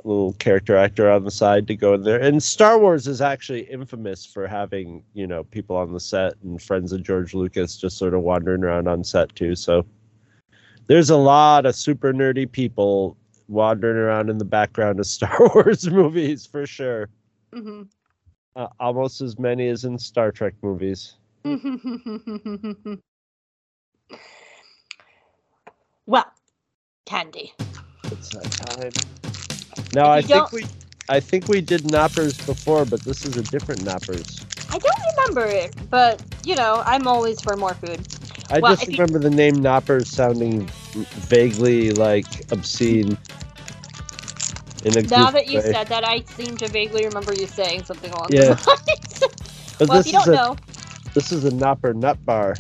[0.04, 2.22] a little character actor on the side to go in there.
[2.22, 6.62] And star wars is actually infamous for having you know people on the set and
[6.62, 9.56] friends of george lucas just sort of wandering around on set too.
[9.56, 9.86] So
[10.88, 13.18] there's a lot of super nerdy people
[13.50, 17.10] wandering around in the background of Star Wars movies for sure.
[17.54, 17.84] hmm
[18.58, 21.14] Uh, almost as many as in Star Trek movies.
[26.08, 26.26] well,
[27.06, 27.54] Candy.
[28.06, 28.92] It's that time.
[29.94, 30.66] Now I think we,
[31.08, 34.44] I think we did Knoppers before, but this is a different Knoppers.
[34.72, 38.08] I don't remember it, but you know, I'm always for more food.
[38.50, 40.66] I Well, just if you- remember the name Knoppers sounding
[40.96, 43.20] vaguely like obscene.
[45.10, 45.72] Now that you way.
[45.72, 48.56] said that, I seem to vaguely remember you saying something along Yeah.
[48.56, 49.24] those lines.
[49.88, 50.58] Well, if you don't a know,
[51.16, 52.56] this is a Knopper nut bar.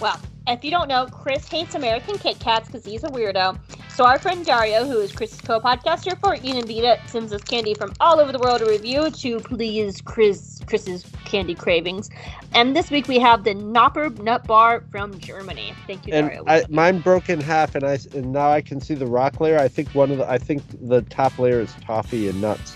[0.00, 3.58] well, if you don't know, Chris hates American Kit Kats because he's a weirdo.
[3.94, 7.42] So our friend Dario, who is Chris's co-podcaster for Eat and Beat It, sends us
[7.42, 12.10] candy from all over the world to review to please Chris Chris's candy cravings.
[12.54, 15.74] And this week we have the Knopper Nut Bar from Germany.
[15.86, 16.42] Thank you, and Dario.
[16.48, 19.60] I, mine broke in half, and I and now I can see the rock layer.
[19.60, 22.74] I think one of the I think the top layer is toffee and nuts.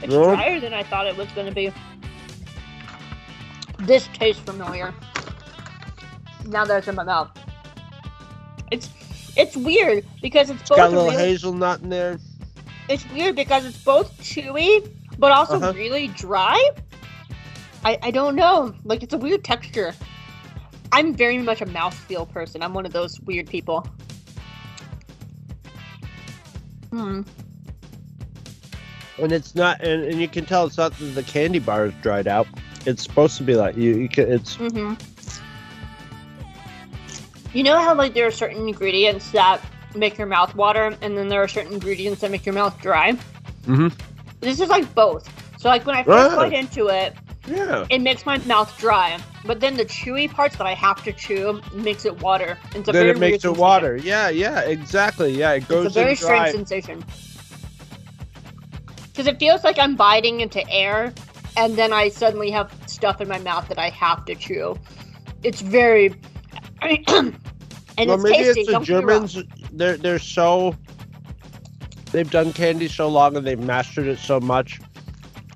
[0.00, 0.34] It's No.
[0.34, 1.70] drier than I thought it was going to be.
[3.80, 4.94] This tastes familiar.
[6.46, 7.41] Now that it's in my mouth.
[8.72, 8.88] It's
[9.36, 12.18] it's weird because it's It's both got a little really, hazelnut in there.
[12.88, 15.72] it's weird because it's both chewy but also Uh-huh.
[15.76, 16.58] really dry.
[17.84, 18.74] I I don't know.
[18.84, 19.94] Like it's a weird texture.
[20.90, 22.62] I'm very much a mouthfeel person.
[22.62, 23.86] I'm one of those weird people.
[26.90, 27.22] Hmm.
[29.18, 31.94] And it's not, and, and you can tell it's not that the candy bar is
[32.02, 32.46] dried out.
[32.86, 33.96] It's supposed to be like you.
[33.96, 34.30] You can.
[34.32, 34.94] It's Mm-hmm.
[37.52, 39.60] You know how like there are certain ingredients that
[39.94, 43.12] make your mouth water, and then there are certain ingredients that make your mouth dry.
[43.66, 43.92] Mhm.
[44.40, 45.28] This is like both.
[45.58, 46.36] So like when I first Ah.
[46.36, 47.14] bite into it,
[47.46, 47.84] Yeah.
[47.90, 49.18] it makes my mouth dry.
[49.44, 52.56] But then the chewy parts that I have to chew makes it water.
[52.74, 53.96] It's a then very it makes it water.
[53.96, 55.32] Yeah, yeah, exactly.
[55.32, 57.04] Yeah, it goes It's a very strange sensation.
[59.08, 61.12] Because it feels like I'm biting into air,
[61.56, 64.78] and then I suddenly have stuff in my mouth that I have to chew.
[65.42, 66.14] It's very,
[67.08, 67.36] and
[67.98, 68.60] well, it's maybe tasty.
[68.60, 69.26] it's the don't get me wrong.
[69.26, 69.44] Germans.
[69.72, 70.74] They're they're so.
[72.10, 74.80] They've done candy so long and they've mastered it so much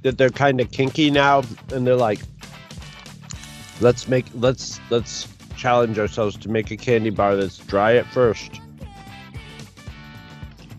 [0.02, 1.42] that they're kind of kinky now,
[1.72, 2.20] and they're like,
[3.80, 8.60] let's make let's let's challenge ourselves to make a candy bar that's dry at first.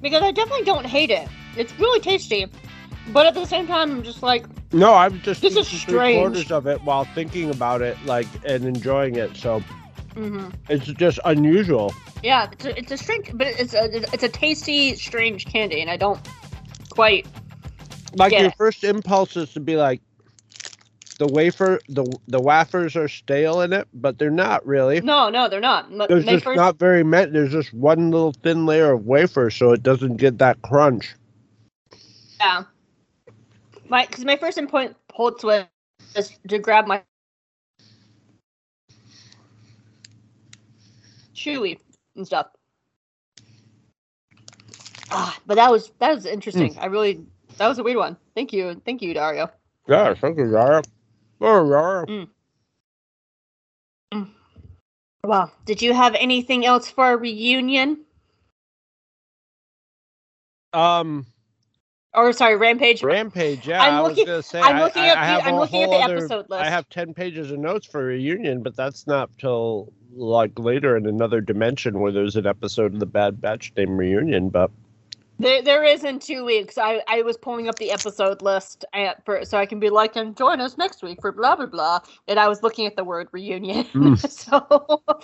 [0.01, 1.27] Because I definitely don't hate it.
[1.57, 2.45] It's really tasty,
[3.09, 6.19] but at the same time, I'm just like, No, I'm just This is three strange.
[6.19, 9.35] quarters of it while thinking about it, like and enjoying it.
[9.35, 9.63] So
[10.17, 10.53] mhm.
[10.69, 11.93] it's just unusual.
[12.23, 15.89] yeah, it's a, it's a strange, but it's a it's a tasty, strange candy, and
[15.89, 16.19] I don't
[16.89, 17.27] quite.
[18.15, 18.55] Like your it.
[18.57, 20.01] first impulse is to be like,
[21.17, 25.01] the wafer, the the wafers are stale in it, but they're not really.
[25.01, 25.91] No, no, they're not.
[25.91, 27.31] My, There's just first, not very many.
[27.31, 31.15] There's just one little thin layer of wafer, so it doesn't get that crunch.
[32.39, 32.63] Yeah.
[33.89, 34.93] My because my first impulse
[35.43, 35.65] was
[36.15, 37.01] was to grab my
[41.37, 41.79] chewy
[42.15, 42.47] and stuff.
[45.09, 46.73] Ah, but that was that was interesting.
[46.73, 46.79] Hmm.
[46.79, 47.25] I really
[47.57, 48.17] that was a weird one.
[48.35, 49.49] Thank you, thank you, Dario.
[49.87, 50.83] Yeah, thank you, Yara.
[51.39, 52.27] Oh, Yara.
[55.23, 58.05] Well, did you have anything else for our reunion?
[60.73, 61.25] Um,
[62.17, 63.03] Or sorry, rampage.
[63.03, 63.67] Rampage.
[63.67, 64.59] Yeah, I'm I looking- was gonna say.
[64.59, 66.63] I'm looking I, at I the- I'm looking at the other- episode list.
[66.63, 71.05] I have ten pages of notes for reunion, but that's not till like later in
[71.05, 74.49] another dimension where there's an episode of the Bad Batch named Reunion.
[74.49, 74.71] But
[75.37, 76.79] There, there is in two weeks.
[76.79, 80.15] I, I was pulling up the episode list at, for, so I can be like,
[80.15, 81.99] and join us next week for blah blah blah.
[82.27, 83.83] And I was looking at the word reunion.
[83.93, 84.17] Mm.
[84.27, 85.03] so,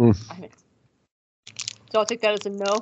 [0.00, 0.16] Mm.
[1.92, 2.78] So I'll take that as a no.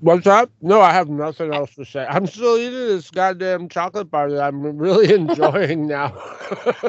[0.00, 0.50] What's that?
[0.60, 2.06] No, I have nothing else to say.
[2.08, 6.12] I'm still eating this goddamn chocolate bar that I'm really enjoying now.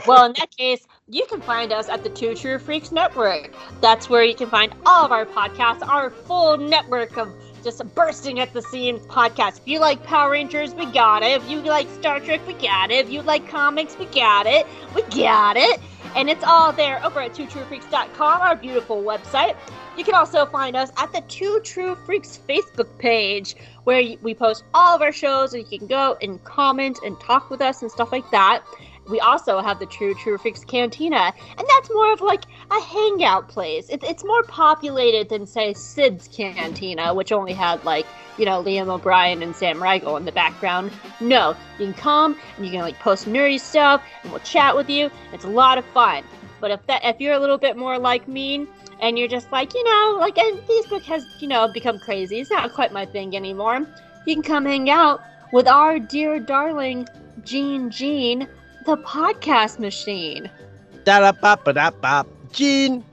[0.06, 3.54] Well, in that case, you can find us at the Two True Freaks Network.
[3.82, 8.40] That's where you can find all of our podcasts, our full network of just bursting
[8.40, 9.60] at the seams podcasts.
[9.60, 11.42] If you like Power Rangers, we got it.
[11.42, 13.06] If you like Star Trek, we got it.
[13.06, 14.66] If you like comics, we got it.
[14.96, 15.80] We got it.
[16.16, 19.56] And it's all there over at twotruefreaks.com, our beautiful website.
[19.98, 24.64] You can also find us at the Two True Freaks Facebook page, where we post
[24.76, 27.90] all of our shows, and you can go and comment and talk with us and
[27.90, 28.64] stuff like that.
[29.10, 33.49] We also have the True True Freaks Cantina, and that's more of like a hangout
[33.49, 33.90] place.
[33.90, 38.06] It, it's more populated than, say, Cid's Cantina, which only had like,
[38.38, 40.91] you know, Liam O'Brien and Sam Riegel in the background.
[41.19, 44.91] No, you can come and you can like post nerdy stuff, and we'll chat with
[44.91, 45.10] you.
[45.34, 46.24] It's a lot of fun.
[46.60, 48.68] But if that, if you're a little bit more like me,
[49.02, 52.40] and you're just like, you know, like and Facebook has, you know, become crazy.
[52.40, 53.86] It's not quite my thing anymore.
[54.26, 55.22] You can come hang out
[55.53, 57.07] with our dear darling
[57.44, 58.48] Gene Gene,
[58.86, 60.49] the podcast machine,
[61.03, 62.26] da da ba ba da ba.
[62.52, 63.03] Gene.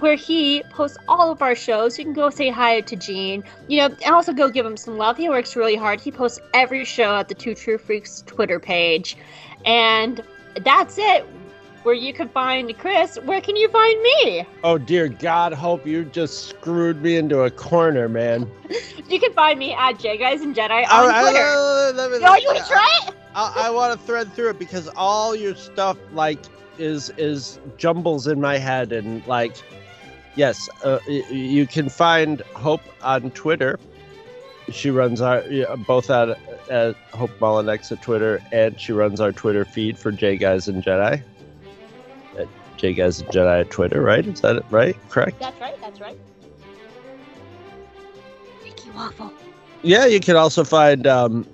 [0.00, 1.98] where he posts all of our shows.
[1.98, 3.44] You can go say hi to Gene.
[3.68, 5.16] You know, and also go give him some love.
[5.16, 6.00] He works really hard.
[6.00, 9.16] He posts every show at the Two True Freaks Twitter page.
[9.64, 10.22] And
[10.62, 11.26] that's it.
[11.82, 14.46] Where you can find Chris, where can you find me?
[14.62, 18.48] Oh dear God, hope you just screwed me into a corner, man.
[19.08, 21.92] You can find me at Jaig Eyes and Jedi on Twitter.
[21.94, 23.14] let me- let me- Oh, you want to try it?
[23.34, 26.38] I, I want to thread through it because all your stuff like
[26.78, 29.54] is is jumbles in my head and like
[30.36, 33.78] yes uh, you can find hope on twitter
[34.70, 35.42] she runs our
[35.86, 36.30] both at,
[36.70, 40.82] at hope Mollinex at twitter and she runs our twitter feed for Jaig Eyes and
[40.82, 41.22] jedi
[42.82, 46.16] at Jaig Eyes jedi at twitter right is that right correct That's right, that's right.
[48.64, 49.32] Mickey Waffle.
[49.82, 51.46] yeah you can also find um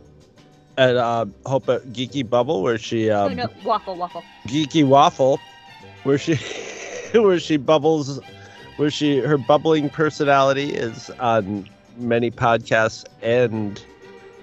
[0.76, 4.24] at uh, hope at geeky bubble where she um oh, no, Waffle, Waffle.
[4.46, 5.40] geeky waffle
[6.04, 6.36] where she
[7.18, 8.20] where she bubbles
[8.76, 13.82] where she her bubbling personality is on many podcasts and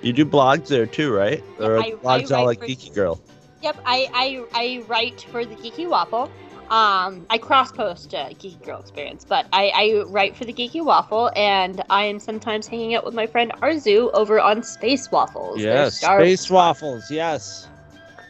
[0.02, 3.20] you do blogs there too right or I- blogs I all like for- geeky girl
[3.62, 6.30] Yep, I, I I write for the Geeky Waffle.
[6.70, 10.84] Um, I cross post uh, Geeky Girl Experience, but I, I write for the Geeky
[10.84, 15.60] Waffle, and I am sometimes hanging out with my friend Arzu over on Space Waffles.
[15.60, 17.68] yes Star- space waffles yes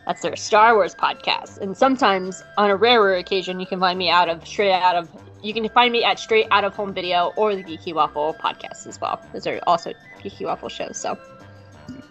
[0.05, 4.09] That's their Star Wars podcast, and sometimes on a rarer occasion, you can find me
[4.09, 5.09] out of straight out of.
[5.41, 8.85] You can find me at straight out of home video or the Geeky Waffle podcast
[8.87, 9.21] as well.
[9.31, 9.93] Those are also
[10.23, 10.97] Geeky Waffle shows.
[10.97, 11.17] So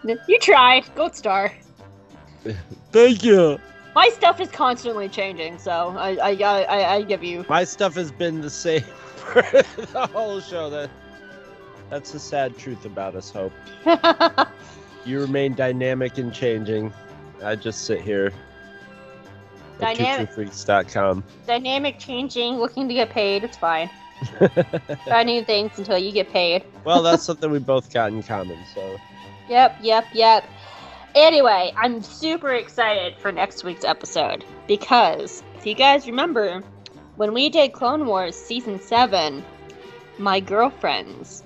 [0.05, 0.83] You tried.
[0.95, 1.51] Gold star.
[2.91, 3.59] Thank you.
[3.95, 7.45] My stuff is constantly changing, so I I I, I, give you.
[7.47, 8.81] My stuff has been the same
[9.15, 10.69] for the whole show.
[10.69, 10.89] That
[11.89, 13.53] that's the sad truth about us, Hope.
[15.05, 16.91] You remain dynamic and changing.
[17.43, 18.33] I just sit here.
[19.79, 20.29] Dynamic.
[21.45, 23.43] Dynamic, changing, looking to get paid.
[23.43, 23.89] It's fine.
[25.05, 26.63] Try new things until you get paid.
[26.83, 28.57] Well, that's something we both got in common.
[28.73, 28.97] So
[29.47, 30.45] Yep, yep, yep.
[31.15, 36.61] Anyway, I'm super excited for next week's episode because if you guys remember,
[37.15, 39.41] when we did Clone Wars season 7,
[40.17, 41.41] my girlfriends,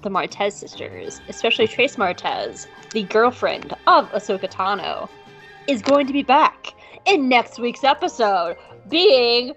[0.00, 5.10] the Martez sisters, especially Trace Martez, the girlfriend of Ahsoka Tano,
[5.68, 6.72] is going to be back
[7.04, 8.56] in next week's episode,
[8.88, 9.54] being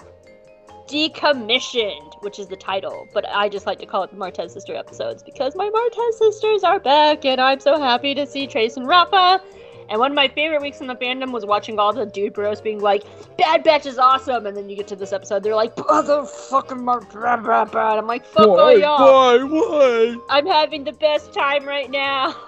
[0.88, 4.76] Decommissioned, which is the title, but I just like to call it the Martez sister
[4.76, 8.88] episodes because my Martez sisters are back, and I'm so happy to see Trace and
[8.88, 9.42] Rafa.
[9.90, 12.60] And one of my favorite weeks in the fandom was watching all the dude bros
[12.62, 13.04] being like,
[13.38, 17.02] "Bad Batch is awesome," and then you get to this episode, they're like, "Motherfucking Mar-"
[17.02, 20.16] blah, blah, blah." I'm like, "Fuck all y'all." why, why?
[20.30, 22.36] I'm having the best time right now.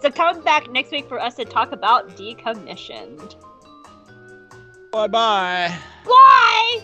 [0.00, 3.36] so come back next week for us to talk about decommissioned.
[4.94, 5.76] Bye bye.
[6.04, 6.80] Why?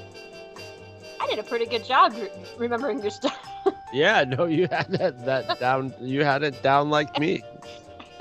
[1.20, 2.28] I did a pretty good job re-
[2.58, 3.38] remembering your stuff.
[3.92, 5.92] Yeah, no, you had that, that down.
[6.00, 7.42] You had it down like me.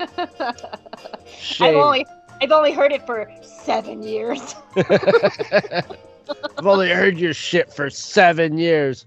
[0.00, 2.04] I've only
[2.42, 4.56] I've only heard it for seven years.
[4.76, 5.86] I've
[6.66, 9.06] only heard your shit for seven years.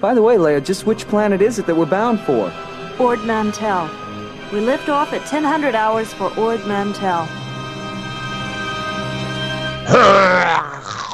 [0.00, 2.52] By the way, Leia, just which planet is it that we're bound for?
[3.00, 3.90] Ord Mantell.
[4.52, 7.24] We lift off at 1000 hours for Ord Mantell.
[9.86, 11.07] Her